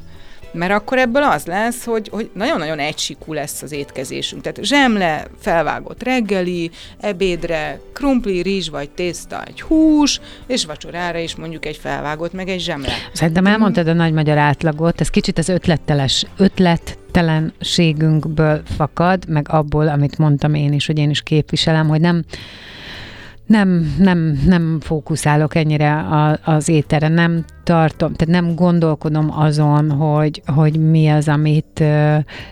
mert 0.55 0.73
akkor 0.73 0.99
ebből 0.99 1.23
az 1.23 1.47
lesz, 1.47 1.85
hogy, 1.85 2.09
hogy 2.09 2.31
nagyon-nagyon 2.35 2.79
egysikú 2.79 3.33
lesz 3.33 3.63
az 3.63 3.73
étkezésünk. 3.73 4.43
Tehát 4.43 4.65
zsemle, 4.65 5.27
felvágott 5.41 6.03
reggeli, 6.03 6.71
ebédre 7.01 7.81
krumpli, 7.93 8.43
rizs 8.43 8.69
vagy 8.69 8.91
tészta, 8.91 9.45
egy 9.45 9.61
hús, 9.61 10.21
és 10.47 10.65
vacsorára 10.65 11.19
is 11.19 11.37
mondjuk 11.37 11.67
egy 11.67 11.77
felvágott, 11.77 12.33
meg 12.33 12.49
egy 12.49 12.61
zsemle. 12.61 12.93
Szerintem 13.13 13.47
elmondtad 13.47 13.89
a 13.89 13.93
nagy 13.93 14.13
magyar 14.13 14.39
átlagot, 14.39 15.01
ez 15.01 15.11
kicsit 15.11 15.39
az 15.39 15.49
ötletteles, 15.49 16.27
ötlettelenségünkből 16.37 18.63
fakad, 18.77 19.29
meg 19.29 19.47
abból, 19.51 19.89
amit 19.89 20.19
mondtam 20.19 20.55
én 20.55 20.73
is, 20.73 20.87
hogy 20.87 20.99
én 20.99 21.11
is 21.11 21.23
képviselem, 21.23 21.89
hogy 21.89 22.01
nem 22.01 22.25
nem, 23.47 23.95
nem, 23.99 24.43
nem 24.47 24.79
fókuszálok 24.81 25.55
ennyire 25.55 25.93
a, 25.93 26.39
az 26.45 26.69
ételre, 26.69 27.09
nem 27.09 27.45
tartom, 27.65 28.13
tehát 28.13 28.43
nem 28.43 28.55
gondolkodom 28.55 29.39
azon, 29.39 29.91
hogy, 29.91 30.43
hogy 30.47 30.77
mi 30.91 31.09
az, 31.09 31.29
amit 31.29 31.85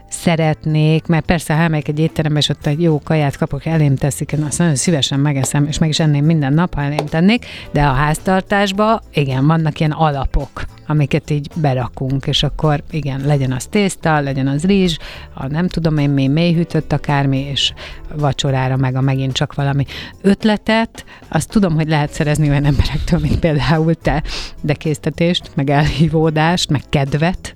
szeretnék, 0.09 1.07
mert 1.07 1.25
persze, 1.25 1.55
ha 1.55 1.61
elmegyek 1.61 1.89
egy 1.89 1.99
étterembe, 1.99 2.39
és 2.39 2.49
ott 2.49 2.67
egy 2.67 2.83
jó 2.83 3.01
kaját 3.05 3.37
kapok, 3.37 3.67
elém 3.67 3.97
teszik, 3.97 4.33
én 4.33 4.43
azt 4.43 4.59
nagyon 4.59 4.75
szívesen 4.75 5.21
megeszem, 5.21 5.67
és 5.67 5.79
meg 5.79 5.89
is 5.89 6.01
enném 6.01 6.25
minden 6.25 6.53
nap, 6.53 6.75
ha 6.75 6.83
elém 6.83 7.07
tennék, 7.07 7.47
de 7.73 7.83
a 7.83 7.93
háztartásban, 7.93 9.01
igen, 9.13 9.47
vannak 9.47 9.81
ilyen 9.81 9.91
alapok, 9.91 10.65
amiket 10.87 11.31
így 11.31 11.49
berakunk, 11.55 12.27
és 12.27 12.43
akkor 12.43 12.83
igen, 12.91 13.27
legyen 13.27 13.53
az 13.53 13.67
tészta, 13.67 14.21
legyen 14.21 14.47
az 14.47 14.65
rizs, 14.65 14.97
a 15.35 15.47
nem 15.47 15.69
tudom 15.69 15.99
én 15.99 16.11
mi 16.11 16.27
mélyhűtött 16.27 16.93
akármi, 16.93 17.39
és 17.39 17.73
vacsorára 18.17 18.77
meg 18.77 18.95
a 18.95 19.01
megint 19.01 19.33
csak 19.33 19.55
valami 19.55 19.85
ötletet, 20.23 21.05
azt 21.29 21.51
tudom, 21.51 21.75
hogy 21.75 21.89
lehet 21.89 22.13
szerezni 22.13 22.49
olyan 22.49 22.65
emberektől, 22.65 23.19
mint 23.19 23.39
például 23.39 23.95
te, 23.95 24.23
de 24.61 24.75
késztetést, 25.03 25.51
meg 25.55 25.71
elhívódást, 25.71 26.71
meg 26.71 26.83
kedvet, 26.89 27.55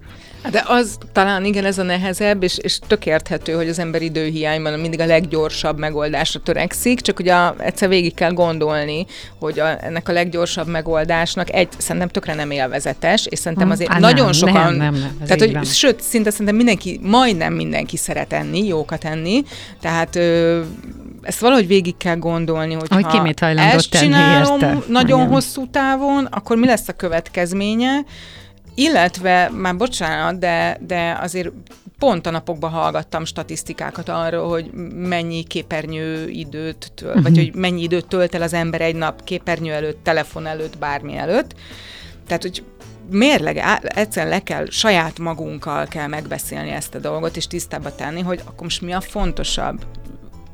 De 0.51 0.65
az 0.67 0.99
talán 1.13 1.45
igen, 1.45 1.65
ez 1.65 1.79
a 1.79 1.83
nehezebb, 1.83 2.43
és, 2.43 2.59
és 2.59 2.79
tök 2.87 3.07
érthető, 3.07 3.53
hogy 3.53 3.69
az 3.69 3.79
ember 3.79 4.03
időhiányban 4.03 4.79
mindig 4.79 5.01
a 5.01 5.07
leggyorsabb 5.07 5.79
megoldásra 5.79 6.41
törekszik, 6.41 7.01
csak 7.01 7.19
ugye 7.19 7.35
egyszer 7.59 7.89
végig 7.89 8.15
kell 8.15 8.33
gondolni, 8.33 9.07
hogy 9.39 9.61
a, 9.61 9.85
ennek 9.85 10.09
a 10.09 10.13
leggyorsabb 10.13 10.67
megoldásnak 10.67 11.53
egy, 11.53 11.69
szerintem 11.79 12.09
tökre 12.09 12.35
nem 12.35 12.51
élvezetes, 12.51 13.27
és 13.27 13.39
szerintem 13.39 13.71
azért 13.71 13.91
Á, 13.91 13.99
nagyon 13.99 14.25
nem, 14.25 14.33
sokan, 14.33 14.53
nem, 14.53 14.77
nem, 14.77 14.95
nem, 14.95 15.19
tehát 15.25 15.43
így 15.43 15.53
van. 15.53 15.59
hogy 15.59 15.67
sőt, 15.69 16.01
szinte 16.01 16.31
szerintem 16.31 16.57
mindenki, 16.57 17.01
majdnem 17.03 17.53
mindenki 17.53 17.97
szeret 17.97 18.33
enni, 18.33 18.67
jókat 18.67 19.05
enni, 19.05 19.43
tehát 19.81 20.17
ö, 20.17 20.61
ezt 21.27 21.41
valahogy 21.41 21.67
végig 21.67 21.97
kell 21.97 22.17
gondolni, 22.17 22.75
hogy 22.75 23.07
ki 23.07 23.21
mit 23.21 23.43
ezt 23.43 23.91
tenni 23.91 24.05
csinálom 24.05 24.61
érte. 24.61 24.79
nagyon 24.89 25.21
Igen. 25.21 25.33
hosszú 25.33 25.71
távon, 25.71 26.25
akkor 26.25 26.57
mi 26.57 26.67
lesz 26.67 26.89
a 26.89 26.93
következménye, 26.93 28.05
illetve, 28.75 29.51
már 29.53 29.77
bocsánat, 29.77 30.39
de, 30.39 30.79
de 30.87 31.19
azért 31.23 31.51
pont 31.99 32.27
a 32.27 32.31
napokban 32.31 32.71
hallgattam 32.71 33.25
statisztikákat 33.25 34.09
arról, 34.09 34.49
hogy 34.49 34.71
mennyi 34.95 35.43
képernyő 35.43 36.29
időt, 36.29 36.93
töl, 36.95 37.09
uh-huh. 37.09 37.23
vagy 37.23 37.37
hogy 37.37 37.55
mennyi 37.55 37.83
időt 37.83 38.07
tölt 38.07 38.35
el 38.35 38.43
az 38.43 38.53
ember 38.53 38.81
egy 38.81 38.95
nap 38.95 39.25
képernyő 39.25 39.73
előtt, 39.73 39.99
telefon 40.03 40.47
előtt, 40.47 40.79
bármi 40.79 41.17
előtt. 41.17 41.55
Tehát, 42.27 42.43
hogy 42.43 42.63
mérleg, 43.11 43.63
egyszerűen 43.83 44.33
le 44.33 44.43
kell, 44.43 44.67
saját 44.71 45.19
magunkkal 45.19 45.87
kell 45.87 46.07
megbeszélni 46.07 46.71
ezt 46.71 46.95
a 46.95 46.99
dolgot, 46.99 47.37
és 47.37 47.47
tisztába 47.47 47.95
tenni, 47.95 48.21
hogy 48.21 48.41
akkor 48.45 48.63
most 48.63 48.83
mi 48.83 48.93
a 48.93 49.01
fontosabb 49.01 49.85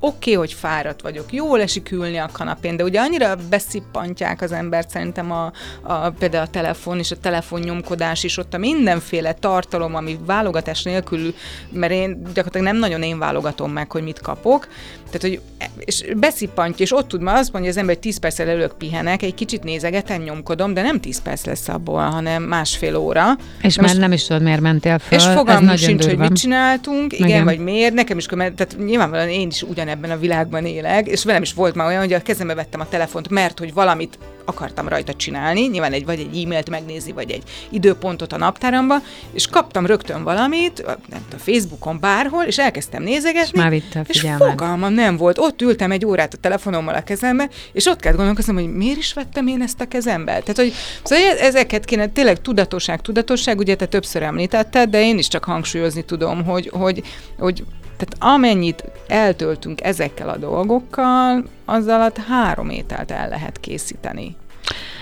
oké, 0.05 0.17
okay, 0.17 0.35
hogy 0.35 0.53
fáradt 0.53 1.03
vagyok, 1.03 1.33
jól 1.33 1.61
esik 1.61 1.91
ülni 1.91 2.17
a 2.17 2.29
kanapén, 2.33 2.77
de 2.77 2.85
ugye 2.85 3.01
annyira 3.01 3.37
beszippantják 3.51 4.41
az 4.41 4.53
embert 4.53 4.91
szerintem 4.91 5.33
a, 5.33 5.53
a, 5.83 6.11
például 6.11 6.45
a 6.45 6.51
telefon 6.51 6.99
és 6.99 7.11
a 7.11 7.17
telefonnyomkodás 7.17 8.25
is, 8.25 8.37
ott 8.37 8.55
a 8.55 8.59
mindenféle 8.59 9.33
tartalom, 9.33 9.95
ami 9.95 10.19
válogatás 10.27 10.83
nélkül, 10.83 11.35
mert 11.71 11.93
én 11.93 12.23
gyakorlatilag 12.23 12.67
nem 12.67 12.77
nagyon 12.77 13.03
én 13.03 13.19
válogatom 13.19 13.73
meg, 13.73 13.91
hogy 13.91 14.03
mit 14.03 14.21
kapok, 14.21 14.69
tehát, 15.13 15.39
hogy 15.39 15.41
és 15.85 16.05
beszippantja, 16.17 16.85
és 16.85 16.93
ott 16.93 17.09
tud 17.09 17.21
már 17.21 17.37
azt 17.37 17.53
mondja 17.53 17.71
az 17.71 17.77
ember, 17.77 17.95
hogy 17.95 18.03
10 18.03 18.19
perccel 18.19 18.49
előbb 18.49 18.77
pihenek, 18.77 19.23
egy 19.23 19.35
kicsit 19.35 19.63
nézegetem, 19.63 20.23
nyomkodom, 20.23 20.75
de 20.75 20.83
nem 20.83 21.01
10 21.01 21.23
perc 21.23 21.45
lesz 21.45 21.69
abból, 21.69 22.01
hanem 22.01 22.43
másfél 22.43 22.97
óra. 22.97 23.25
És 23.63 23.77
Na 23.77 23.83
már 23.83 23.97
nem 23.97 24.13
is 24.13 24.27
tudod, 24.27 24.43
miért 24.43 24.61
mentél 24.61 24.99
föl. 24.99 25.19
és 25.19 25.25
nagyon 25.25 25.77
sincs, 25.77 26.05
hogy 26.05 26.19
mit 26.19 26.33
csináltunk, 26.33 27.13
igen, 27.13 27.29
Igen. 27.29 27.45
vagy 27.45 27.59
miért, 27.59 27.95
nekem 27.95 28.19
is, 28.19 28.27
tehát 28.27 28.77
nyilvánvalóan 28.85 29.29
én 29.29 29.49
is 29.49 29.63
ugyanebben 29.63 30.11
a 30.11 30.19
világban 30.19 30.67
élek, 30.67 31.07
és 31.07 31.25
velem 31.25 31.43
is 31.43 31.53
volt 31.53 31.75
már 31.75 31.87
olyan, 31.87 32.01
hogy 32.01 32.13
a 32.13 32.23
kezembe 32.23 32.55
vettem 32.55 32.81
a 32.81 32.89
telefont, 32.89 33.29
mert 33.29 33.59
hogy 33.59 33.73
valamit 33.73 34.19
akartam 34.45 34.89
rajta 34.89 35.15
csinálni, 35.15 35.61
nyilván 35.61 35.93
egy, 35.93 36.05
vagy 36.05 36.19
egy 36.19 36.45
e-mailt 36.45 36.71
megnézni, 36.71 37.13
vagy 37.13 37.31
egy 37.31 37.43
időpontot 37.71 38.33
a 38.33 38.37
naptáramba, 38.37 38.97
és 39.33 39.47
kaptam 39.47 39.87
rögtön 39.87 40.23
valamit, 40.23 40.83
nem 40.87 41.25
tudom, 41.29 41.39
Facebookon 41.39 42.01
bárhol, 42.01 42.45
és 42.45 42.59
elkezdtem 42.59 43.03
nézegetni, 43.03 43.59
És 43.59 43.63
már 43.63 43.71
vitte 43.71 44.01
a 44.01 44.05
és 44.07 44.27
fogalmam 44.39 44.93
nem 44.93 45.17
volt. 45.17 45.39
Ott 45.39 45.63
ültem 45.63 45.91
egy 45.91 46.07
órát 46.07 46.35
a 46.35 46.37
telefonommal 46.37 46.95
a 46.95 47.03
kezembe, 47.03 47.49
és 47.73 47.87
ott 47.87 48.01
kellett 48.01 48.17
gondolkoznom, 48.17 48.57
hogy 48.57 48.75
miért 48.75 48.99
is 48.99 49.13
vettem 49.13 49.47
én 49.47 49.63
ezt 49.63 49.81
a 49.81 49.89
kezembe. 49.89 50.33
Tehát, 50.33 50.57
hogy 50.57 50.73
szóval 51.03 51.39
ezeket 51.39 51.85
kéne, 51.85 52.07
tényleg 52.07 52.41
tudatosság, 52.41 53.01
tudatosság, 53.01 53.59
ugye 53.59 53.75
te 53.75 53.87
többször 53.87 54.23
említetted, 54.23 54.91
de 54.91 55.03
én 55.03 55.19
is 55.19 55.29
csak 55.29 55.45
hangsúlyozni 55.45 56.05
tudom, 56.05 56.45
hogy, 56.45 56.71
hogy, 56.73 57.03
hogy 57.39 57.65
tehát 58.03 58.35
amennyit 58.35 58.85
eltöltünk 59.07 59.83
ezekkel 59.83 60.29
a 60.29 60.37
dolgokkal, 60.37 61.45
az 61.65 61.87
alatt 61.87 62.17
három 62.17 62.71
ételt 62.71 63.11
el 63.11 63.29
lehet 63.29 63.61
készíteni. 63.61 64.37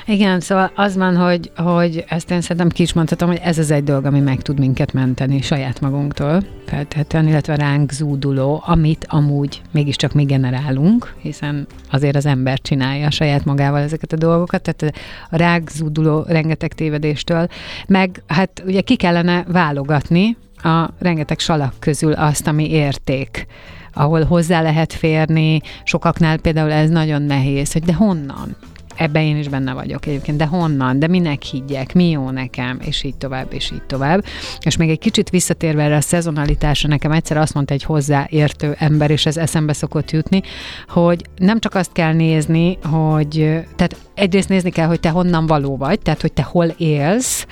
Igen, 0.07 0.41
szóval 0.41 0.71
az 0.75 0.97
van, 0.97 1.17
hogy, 1.17 1.51
hogy 1.57 2.05
ezt 2.09 2.31
én 2.31 2.41
szerintem 2.41 2.69
ki 2.69 2.83
is 2.83 2.93
mondhatom, 2.93 3.29
hogy 3.29 3.41
ez 3.43 3.59
az 3.59 3.71
egy 3.71 3.85
dolog, 3.85 4.05
ami 4.05 4.21
meg 4.21 4.43
tud 4.43 4.59
minket 4.59 4.93
menteni 4.93 5.41
saját 5.41 5.81
magunktól 5.81 6.43
feltétlenül, 6.67 7.31
illetve 7.31 7.57
ránk 7.57 7.93
zúduló, 7.93 8.63
amit 8.67 9.07
amúgy 9.09 9.63
mégiscsak 9.71 10.13
mi 10.13 10.25
generálunk, 10.25 11.15
hiszen 11.19 11.67
azért 11.91 12.17
az 12.17 12.27
ember 12.27 12.61
csinálja 12.61 13.11
saját 13.11 13.45
magával 13.45 13.81
ezeket 13.81 14.13
a 14.13 14.17
dolgokat, 14.17 14.63
tehát 14.63 14.95
a 15.31 15.37
ránk 15.37 15.71
zúduló 15.71 16.25
rengeteg 16.29 16.73
tévedéstől, 16.73 17.47
meg 17.87 18.23
hát 18.27 18.63
ugye 18.67 18.81
ki 18.81 18.97
kellene 18.97 19.45
válogatni 19.49 20.37
a 20.63 20.91
rengeteg 20.99 21.39
salak 21.39 21.75
közül 21.79 22.13
azt, 22.13 22.47
ami 22.47 22.71
érték 22.71 23.47
ahol 23.93 24.25
hozzá 24.25 24.63
lehet 24.63 24.93
férni, 24.93 25.61
sokaknál 25.85 26.39
például 26.39 26.73
ez 26.73 26.91
nagyon 26.91 27.23
nehéz, 27.23 27.73
hogy 27.73 27.83
de 27.83 27.95
honnan? 27.95 28.57
Ebben 28.97 29.23
én 29.23 29.37
is 29.37 29.49
benne 29.49 29.73
vagyok 29.73 30.07
egyébként, 30.07 30.37
de 30.37 30.47
honnan, 30.47 30.99
de 30.99 31.07
minek 31.07 31.43
higgyek, 31.43 31.95
mi 31.95 32.11
jó 32.11 32.31
nekem, 32.31 32.79
és 32.81 33.03
így 33.03 33.15
tovább, 33.15 33.53
és 33.53 33.71
így 33.71 33.83
tovább. 33.83 34.25
És 34.61 34.77
még 34.77 34.91
egy 34.91 34.99
kicsit 34.99 35.31
visszatérve 35.31 35.83
erre 35.83 35.97
a 35.97 36.01
szezonalitásra, 36.01 36.89
nekem 36.89 37.13
egyszer 37.13 37.37
azt 37.37 37.55
mondta 37.55 37.75
egy 37.75 37.83
hozzáértő 37.83 38.75
ember, 38.79 39.11
és 39.11 39.27
ez 39.27 39.37
eszembe 39.37 39.73
szokott 39.73 40.11
jutni, 40.11 40.43
hogy 40.89 41.23
nem 41.37 41.59
csak 41.59 41.75
azt 41.75 41.93
kell 41.93 42.13
nézni, 42.13 42.79
hogy, 42.83 43.65
tehát 43.77 43.97
egyrészt 44.21 44.49
nézni 44.49 44.71
kell, 44.71 44.87
hogy 44.87 45.01
te 45.01 45.09
honnan 45.09 45.47
való 45.47 45.77
vagy, 45.77 46.01
tehát 46.01 46.21
hogy 46.21 46.33
te 46.33 46.43
hol 46.43 46.67
élsz, 46.67 47.47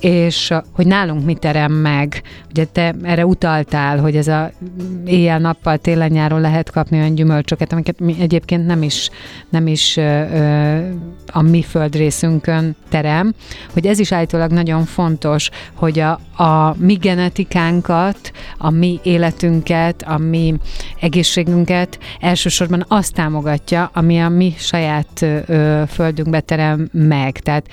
és 0.00 0.50
uh, 0.50 0.58
hogy 0.72 0.86
nálunk 0.86 1.24
mit 1.24 1.38
terem 1.38 1.72
meg. 1.72 2.22
Ugye 2.50 2.64
te 2.64 2.94
erre 3.02 3.26
utaltál, 3.26 3.98
hogy 3.98 4.16
ez 4.16 4.28
a 4.28 4.50
éjjel-nappal, 5.04 5.78
télen-nyáron 5.78 6.40
lehet 6.40 6.70
kapni 6.70 6.98
olyan 6.98 7.14
gyümölcsöket, 7.14 7.72
amiket 7.72 8.00
mi 8.00 8.16
egyébként 8.20 8.66
nem 8.66 8.82
is, 8.82 9.10
nem 9.48 9.66
is 9.66 9.96
ö, 9.96 10.78
a 11.26 11.42
mi 11.42 11.62
földrészünkön 11.62 12.76
terem, 12.88 13.34
hogy 13.72 13.86
ez 13.86 13.98
is 13.98 14.12
állítólag 14.12 14.50
nagyon 14.50 14.84
fontos, 14.84 15.50
hogy 15.74 15.98
a, 15.98 16.20
a 16.42 16.74
mi 16.78 16.94
genetikánkat, 16.94 18.32
a 18.58 18.70
mi 18.70 19.00
életünket, 19.02 20.02
a 20.06 20.18
mi 20.18 20.54
egészségünket 21.00 21.98
elsősorban 22.20 22.84
azt 22.88 23.14
támogatja, 23.14 23.90
ami 23.94 24.20
a 24.20 24.28
mi 24.28 24.54
saját 24.56 25.22
ö, 25.22 25.38
ö, 25.46 25.82
földünkbe 26.08 26.40
terem 26.40 26.88
meg. 26.92 27.38
Tehát 27.38 27.68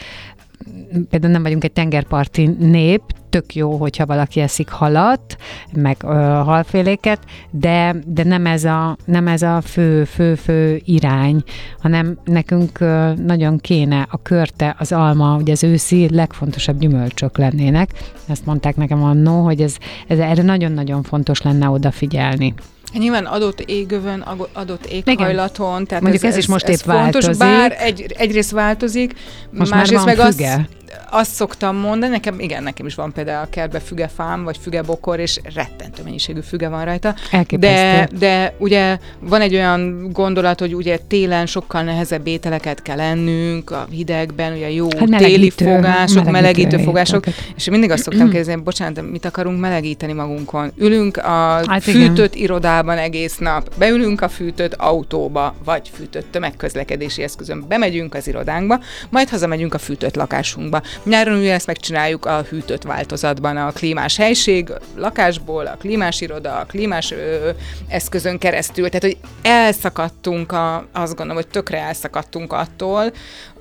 például 1.10 1.34
nem 1.34 1.44
vagyunk 1.44 1.64
egy 1.64 1.72
tengerparti 1.72 2.46
nép, 2.60 3.02
tök 3.30 3.56
jó, 3.56 3.78
hogyha 3.78 4.06
valaki 4.06 4.40
eszik 4.40 4.70
halat, 4.70 5.38
meg 5.74 5.98
ö, 6.04 6.08
halféléket, 6.46 7.20
de, 7.50 7.96
de 8.06 8.24
nem, 8.24 8.46
ez 8.46 8.64
a, 8.64 8.98
nem 9.06 9.28
ez 9.28 9.42
a 9.42 9.62
fő, 9.62 10.04
fő, 10.04 10.36
fő 10.36 10.82
irány, 10.86 11.44
hanem 11.80 12.18
nekünk 12.26 12.80
ö, 12.80 13.14
nagyon 13.14 13.58
kéne 13.58 14.08
a 14.10 14.22
körte, 14.22 14.76
az 14.80 14.92
alma, 14.92 15.36
ugye 15.36 15.52
az 15.52 15.64
őszi 15.64 16.10
legfontosabb 16.10 16.80
gyümölcsök 16.80 17.38
lennének. 17.38 17.90
Ezt 18.28 18.46
mondták 18.46 18.76
nekem 18.76 19.04
annó, 19.04 19.44
hogy 19.44 19.62
ez, 19.62 19.76
ez 20.08 20.20
erre 20.20 20.44
nagyon-nagyon 20.44 21.04
fontos 21.04 21.42
lenne 21.42 21.70
odafigyelni. 21.70 22.54
Nyilván 22.94 23.26
adott 23.26 23.60
égövön, 23.60 24.20
adott 24.54 24.86
éghajlaton, 24.86 25.86
tehát 25.86 26.04
Mondjuk 26.04 26.24
ez 26.24 26.38
is 26.38 26.48
most 26.48 26.68
épp 26.68 26.76
fontos, 26.76 27.24
változik. 27.26 27.38
bár 27.38 27.76
egy, 27.80 28.14
egyrészt 28.18 28.52
változik, 28.52 29.14
Most 29.50 29.72
már 29.72 29.80
másrészt 29.80 30.04
van 30.04 30.16
meg 30.16 30.32
füge. 30.32 30.68
Azt 31.10 31.32
szoktam 31.32 31.76
mondani, 31.76 32.12
nekem, 32.12 32.40
igen, 32.40 32.64
nekem 32.64 32.86
is 32.86 32.96
van 32.96 33.12
például 33.12 33.44
a 33.44 33.50
kertbe 33.50 33.80
fügefám, 33.80 34.44
vagy 34.44 34.58
fügebokor, 34.62 35.20
és 35.20 35.40
rettentő 35.56 36.04
mennyiségű 36.04 36.40
füge 36.40 36.70
van 36.70 36.86
rajta. 36.86 37.12
De, 37.12 37.38
Elképesztő. 37.38 38.18
de 38.18 38.54
ugye 38.58 38.98
van 39.20 39.42
egy 39.42 39.54
olyan 39.56 40.10
gondolat, 40.12 40.60
hogy 40.60 40.76
ugye 40.76 40.98
télen 41.08 41.46
sokkal 41.46 41.84
nehezebb 41.84 42.28
ételeket 42.28 42.82
kell 42.82 43.00
ennünk, 43.00 43.72
a 43.72 43.88
hidegben, 43.92 44.54
ugye 44.54 44.72
jó 44.72 44.88
Hát 45.00 45.18
téli 45.18 45.50
fogások, 45.50 46.16
melegítő 46.16 46.32
melegítő 46.32 46.78
fogások, 46.78 47.28
ételeket. 47.28 47.54
és 47.56 47.70
mindig 47.70 47.92
azt 47.92 48.04
szoktam 48.04 48.30
kérdezni, 48.30 48.56
bocsánat, 48.56 48.94
de 48.94 49.02
mit 49.02 49.26
akarunk 49.26 49.60
melegíteni 49.60 50.14
magunkon? 50.14 50.72
Ülünk 50.78 51.18
a 51.18 51.22
Hát 51.22 51.66
hát 51.68 51.88
igen. 51.88 52.02
fűtött 52.08 52.36
irodában 52.36 52.98
egész 52.98 53.38
nap, 53.38 53.70
beülünk 53.78 54.22
a 54.22 54.30
fűtött 54.30 54.74
autóba, 54.74 55.56
vagy 55.64 55.92
fűtött 55.94 56.32
tömegközlekedési 56.32 57.24
eszközön, 57.24 57.66
bemegyünk 57.68 58.14
az 58.14 58.28
irodánkba, 58.28 58.80
majd 59.10 59.30
hazamegyünk 59.30 59.74
a 59.74 59.78
fűtött 59.78 60.16
lakásunkba. 60.16 60.75
Nyáron 61.04 61.38
ugye 61.38 61.54
ezt 61.54 61.68
megcsináljuk 61.68 62.26
a 62.26 62.42
hűtött 62.42 62.84
változatban, 62.84 63.58
a 63.58 63.72
klímás 63.72 64.18
helység, 64.18 64.72
lakásból, 64.96 65.66
a 65.66 65.78
klímás 65.78 66.22
iroda, 66.22 66.56
a 66.60 66.66
klímás 66.66 67.12
ö, 67.12 67.50
eszközön 67.88 68.38
keresztül. 68.38 68.90
Tehát, 68.90 69.04
hogy 69.04 69.18
elszakadtunk, 69.42 70.52
a, 70.52 70.88
azt 70.92 71.16
gondolom, 71.16 71.36
hogy 71.36 71.52
tökre 71.52 71.78
elszakadtunk 71.78 72.54
attól, 72.54 73.12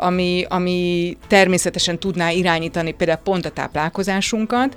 ami, 0.04 0.44
ami 0.48 1.16
természetesen 1.28 1.98
tudná 1.98 2.30
irányítani 2.30 2.92
például 2.92 3.18
pont 3.24 3.46
a 3.46 3.50
táplálkozásunkat, 3.50 4.76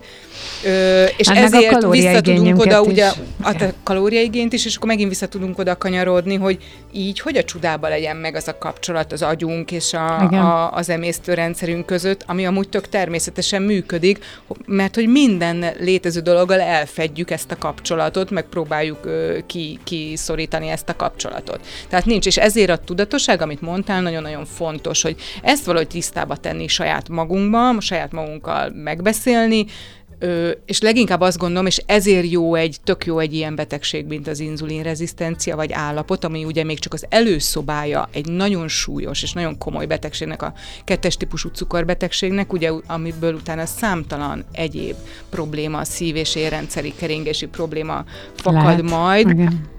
ö, 0.65 1.05
és 1.17 1.27
Hát 1.27 1.37
ezért 1.37 1.51
vissza 1.51 1.61
tudunk 1.61 1.81
kalóriaigényünket 1.81 2.65
oda, 2.65 2.81
is. 2.81 2.87
ugye, 2.87 3.11
a 3.41 3.51
Igen. 3.53 3.73
kalóriaigényt 3.83 4.53
is, 4.53 4.65
és 4.65 4.75
akkor 4.75 4.87
megint 4.87 5.09
vissza 5.09 5.27
tudunk 5.27 5.57
oda 5.57 5.77
kanyarodni, 5.77 6.35
hogy 6.35 6.57
így, 6.93 7.19
hogy 7.19 7.37
a 7.37 7.43
csudába 7.43 7.87
legyen 7.87 8.17
meg 8.17 8.35
az 8.35 8.47
a 8.47 8.57
kapcsolat 8.57 9.11
az 9.11 9.21
agyunk 9.21 9.71
és 9.71 9.93
a, 9.93 10.23
Igen. 10.27 10.41
a, 10.41 10.71
az 10.73 10.89
emésztőrendszerünk 10.89 11.85
között, 11.85 12.23
ami 12.27 12.45
amúgy 12.45 12.69
tök 12.69 12.89
természetesen 12.89 13.61
működik, 13.61 14.19
mert 14.65 14.95
hogy 14.95 15.07
minden 15.07 15.65
létező 15.79 16.19
dologgal 16.19 16.61
elfedjük 16.61 17.31
ezt 17.31 17.51
a 17.51 17.57
kapcsolatot, 17.57 18.29
meg 18.29 18.43
próbáljuk 18.43 19.05
ö, 19.05 19.37
ki, 19.45 19.79
kiszorítani 19.83 20.67
ezt 20.67 20.89
a 20.89 20.95
kapcsolatot. 20.95 21.59
Tehát 21.89 22.05
nincs, 22.05 22.25
és 22.25 22.37
ezért 22.37 22.69
a 22.69 22.77
tudatosság, 22.77 23.41
amit 23.41 23.61
mondtál, 23.61 24.01
nagyon-nagyon 24.01 24.45
fontos, 24.45 25.01
hogy 25.01 25.15
ezt 25.41 25.65
valahogy 25.65 25.88
tisztába 25.88 26.36
tenni 26.36 26.67
saját 26.67 27.10
magunkban, 27.10 27.80
saját 27.80 28.12
magunkkal 28.12 28.69
megbeszélni, 28.69 29.65
Ö, 30.19 30.51
és 30.65 30.82
leginkább 30.82 31.21
azt 31.21 31.38
gondolom, 31.38 31.65
és 31.65 31.82
ezért 31.86 32.32
jó 32.32 32.56
egy, 32.56 32.77
tök 32.84 33.06
jó 33.06 33.19
egy 33.19 33.34
ilyen 33.34 33.56
betegség, 33.56 34.06
mint 34.06 34.27
az 34.27 34.39
inzulinrezisztencia 34.39 35.56
vagy 35.56 35.71
állapot, 35.71 36.23
ami 36.23 36.45
ugye 36.45 36.63
még 36.63 36.80
csak 36.80 36.93
az 36.93 37.06
előszobája 37.10 38.10
egy 38.12 38.30
nagyon 38.30 38.67
súlyos 38.67 39.23
és 39.23 39.34
nagyon 39.34 39.58
komoly 39.58 39.86
betegségnek, 39.86 40.41
a 40.41 40.53
kettes 40.84 41.17
típusú 41.17 41.49
cukorbetegségnek, 41.49 42.53
ugye 42.53 42.71
amiből 42.88 43.34
utána 43.34 43.65
számtalan 43.65 44.45
egyéb 44.51 44.95
probléma, 45.30 45.84
szív- 45.84 46.17
és 46.17 46.36
érrendszeri 46.36 46.93
keringési 46.95 47.45
probléma 47.45 48.06
fakad 48.36 48.63
Lehet. 48.63 48.82
majd. 48.82 49.30
Igen 49.30 49.75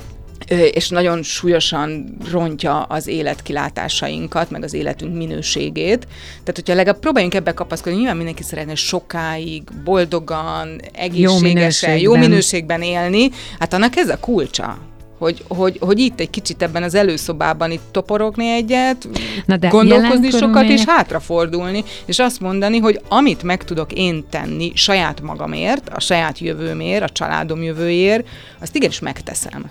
és 0.48 0.88
nagyon 0.88 1.22
súlyosan 1.22 2.16
rontja 2.30 2.82
az 2.82 3.06
életkilátásainkat, 3.06 4.50
meg 4.50 4.62
az 4.62 4.74
életünk 4.74 5.16
minőségét. 5.16 6.06
Tehát, 6.30 6.54
hogyha 6.54 6.74
legalább 6.74 7.00
próbáljunk 7.00 7.34
ebbe 7.34 7.54
kapaszkodni, 7.54 7.98
nyilván 7.98 8.16
mindenki 8.16 8.42
szeretne 8.42 8.74
sokáig, 8.74 9.62
boldogan, 9.84 10.80
egészségesen, 10.92 11.26
jó 11.26 11.38
minőségben, 11.38 11.98
jó 11.98 12.16
minőségben 12.16 12.82
élni, 12.82 13.30
hát 13.58 13.72
annak 13.72 13.96
ez 13.96 14.08
a 14.08 14.18
kulcsa 14.20 14.87
hogy, 15.18 15.44
hogy, 15.48 15.76
hogy 15.80 15.98
itt 15.98 16.20
egy 16.20 16.30
kicsit 16.30 16.62
ebben 16.62 16.82
az 16.82 16.94
előszobában 16.94 17.70
itt 17.70 17.82
toporogni 17.90 18.48
egyet, 18.48 19.08
Na 19.46 19.56
de 19.56 19.68
gondolkozni 19.68 20.30
sokat, 20.30 20.40
körülmények... 20.40 20.78
és 20.78 20.84
hátrafordulni, 20.84 21.84
és 22.04 22.18
azt 22.18 22.40
mondani, 22.40 22.78
hogy 22.78 23.00
amit 23.08 23.42
meg 23.42 23.64
tudok 23.64 23.92
én 23.92 24.24
tenni 24.30 24.72
saját 24.74 25.20
magamért, 25.20 25.88
a 25.88 26.00
saját 26.00 26.38
jövőmért, 26.38 27.02
a 27.02 27.08
családom 27.08 27.62
jövőjéért, 27.62 28.28
azt 28.60 28.76
igenis 28.76 29.00
megteszem. 29.00 29.64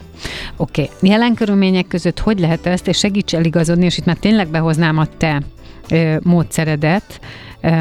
Oké. 0.57 0.81
Okay. 0.81 1.10
Jelen 1.10 1.33
körülmények 1.33 1.88
között 1.88 2.19
hogy 2.19 2.39
lehet 2.39 2.65
ezt, 2.65 2.88
és 2.88 2.97
segíts 2.97 3.36
eligazodni, 3.36 3.86
és 3.86 3.97
itt 3.97 4.05
már 4.05 4.17
tényleg 4.17 4.47
behoznám 4.47 4.97
a 4.97 5.05
te 5.17 5.41
ö, 5.89 6.15
módszeredet, 6.23 7.19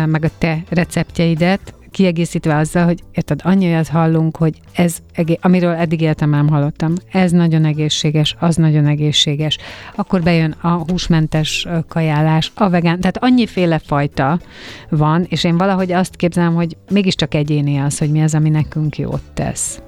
meg 0.06 0.24
a 0.24 0.28
te 0.38 0.58
receptjeidet, 0.68 1.74
kiegészítve 1.96 2.56
azzal, 2.56 2.84
hogy 2.84 3.02
érted, 3.12 3.40
annyi 3.42 3.66
olyat 3.66 3.88
hallunk, 3.88 4.36
hogy 4.36 4.60
ez, 4.72 4.96
amiről 5.40 5.74
eddig 5.74 6.00
éltem, 6.00 6.30
nem 6.30 6.48
hallottam, 6.48 6.94
ez 7.12 7.30
nagyon 7.30 7.64
egészséges, 7.64 8.36
az 8.38 8.56
nagyon 8.56 8.86
egészséges. 8.86 9.58
Akkor 9.94 10.22
bejön 10.22 10.56
a 10.60 10.68
húsmentes 10.68 11.66
kajálás, 11.88 12.52
a 12.54 12.68
vegán, 12.68 13.00
tehát 13.00 13.18
annyiféle 13.20 13.78
fajta 13.78 14.40
van, 14.88 15.26
és 15.28 15.44
én 15.44 15.56
valahogy 15.56 15.92
azt 15.92 16.16
képzelem, 16.16 16.54
hogy 16.54 16.76
mégiscsak 16.90 17.34
egyéni 17.34 17.78
az, 17.78 17.98
hogy 17.98 18.10
mi 18.10 18.22
az, 18.22 18.34
ami 18.34 18.48
nekünk 18.48 18.98
jót 18.98 19.22
tesz. 19.34 19.80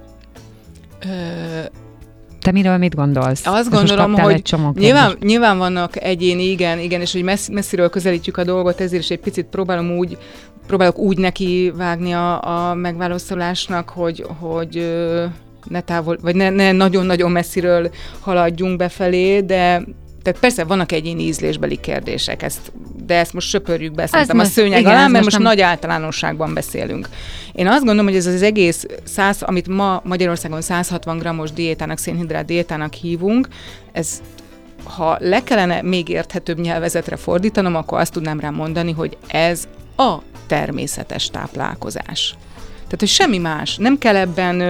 Ö- 1.01 1.87
te 2.41 2.53
miről 2.53 2.77
mit 2.77 2.95
gondolsz? 2.95 3.47
Azt 3.47 3.71
gondolom, 3.71 4.15
hogy 4.15 4.43
nyilván, 4.75 5.17
nyilván 5.21 5.59
vannak 5.59 6.03
egyéni, 6.03 6.51
igen, 6.51 6.79
igen, 6.79 7.01
és 7.01 7.13
hogy 7.13 7.23
messz, 7.23 7.49
messziről 7.49 7.91
közelítjük 7.91 8.37
a 8.37 8.45
dolgot, 8.45 8.81
ezért 8.81 9.03
is 9.03 9.11
egy 9.11 9.21
picit 9.21 9.47
próbálom 9.47 9.91
úgy 9.91 10.19
próbálok 10.69 10.99
úgy 10.99 11.19
neki 11.19 11.73
vágni 11.77 12.13
a, 12.13 12.45
a 12.71 12.75
megválaszolásnak, 12.75 13.89
hogy, 13.89 14.25
hogy 14.39 14.95
ne 15.65 15.81
távol, 15.81 16.19
vagy 16.23 16.35
ne, 16.35 16.51
ne 16.51 16.73
nagyon-nagyon 16.73 17.31
messziről 17.31 17.91
haladjunk 18.21 18.77
befelé, 18.77 19.41
de 19.41 19.83
tehát 20.23 20.41
persze 20.41 20.65
vannak 20.65 20.93
egyéni 20.93 21.23
ízlésbeli 21.23 21.77
kérdések, 21.77 22.43
ezt, 22.43 22.73
de 23.07 23.15
ezt 23.15 23.33
most 23.33 23.49
söpörjük 23.49 23.95
be 23.95 24.07
szerintem 24.07 24.39
a 24.39 24.45
szőnyeg 24.45 24.81
igen, 24.81 24.91
alá, 24.93 25.01
mert 25.01 25.13
most, 25.13 25.25
most 25.25 25.37
nem... 25.37 25.47
nagy 25.47 25.61
általánosságban 25.61 26.55
beszélünk. 26.55 27.09
Én 27.53 27.67
azt 27.67 27.79
gondolom, 27.79 28.07
hogy 28.07 28.17
ez 28.17 28.27
az 28.27 28.43
egész 28.43 28.87
100, 29.05 29.43
amit 29.43 29.69
ma 29.69 30.01
Magyarországon 30.05 30.61
160 30.61 31.19
grammos 31.19 31.53
diétának, 31.53 31.99
szénhidrát 31.99 32.45
diétának 32.45 32.95
hívunk, 32.95 33.49
ez 33.93 34.23
ha 34.85 35.17
le 35.21 35.43
kellene 35.43 35.83
még 35.83 36.09
érthetőbb 36.09 36.59
nyelvezetre 36.61 37.17
fordítanom, 37.17 37.77
akkor 37.77 38.01
azt 38.01 38.13
tudnám 38.13 38.41
rá 38.41 38.51
mondani, 38.51 38.93
hogy 38.93 39.17
ez 39.27 39.69
a 39.99 40.23
természetes 40.47 41.31
táplálkozás. 41.31 42.37
Tehát, 42.75 42.99
hogy 42.99 43.09
semmi 43.09 43.39
más. 43.39 43.77
Nem 43.77 43.99
kell 43.99 44.17
ebben, 44.17 44.61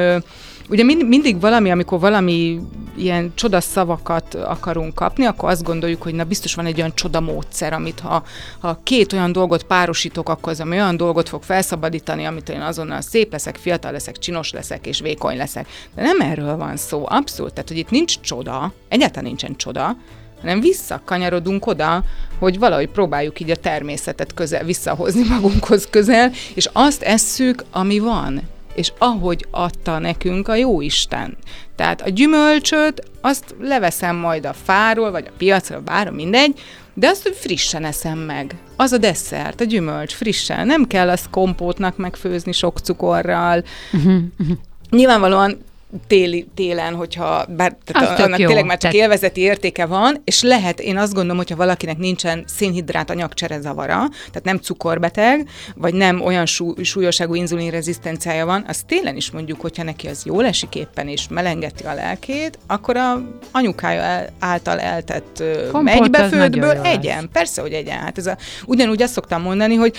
ugye 0.69 0.83
mind, 0.83 1.09
mindig 1.09 1.41
valami, 1.41 1.71
amikor 1.71 2.01
valami 2.01 2.61
ilyen 2.97 3.33
csoda 3.35 3.61
szavakat 3.61 4.35
akarunk 4.35 4.95
kapni, 4.95 5.25
akkor 5.25 5.49
azt 5.51 5.63
gondoljuk, 5.63 6.03
hogy 6.03 6.15
na 6.15 6.25
biztos 6.25 6.55
van 6.55 6.67
egy 6.67 6.79
olyan 6.79 6.95
csoda 6.95 7.21
módszer, 7.21 7.73
amit 7.73 8.01
ha, 8.01 8.23
ha 8.61 8.81
két 8.83 9.13
olyan 9.13 9.33
dolgot 9.33 9.63
párosítok, 9.63 10.29
akkor 10.29 10.53
az 10.53 10.61
ami 10.61 10.77
olyan 10.77 10.97
dolgot 10.97 11.29
fog 11.29 11.43
felszabadítani, 11.43 12.25
amit 12.25 12.49
én 12.49 12.61
azonnal 12.61 13.01
szép 13.01 13.33
leszek, 13.33 13.57
fiatal 13.57 13.93
leszek, 13.93 14.19
csinos 14.19 14.53
leszek 14.53 14.87
és 14.87 15.01
vékony 15.01 15.37
leszek. 15.37 15.69
De 15.95 16.03
nem 16.03 16.21
erről 16.21 16.57
van 16.57 16.77
szó, 16.77 17.05
abszolút. 17.09 17.53
Tehát, 17.53 17.69
hogy 17.69 17.79
itt 17.79 17.91
nincs 17.91 18.21
csoda, 18.21 18.73
egyáltalán 18.89 19.25
nincsen 19.25 19.57
csoda, 19.57 19.97
hanem 20.41 20.61
visszakanyarodunk 20.61 21.67
oda, 21.67 22.05
hogy 22.39 22.59
valahogy 22.59 22.89
próbáljuk 22.89 23.41
így 23.41 23.51
a 23.51 23.57
természetet 23.57 24.35
közel 24.35 24.65
visszahozni 24.65 25.29
magunkhoz 25.29 25.87
közel, 25.91 26.31
és 26.55 26.69
azt 26.73 27.03
esszük, 27.03 27.65
ami 27.71 27.99
van, 27.99 28.41
és 28.75 28.93
ahogy 28.99 29.47
adta 29.51 29.99
nekünk 29.99 30.49
a 30.49 30.55
jó 30.55 30.81
Isten. 30.81 31.37
Tehát 31.77 32.03
a 32.03 32.09
gyümölcsöt, 32.09 33.03
azt 33.21 33.55
leveszem 33.61 34.17
majd 34.17 34.47
a 34.47 34.53
fáról, 34.65 35.11
vagy 35.11 35.25
a 35.29 35.33
piacra, 35.37 35.81
bár 35.81 36.11
mindegy, 36.11 36.61
de 36.95 37.09
azt, 37.09 37.33
frissen 37.35 37.85
eszem 37.85 38.19
meg. 38.19 38.57
Az 38.77 38.93
a 38.93 38.99
desszert, 38.99 39.61
a 39.61 39.65
gyümölcs, 39.65 40.15
frissen. 40.15 40.67
Nem 40.67 40.87
kell 40.87 41.09
azt 41.09 41.31
kompótnak 41.31 41.97
megfőzni 41.97 42.53
sok 42.53 42.79
cukorral. 42.79 43.65
Uh-huh, 43.93 44.15
uh-huh. 44.39 44.57
Nyilvánvalóan 44.91 45.59
téli, 46.07 46.47
télen, 46.55 46.95
hogyha 46.95 47.45
bár 47.49 47.77
tehát 47.85 48.21
annak 48.21 48.39
jó. 48.39 48.47
tényleg 48.47 48.65
már 48.65 48.79
csak 48.79 48.91
tehát... 48.91 49.07
élvezeti 49.07 49.41
értéke 49.41 49.87
van, 49.87 50.21
és 50.25 50.43
lehet, 50.43 50.81
én 50.81 50.97
azt 50.97 51.13
gondolom, 51.13 51.37
hogyha 51.37 51.57
valakinek 51.57 51.99
nincsen 51.99 52.45
szénhidrát 52.47 53.11
anyagcsere 53.11 53.61
zavara, 53.61 53.97
tehát 54.09 54.45
nem 54.45 54.57
cukorbeteg, 54.57 55.49
vagy 55.75 55.95
nem 55.95 56.21
olyan 56.21 56.47
sú, 56.47 56.75
súlyoságú 56.83 57.35
inzulinrezisztenciája 57.35 58.47
van, 58.47 58.65
az 58.69 58.83
télen 58.87 59.17
is 59.17 59.31
mondjuk, 59.31 59.61
hogyha 59.61 59.83
neki 59.83 60.07
az 60.07 60.25
jól 60.25 60.45
esik 60.45 60.75
éppen, 60.75 61.09
és 61.09 61.29
melengeti 61.31 61.85
a 61.85 61.95
lelkét, 61.95 62.59
akkor 62.67 62.97
a 62.97 63.23
anyukája 63.53 64.01
el, 64.01 64.29
által 64.39 64.81
eltett 64.81 65.43
megybefőtből 65.73 66.81
egyen. 66.83 67.29
Persze, 67.33 67.61
hogy 67.61 67.73
egyen. 67.73 67.99
Hát 67.99 68.19
ez 68.19 68.27
a, 68.27 68.37
ugyanúgy 68.67 69.03
azt 69.03 69.13
szoktam 69.13 69.43
mondani, 69.43 69.75
hogy 69.75 69.97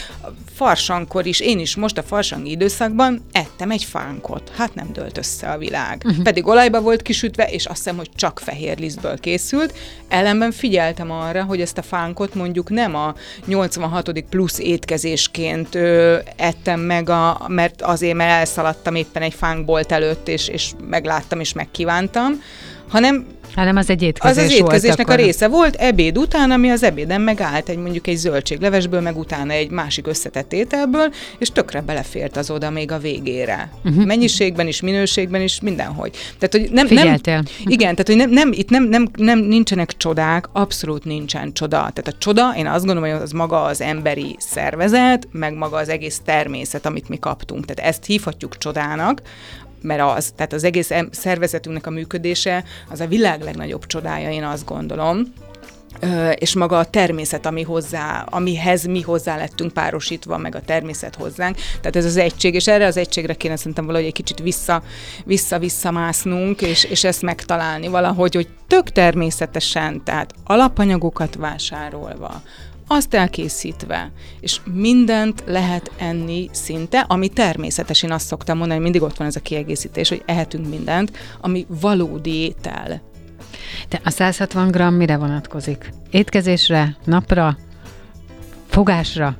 farsankor 0.54 1.26
is, 1.26 1.40
én 1.40 1.60
is 1.60 1.76
most 1.76 1.98
a 1.98 2.04
farsangi 2.04 2.52
időszakban 2.52 3.26
ettem 3.32 3.72
egy 3.72 3.84
fánkot. 3.84 4.52
Hát 4.58 4.76
nem 4.76 4.90
dölt 4.94 5.18
össze 5.18 5.48
a 5.48 5.58
világ 5.58 5.79
világ. 5.80 6.02
Uh-huh. 6.06 6.24
Pedig 6.24 6.48
olajba 6.48 6.82
volt 6.82 7.02
kisütve, 7.02 7.44
és 7.44 7.66
azt 7.66 7.78
hiszem, 7.78 7.98
hogy 7.98 8.10
csak 8.16 8.40
fehér 8.40 8.78
lisztből 8.78 9.20
készült. 9.20 9.74
Ellenben 10.08 10.52
figyeltem 10.52 11.12
arra, 11.12 11.44
hogy 11.44 11.62
ezt 11.62 11.78
a 11.78 11.82
fánkot 11.82 12.34
mondjuk 12.36 12.70
nem 12.70 12.96
a 12.96 13.14
86. 13.46 14.24
plusz 14.30 14.60
étkezésként 14.60 15.76
ö, 15.76 16.18
ettem 16.36 16.80
meg, 16.80 17.10
a, 17.10 17.46
mert 17.48 17.82
azért, 17.82 18.16
mert 18.16 18.32
elszaladtam 18.32 18.96
éppen 18.96 19.22
egy 19.22 19.34
fánkbolt 19.34 19.92
előtt, 19.92 20.28
és, 20.28 20.48
és 20.48 20.72
megláttam, 20.90 21.40
és 21.40 21.54
megkívántam, 21.54 22.42
hanem 22.90 23.26
hanem 23.56 23.76
az 23.76 23.90
egy 23.90 24.02
étkezés 24.02 24.38
Az 24.38 24.44
az 24.44 24.58
étkezésnek 24.58 25.08
volt 25.08 25.20
a 25.20 25.24
része 25.24 25.48
volt, 25.48 25.76
ebéd 25.76 26.18
után, 26.18 26.52
ami 26.52 26.70
az 26.70 26.84
ebéden 26.84 27.22
megállt 27.22 27.70
egy 27.70 27.78
mondjuk 27.78 28.08
egy 28.08 28.16
zöldséglevesből, 28.16 29.02
meg 29.02 29.18
utána 29.18 29.52
egy 29.52 29.70
másik 29.70 30.08
összetett 30.08 30.54
ételből, 30.54 31.14
és 31.38 31.52
tökre 31.52 31.82
belefért 31.82 32.38
az 32.38 32.52
oda 32.52 32.70
még 32.70 32.92
a 32.92 32.98
végére. 32.98 33.72
Uh-huh. 33.86 34.06
Mennyiségben 34.06 34.68
is, 34.68 34.82
minőségben 34.82 35.42
is, 35.42 35.60
mindenhogy. 35.60 36.12
Tehát, 36.40 36.52
hogy 36.52 36.72
nem, 36.72 36.88
Figyeltél. 36.88 37.34
nem, 37.34 37.46
igen, 37.66 37.96
tehát, 37.96 38.08
hogy 38.08 38.16
nem, 38.16 38.30
nem, 38.30 38.52
itt 38.52 38.70
nem, 38.70 38.84
nem, 38.84 39.08
nem, 39.18 39.40
nincsenek 39.40 39.98
csodák, 39.98 40.50
abszolút 40.52 41.04
nincsen 41.04 41.54
csoda. 41.54 41.78
Tehát 41.78 42.08
a 42.08 42.18
csoda, 42.18 42.54
én 42.58 42.68
azt 42.68 42.86
gondolom, 42.86 43.10
hogy 43.10 43.22
az 43.22 43.32
maga 43.32 43.64
az 43.64 43.82
emberi 43.82 44.36
szervezet, 44.40 45.28
meg 45.32 45.54
maga 45.54 45.78
az 45.78 45.90
egész 45.90 46.22
természet, 46.26 46.86
amit 46.86 47.10
mi 47.10 47.20
kaptunk. 47.20 47.66
Tehát 47.66 47.92
ezt 47.92 48.06
hívhatjuk 48.06 48.58
csodának, 48.58 49.22
mert 49.82 50.02
az, 50.02 50.32
tehát 50.36 50.54
az 50.54 50.64
egész 50.64 50.92
szervezetünknek 51.12 51.88
a 51.88 51.90
működése 51.90 52.64
az 52.90 53.00
a 53.00 53.08
világ 53.08 53.42
legnagyobb 53.42 53.86
csodája, 53.86 54.32
én 54.32 54.44
azt 54.44 54.66
gondolom 54.66 55.34
és 56.36 56.56
maga 56.56 56.78
a 56.78 56.86
természet, 56.86 57.46
ami 57.46 57.62
hozzá, 57.62 58.26
amihez 58.30 58.86
mi 58.86 59.02
hozzá 59.02 59.38
lettünk 59.38 59.74
párosítva, 59.74 60.38
meg 60.38 60.56
a 60.56 60.62
természet 60.62 61.16
hozzánk. 61.16 61.56
Tehát 61.56 61.96
ez 61.96 62.06
az 62.06 62.18
egység, 62.18 62.54
és 62.54 62.68
erre 62.68 62.86
az 62.86 62.98
egységre 62.98 63.34
kéne 63.34 63.56
szerintem 63.56 63.86
valahogy 63.86 64.08
egy 64.08 64.14
kicsit 64.14 64.40
vissza, 64.40 64.84
vissza-visszamásznunk, 65.26 66.62
és, 66.62 66.84
és 66.84 67.04
ezt 67.04 67.22
megtalálni 67.22 67.88
valahogy, 67.88 68.36
hogy 68.36 68.48
tök 68.68 68.90
természetesen, 68.90 70.04
tehát 70.04 70.34
alapanyagokat 70.44 71.36
vásárolva, 71.36 72.42
azt 72.92 73.14
elkészítve, 73.14 74.12
és 74.40 74.60
mindent 74.74 75.44
lehet 75.46 75.92
enni 75.98 76.50
szinte, 76.52 77.00
ami 77.00 77.28
természetes, 77.28 78.04
én 78.04 78.12
azt 78.12 78.26
szoktam 78.26 78.58
mondani, 78.58 78.80
mindig 78.80 79.02
ott 79.02 79.18
van 79.18 79.28
ez 79.28 79.36
a 79.36 79.40
kiegészítés, 79.40 80.10
hogy 80.10 80.24
ehetünk 80.26 80.70
mindent, 80.70 81.18
ami 81.42 81.66
valódi 81.68 82.34
étel. 82.34 83.02
De 83.90 84.02
a 84.04 84.10
160 84.10 84.72
g 84.72 84.92
mire 84.92 85.18
vonatkozik? 85.18 85.94
Étkezésre, 86.12 86.98
napra, 87.04 87.58
fogásra? 88.68 89.38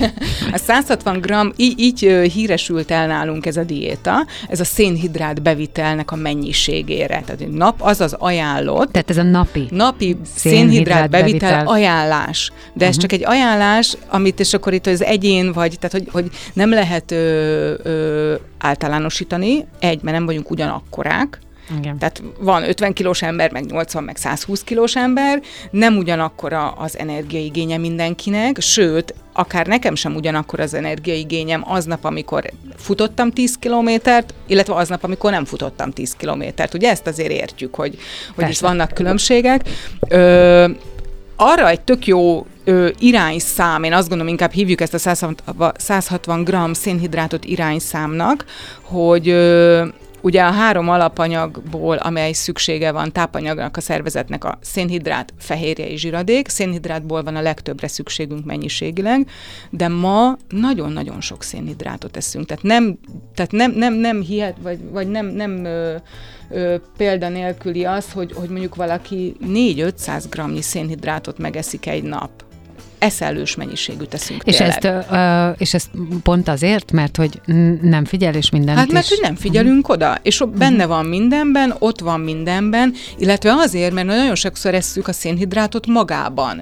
A 0.52 0.58
160 0.58 1.20
g, 1.20 1.52
így, 1.56 1.80
így 1.80 2.30
híresült 2.32 2.90
el 2.90 3.06
nálunk 3.06 3.46
ez 3.46 3.56
a 3.56 3.64
diéta, 3.64 4.26
ez 4.48 4.60
a 4.60 4.64
szénhidrát 4.64 5.42
bevitelnek 5.42 6.10
a 6.10 6.16
mennyiségére. 6.16 7.22
Tehát 7.26 7.50
nap 7.50 7.82
az 7.82 8.00
az 8.00 8.12
ajánlott. 8.18 8.92
Tehát 8.92 9.10
ez 9.10 9.16
a 9.16 9.22
napi. 9.22 9.66
Napi 9.70 10.16
szénhidrát 10.34 11.10
bevitel, 11.10 11.50
bevitel 11.50 11.66
ajánlás. 11.66 12.52
De 12.74 12.84
ez 12.84 12.96
uh-huh. 12.96 13.02
csak 13.02 13.12
egy 13.12 13.24
ajánlás, 13.24 13.96
amit 14.08 14.40
és 14.40 14.54
akkor 14.54 14.72
itt 14.72 14.86
az 14.86 15.02
egyén 15.02 15.52
vagy, 15.52 15.76
tehát 15.78 15.92
hogy, 15.92 16.08
hogy 16.12 16.30
nem 16.52 16.70
lehet 16.70 17.10
ö, 17.10 17.74
ö, 17.82 18.34
általánosítani, 18.58 19.66
egy, 19.78 20.02
mert 20.02 20.16
nem 20.16 20.26
vagyunk 20.26 20.50
ugyanakkorák, 20.50 21.38
igen. 21.78 21.98
Tehát 21.98 22.22
van 22.38 22.68
50 22.68 22.92
kilós 22.92 23.22
ember, 23.22 23.52
meg 23.52 23.64
80, 23.64 24.04
meg 24.04 24.16
120 24.16 24.62
kilós 24.62 24.96
ember, 24.96 25.42
nem 25.70 25.96
ugyanakkor 25.96 26.52
az 26.76 26.98
energiaigénye 26.98 27.76
mindenkinek, 27.76 28.60
sőt, 28.60 29.14
akár 29.32 29.66
nekem 29.66 29.94
sem 29.94 30.14
ugyanakkor 30.14 30.60
az 30.60 30.74
energiaigényem 30.74 31.62
aznap, 31.66 32.04
amikor 32.04 32.50
futottam 32.76 33.30
10 33.30 33.56
kilométert, 33.58 34.34
illetve 34.46 34.74
aznap, 34.74 35.04
amikor 35.04 35.30
nem 35.30 35.44
futottam 35.44 35.90
10 35.90 36.12
kilométert. 36.12 36.74
Ugye 36.74 36.90
ezt 36.90 37.06
azért 37.06 37.30
értjük, 37.30 37.74
hogy, 37.74 37.98
hogy 38.34 38.50
itt 38.50 38.58
vannak 38.58 38.94
különbségek. 38.94 39.68
Ö, 40.08 40.68
arra 41.36 41.68
egy 41.68 41.80
tök 41.80 42.06
jó 42.06 42.46
ö, 42.64 42.88
irányszám, 42.98 43.82
én 43.82 43.92
azt 43.92 44.08
gondolom, 44.08 44.32
inkább 44.32 44.52
hívjuk 44.52 44.80
ezt 44.80 44.94
a 44.94 44.98
160, 44.98 45.72
160 45.76 46.44
g 46.44 46.74
szénhidrátot 46.74 47.44
irányszámnak, 47.44 48.44
hogy 48.82 49.28
ö, 49.28 49.84
Ugye 50.20 50.42
a 50.42 50.50
három 50.50 50.88
alapanyagból, 50.88 51.96
amely 51.96 52.32
szüksége 52.32 52.92
van 52.92 53.12
tápanyagnak 53.12 53.76
a 53.76 53.80
szervezetnek 53.80 54.44
a 54.44 54.58
szénhidrát, 54.60 55.32
fehérje 55.38 55.88
és 55.88 56.00
zsiradék. 56.00 56.48
Szénhidrátból 56.48 57.22
van 57.22 57.36
a 57.36 57.40
legtöbbre 57.40 57.88
szükségünk 57.88 58.44
mennyiségileg, 58.44 59.28
de 59.70 59.88
ma 59.88 60.36
nagyon-nagyon 60.48 61.20
sok 61.20 61.42
szénhidrátot 61.42 62.16
eszünk. 62.16 62.46
Tehát 62.46 62.62
nem, 62.62 62.98
tehát 63.34 63.52
nem, 63.52 63.72
nem, 63.72 63.94
nem 63.94 64.20
hihet, 64.20 64.56
vagy, 64.62 64.78
vagy 64.90 65.08
nem, 65.08 65.26
nem 65.26 65.64
ö, 65.64 65.94
ö, 66.50 66.76
példa 66.96 67.28
nélküli 67.28 67.84
az, 67.84 68.12
hogy, 68.12 68.32
hogy 68.32 68.48
mondjuk 68.48 68.74
valaki 68.74 69.36
4-500 69.46 70.24
g 70.30 70.62
szénhidrátot 70.62 71.38
megeszik 71.38 71.86
egy 71.86 72.02
nap 72.02 72.45
eszelős 72.98 73.54
mennyiségű 73.54 74.04
teszünk 74.04 74.42
és 74.44 74.60
ezt, 74.60 74.84
uh, 74.84 75.54
és 75.58 75.74
ezt 75.74 75.90
pont 76.22 76.48
azért, 76.48 76.92
mert 76.92 77.16
hogy 77.16 77.40
nem 77.82 78.04
figyel 78.04 78.34
és 78.34 78.50
mindent 78.50 78.78
Hát 78.78 78.92
mert 78.92 79.04
is. 79.04 79.10
hogy 79.10 79.20
nem 79.22 79.36
figyelünk 79.36 79.88
uh-huh. 79.88 79.94
oda, 79.94 80.18
és 80.22 80.40
uh-huh. 80.40 80.58
benne 80.58 80.86
van 80.86 81.06
mindenben, 81.06 81.74
ott 81.78 82.00
van 82.00 82.20
mindenben, 82.20 82.94
illetve 83.18 83.52
azért, 83.52 83.92
mert 83.92 84.06
nagyon 84.06 84.34
sokszor 84.34 84.74
esszük 84.74 85.08
a 85.08 85.12
szénhidrátot 85.12 85.86
magában. 85.86 86.56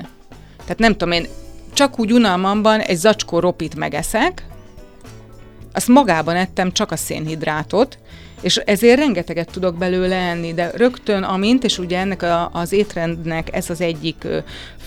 Tehát 0.61 0.78
nem 0.78 0.93
tudom 0.93 1.12
én, 1.12 1.26
csak 1.72 1.99
úgy 1.99 2.12
unalmamban 2.12 2.80
egy 2.80 2.97
zacskó 2.97 3.39
ropit 3.39 3.76
megeszek, 3.76 4.47
azt 5.72 5.89
magában 5.89 6.37
ettem 6.37 6.72
csak 6.72 6.91
a 6.93 6.97
szénhidrátot, 6.97 7.99
és 8.41 8.57
ezért 8.57 8.99
rengeteget 8.99 9.51
tudok 9.53 9.76
belőle 9.76 10.16
enni, 10.16 10.55
de 10.55 10.70
rögtön 10.74 11.22
amint, 11.22 11.64
és 11.64 11.78
ugye 11.78 11.99
ennek 11.99 12.22
a, 12.22 12.51
az 12.53 12.72
étrendnek 12.72 13.55
ez 13.57 13.70
az 13.70 13.80
egyik 13.80 14.26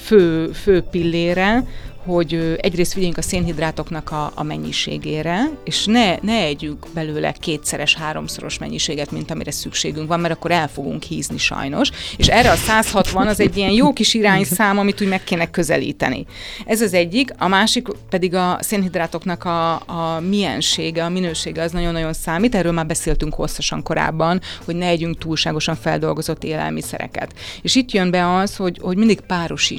fő, 0.04 0.52
fő 0.52 0.82
pillére, 0.82 1.64
hogy 2.08 2.58
egyrészt 2.62 2.92
figyeljünk 2.92 3.18
a 3.18 3.22
szénhidrátoknak 3.22 4.12
a, 4.12 4.32
a 4.36 4.44
mennyiségére, 4.44 5.50
és 5.64 5.86
ne, 5.86 6.16
ne 6.22 6.42
együnk 6.42 6.88
belőle 6.94 7.32
kétszeres, 7.32 7.96
háromszoros 7.96 8.58
mennyiséget, 8.58 9.12
mint 9.12 9.32
amire 9.32 9.52
szükségünk 9.52 10.08
van, 10.08 10.20
mert 10.20 10.34
akkor 10.34 10.52
el 10.52 10.68
fogunk 10.68 11.04
hízni 11.04 11.38
sajnos. 11.38 11.90
És 12.18 12.28
erre 12.28 12.52
a 12.52 12.56
160 12.56 13.28
az 13.28 13.40
egy 13.40 13.58
ilyen 13.58 13.72
jó 13.72 13.94
kis 13.94 14.14
irányszám, 14.14 14.78
amit 14.78 15.02
úgy 15.02 15.08
meg 15.08 15.24
kéne 15.24 15.50
közelíteni. 15.50 16.26
Ez 16.66 16.82
az 16.82 16.94
egyik, 16.94 17.34
a 17.38 17.48
másik 17.48 17.88
pedig 18.10 18.34
a 18.34 18.58
szénhidrátoknak 18.62 19.44
a, 19.44 19.74
a 19.74 20.20
miensége, 20.30 21.04
a 21.04 21.10
minősége 21.10 21.62
az 21.62 21.72
nagyon-nagyon 21.72 22.14
számít. 22.14 22.56
Erről 22.56 22.72
már 22.72 22.86
beszéltünk 22.86 23.34
hosszasan 23.34 23.84
korábban, 23.84 24.42
hogy 24.66 24.76
ne 24.76 24.86
együnk 24.86 25.18
túlságosan 25.18 25.76
feldolgozott 25.76 26.44
élelmiszereket. 26.44 27.34
És 27.62 27.76
itt 27.76 27.92
jön 27.92 28.12
be 28.12 28.36
az, 28.36 28.56
hogy, 28.56 28.80
hogy 28.82 28.98
mindig 28.98 29.20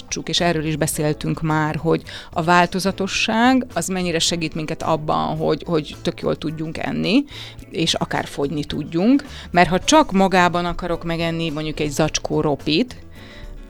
párosítsuk, 0.09 0.29
és 0.29 0.41
erről 0.41 0.65
is 0.65 0.77
beszéltünk 0.77 1.43
már, 1.43 1.77
hogy 1.77 2.03
a 2.33 2.43
változatosság 2.43 3.67
az 3.75 3.89
mennyire 3.89 4.19
segít 4.19 4.55
minket 4.55 4.83
abban, 4.83 5.37
hogy, 5.37 5.63
hogy 5.67 5.97
tök 6.03 6.21
jól 6.21 6.37
tudjunk 6.37 6.79
enni, 6.79 7.25
és 7.71 7.95
akár 7.95 8.27
fogyni 8.27 8.65
tudjunk, 8.65 9.25
mert 9.51 9.69
ha 9.69 9.79
csak 9.79 10.13
magában 10.13 10.65
akarok 10.65 11.05
megenni 11.05 11.51
mondjuk 11.51 11.81
egy 11.81 11.91
zacskó 11.91 12.41
ropit, 12.41 12.97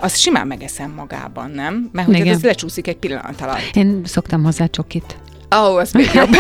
azt 0.01 0.17
simán 0.17 0.47
megeszem 0.47 0.91
magában, 0.91 1.51
nem? 1.51 1.89
Mert 1.93 2.07
hogy 2.07 2.29
ez 2.29 2.43
lecsúszik 2.43 2.87
egy 2.87 2.97
pillanat 2.97 3.41
alatt. 3.41 3.77
Én 3.77 4.01
szoktam 4.05 4.43
hozzá 4.45 4.67
csokit. 4.67 5.17
Ó, 5.57 5.59
oh, 5.59 5.79
az 5.79 5.93
még 5.93 6.11
jobb. 6.15 6.37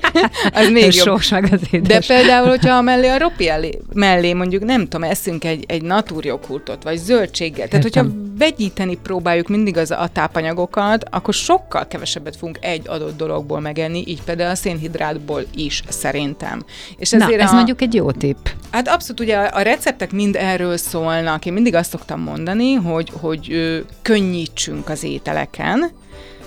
az 0.60 0.68
még 0.68 0.82
jobb. 0.82 1.06
Sós 1.06 1.28
meg 1.28 1.48
az 1.52 1.60
édes. 1.70 2.06
De 2.06 2.14
például, 2.14 2.48
hogyha 2.48 2.80
mellé 2.80 3.08
a 3.08 3.18
ropi 3.18 3.48
elé, 3.48 3.78
mellé 3.92 4.32
mondjuk, 4.32 4.64
nem 4.64 4.82
tudom, 4.82 5.02
eszünk 5.02 5.44
egy, 5.44 5.64
egy 5.68 5.82
natúrjoghurtot, 5.82 6.82
vagy 6.82 6.96
zöldséggel. 6.96 7.68
Tehát, 7.68 7.84
Értem. 7.84 8.04
hogyha 8.04 8.24
vegyíteni 8.38 8.98
próbáljuk 9.02 9.48
mindig 9.48 9.76
az 9.76 9.90
a 9.90 10.08
tápanyagokat, 10.12 11.04
akkor 11.10 11.34
sokkal 11.34 11.86
kevesebbet 11.86 12.36
fogunk 12.36 12.58
egy 12.60 12.88
adott 12.88 13.16
dologból 13.16 13.60
megenni, 13.60 14.04
így 14.06 14.22
például 14.22 14.50
a 14.50 14.54
szénhidrátból 14.54 15.42
is, 15.54 15.82
szerintem. 15.88 16.64
És 16.98 17.12
ezért 17.12 17.36
Na, 17.36 17.42
ez 17.42 17.50
a, 17.50 17.54
mondjuk 17.54 17.82
egy 17.82 17.94
jó 17.94 18.10
tipp. 18.10 18.46
Hát 18.70 18.88
abszolút, 18.88 19.20
ugye 19.20 19.36
a, 19.36 19.56
a 19.58 19.60
receptek 19.60 20.12
mind 20.12 20.36
erről 20.36 20.76
szólnak. 20.76 21.46
Én 21.46 21.52
mindig 21.52 21.74
azt 21.74 21.90
szoktam 21.90 22.20
mondani, 22.20 22.74
hogy, 22.74 23.12
hogy 23.20 23.52
ö, 23.52 23.78
könnyítsünk 24.02 24.88
az 24.88 25.04
ételeken, 25.04 25.90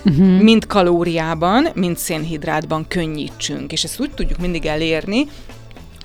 uh-huh. 0.05 0.41
mind 0.41 0.67
kalóriában, 0.67 1.67
mind 1.73 1.97
szénhidrátban 1.97 2.85
könnyítsünk. 2.87 3.71
És 3.71 3.83
ezt 3.83 3.99
úgy 3.99 4.11
tudjuk 4.11 4.39
mindig 4.39 4.65
elérni, 4.65 5.27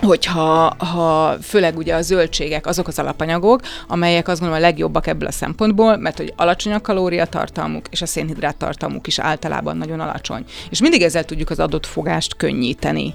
hogyha 0.05 0.75
ha 0.77 1.35
főleg 1.41 1.77
ugye 1.77 1.95
a 1.95 2.01
zöldségek 2.01 2.65
azok 2.65 2.87
az 2.87 2.99
alapanyagok, 2.99 3.61
amelyek 3.87 4.27
azt 4.27 4.39
gondolom 4.39 4.63
a 4.63 4.67
legjobbak 4.67 5.07
ebből 5.07 5.27
a 5.27 5.31
szempontból, 5.31 5.97
mert 5.97 6.17
hogy 6.17 6.33
alacsony 6.35 6.73
a 6.73 6.81
kalóriatartalmuk, 6.81 7.85
és 7.89 8.01
a 8.01 8.05
szénhidrát 8.05 8.55
tartalmuk 8.55 9.07
is 9.07 9.19
általában 9.19 9.77
nagyon 9.77 9.99
alacsony. 9.99 10.43
És 10.69 10.81
mindig 10.81 11.01
ezzel 11.01 11.23
tudjuk 11.23 11.49
az 11.49 11.59
adott 11.59 11.85
fogást 11.85 12.35
könnyíteni. 12.35 13.13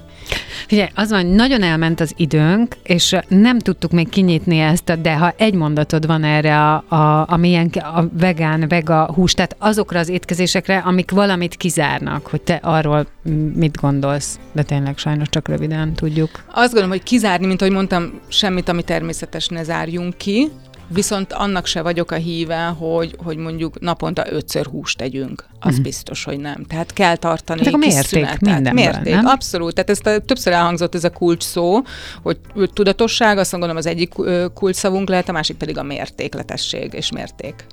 Figyelj, 0.67 0.89
az 0.95 1.09
van, 1.09 1.25
nagyon 1.25 1.63
elment 1.63 1.99
az 1.99 2.13
időnk, 2.15 2.75
és 2.83 3.15
nem 3.27 3.59
tudtuk 3.59 3.91
még 3.91 4.09
kinyitni 4.09 4.59
ezt, 4.59 5.01
de 5.01 5.17
ha 5.17 5.33
egy 5.37 5.53
mondatod 5.53 6.05
van 6.05 6.23
erre 6.23 6.59
a, 6.59 6.83
a, 6.87 7.25
a, 7.29 7.37
milyen, 7.37 7.67
a 7.67 8.03
vegán, 8.19 8.67
vega 8.67 9.11
hús, 9.13 9.33
tehát 9.33 9.55
azokra 9.59 9.99
az 9.99 10.09
étkezésekre, 10.09 10.77
amik 10.77 11.11
valamit 11.11 11.55
kizárnak, 11.55 12.27
hogy 12.27 12.41
te 12.41 12.59
arról 12.63 13.07
mit 13.53 13.77
gondolsz, 13.81 14.39
de 14.51 14.63
tényleg 14.63 14.97
sajnos 14.97 15.29
csak 15.29 15.47
röviden 15.47 15.93
tudjuk. 15.93 16.29
Az 16.53 16.71
azt 16.73 16.80
gondolom, 16.81 17.03
hogy 17.03 17.03
kizárni, 17.03 17.45
mint 17.45 17.61
ahogy 17.61 17.73
mondtam, 17.73 18.19
semmit, 18.27 18.69
ami 18.69 18.83
természetes 18.83 19.47
ne 19.47 19.63
zárjunk 19.63 20.17
ki, 20.17 20.51
viszont 20.93 21.33
annak 21.33 21.65
se 21.65 21.81
vagyok 21.81 22.11
a 22.11 22.15
híve, 22.15 22.65
hogy, 22.65 23.15
hogy 23.23 23.37
mondjuk 23.37 23.79
naponta 23.79 24.31
ötször 24.31 24.65
húst 24.65 24.97
tegyünk. 24.97 25.45
Az 25.59 25.69
uh-huh. 25.69 25.83
biztos, 25.83 26.23
hogy 26.23 26.39
nem. 26.39 26.65
Tehát 26.65 26.93
kell 26.93 27.15
tartani 27.15 27.63
hát 27.63 27.73
kis 27.73 27.85
mérték 27.85 28.03
szünetet. 28.03 28.41
Mindenben, 28.41 28.73
mérték, 28.73 29.13
nem? 29.13 29.25
abszolút. 29.25 29.73
Tehát 29.73 29.89
ezt 29.89 30.05
a, 30.05 30.19
többször 30.19 30.53
elhangzott 30.53 30.95
ez 30.95 31.03
a 31.03 31.09
kulcs 31.09 31.43
szó, 31.43 31.81
hogy 32.23 32.39
tudatosság, 32.73 33.37
azt 33.37 33.51
gondolom 33.51 33.77
az 33.77 33.85
egyik 33.85 34.13
kulcs 34.53 34.75
szavunk 34.75 35.09
lehet, 35.09 35.29
a 35.29 35.31
másik 35.31 35.57
pedig 35.57 35.77
a 35.77 35.83
mértékletesség 35.83 36.93
és 36.93 37.11
mérték. 37.11 37.65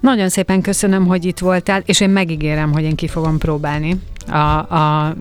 Nagyon 0.00 0.28
szépen 0.28 0.60
köszönöm, 0.60 1.06
hogy 1.06 1.24
itt 1.24 1.38
voltál, 1.38 1.82
és 1.86 2.00
én 2.00 2.10
megígérem, 2.10 2.72
hogy 2.72 2.82
én 2.82 2.94
ki 2.94 3.08
fogom 3.08 3.38
próbálni 3.38 3.96
a, 4.30 4.58
a 4.58 5.14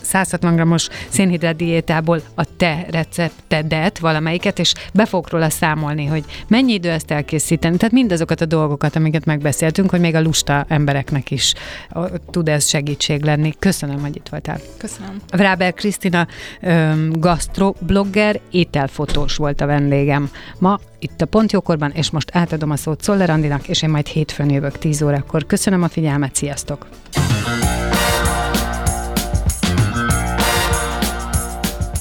160 0.00 0.56
g-os 0.56 0.88
szénhidrát 1.08 1.56
diétából 1.56 2.20
a 2.34 2.44
te 2.56 2.86
receptedet, 2.90 3.98
valamelyiket, 3.98 4.58
és 4.58 4.74
be 4.92 5.06
fogok 5.06 5.30
róla 5.30 5.50
számolni, 5.50 6.06
hogy 6.06 6.24
mennyi 6.48 6.72
idő 6.72 6.90
ezt 6.90 7.10
elkészíteni. 7.10 7.76
Tehát 7.76 7.92
mindazokat 7.94 8.40
a 8.40 8.44
dolgokat, 8.44 8.96
amiket 8.96 9.24
megbeszéltünk, 9.24 9.90
hogy 9.90 10.00
még 10.00 10.14
a 10.14 10.22
lusta 10.22 10.64
embereknek 10.68 11.30
is 11.30 11.54
tud 12.30 12.48
ez 12.48 12.68
segítség 12.68 13.24
lenni. 13.24 13.54
Köszönöm, 13.58 14.00
hogy 14.00 14.16
itt 14.16 14.28
voltál. 14.28 14.58
Köszönöm. 14.76 15.20
Vráber 15.30 15.74
Krisztina 15.74 16.26
gastroblogger, 17.10 18.40
ételfotós 18.50 19.36
volt 19.36 19.60
a 19.60 19.66
vendégem. 19.66 20.30
Ma 20.58 20.80
itt 20.98 21.20
a 21.20 21.26
Pontjókorban, 21.26 21.90
és 21.90 22.10
most 22.10 22.30
átadom 22.32 22.70
a 22.70 22.76
szót 22.76 23.02
Szoller 23.02 23.30
Andinak, 23.30 23.68
és 23.68 23.82
én 23.82 23.90
majd 23.90 24.06
hétfőn 24.06 24.50
jövök 24.50 24.78
10 24.78 25.02
órakor. 25.02 25.46
Köszönöm 25.46 25.82
a 25.82 25.88
figyelmet, 25.88 26.34
sziasztok! 26.34 26.86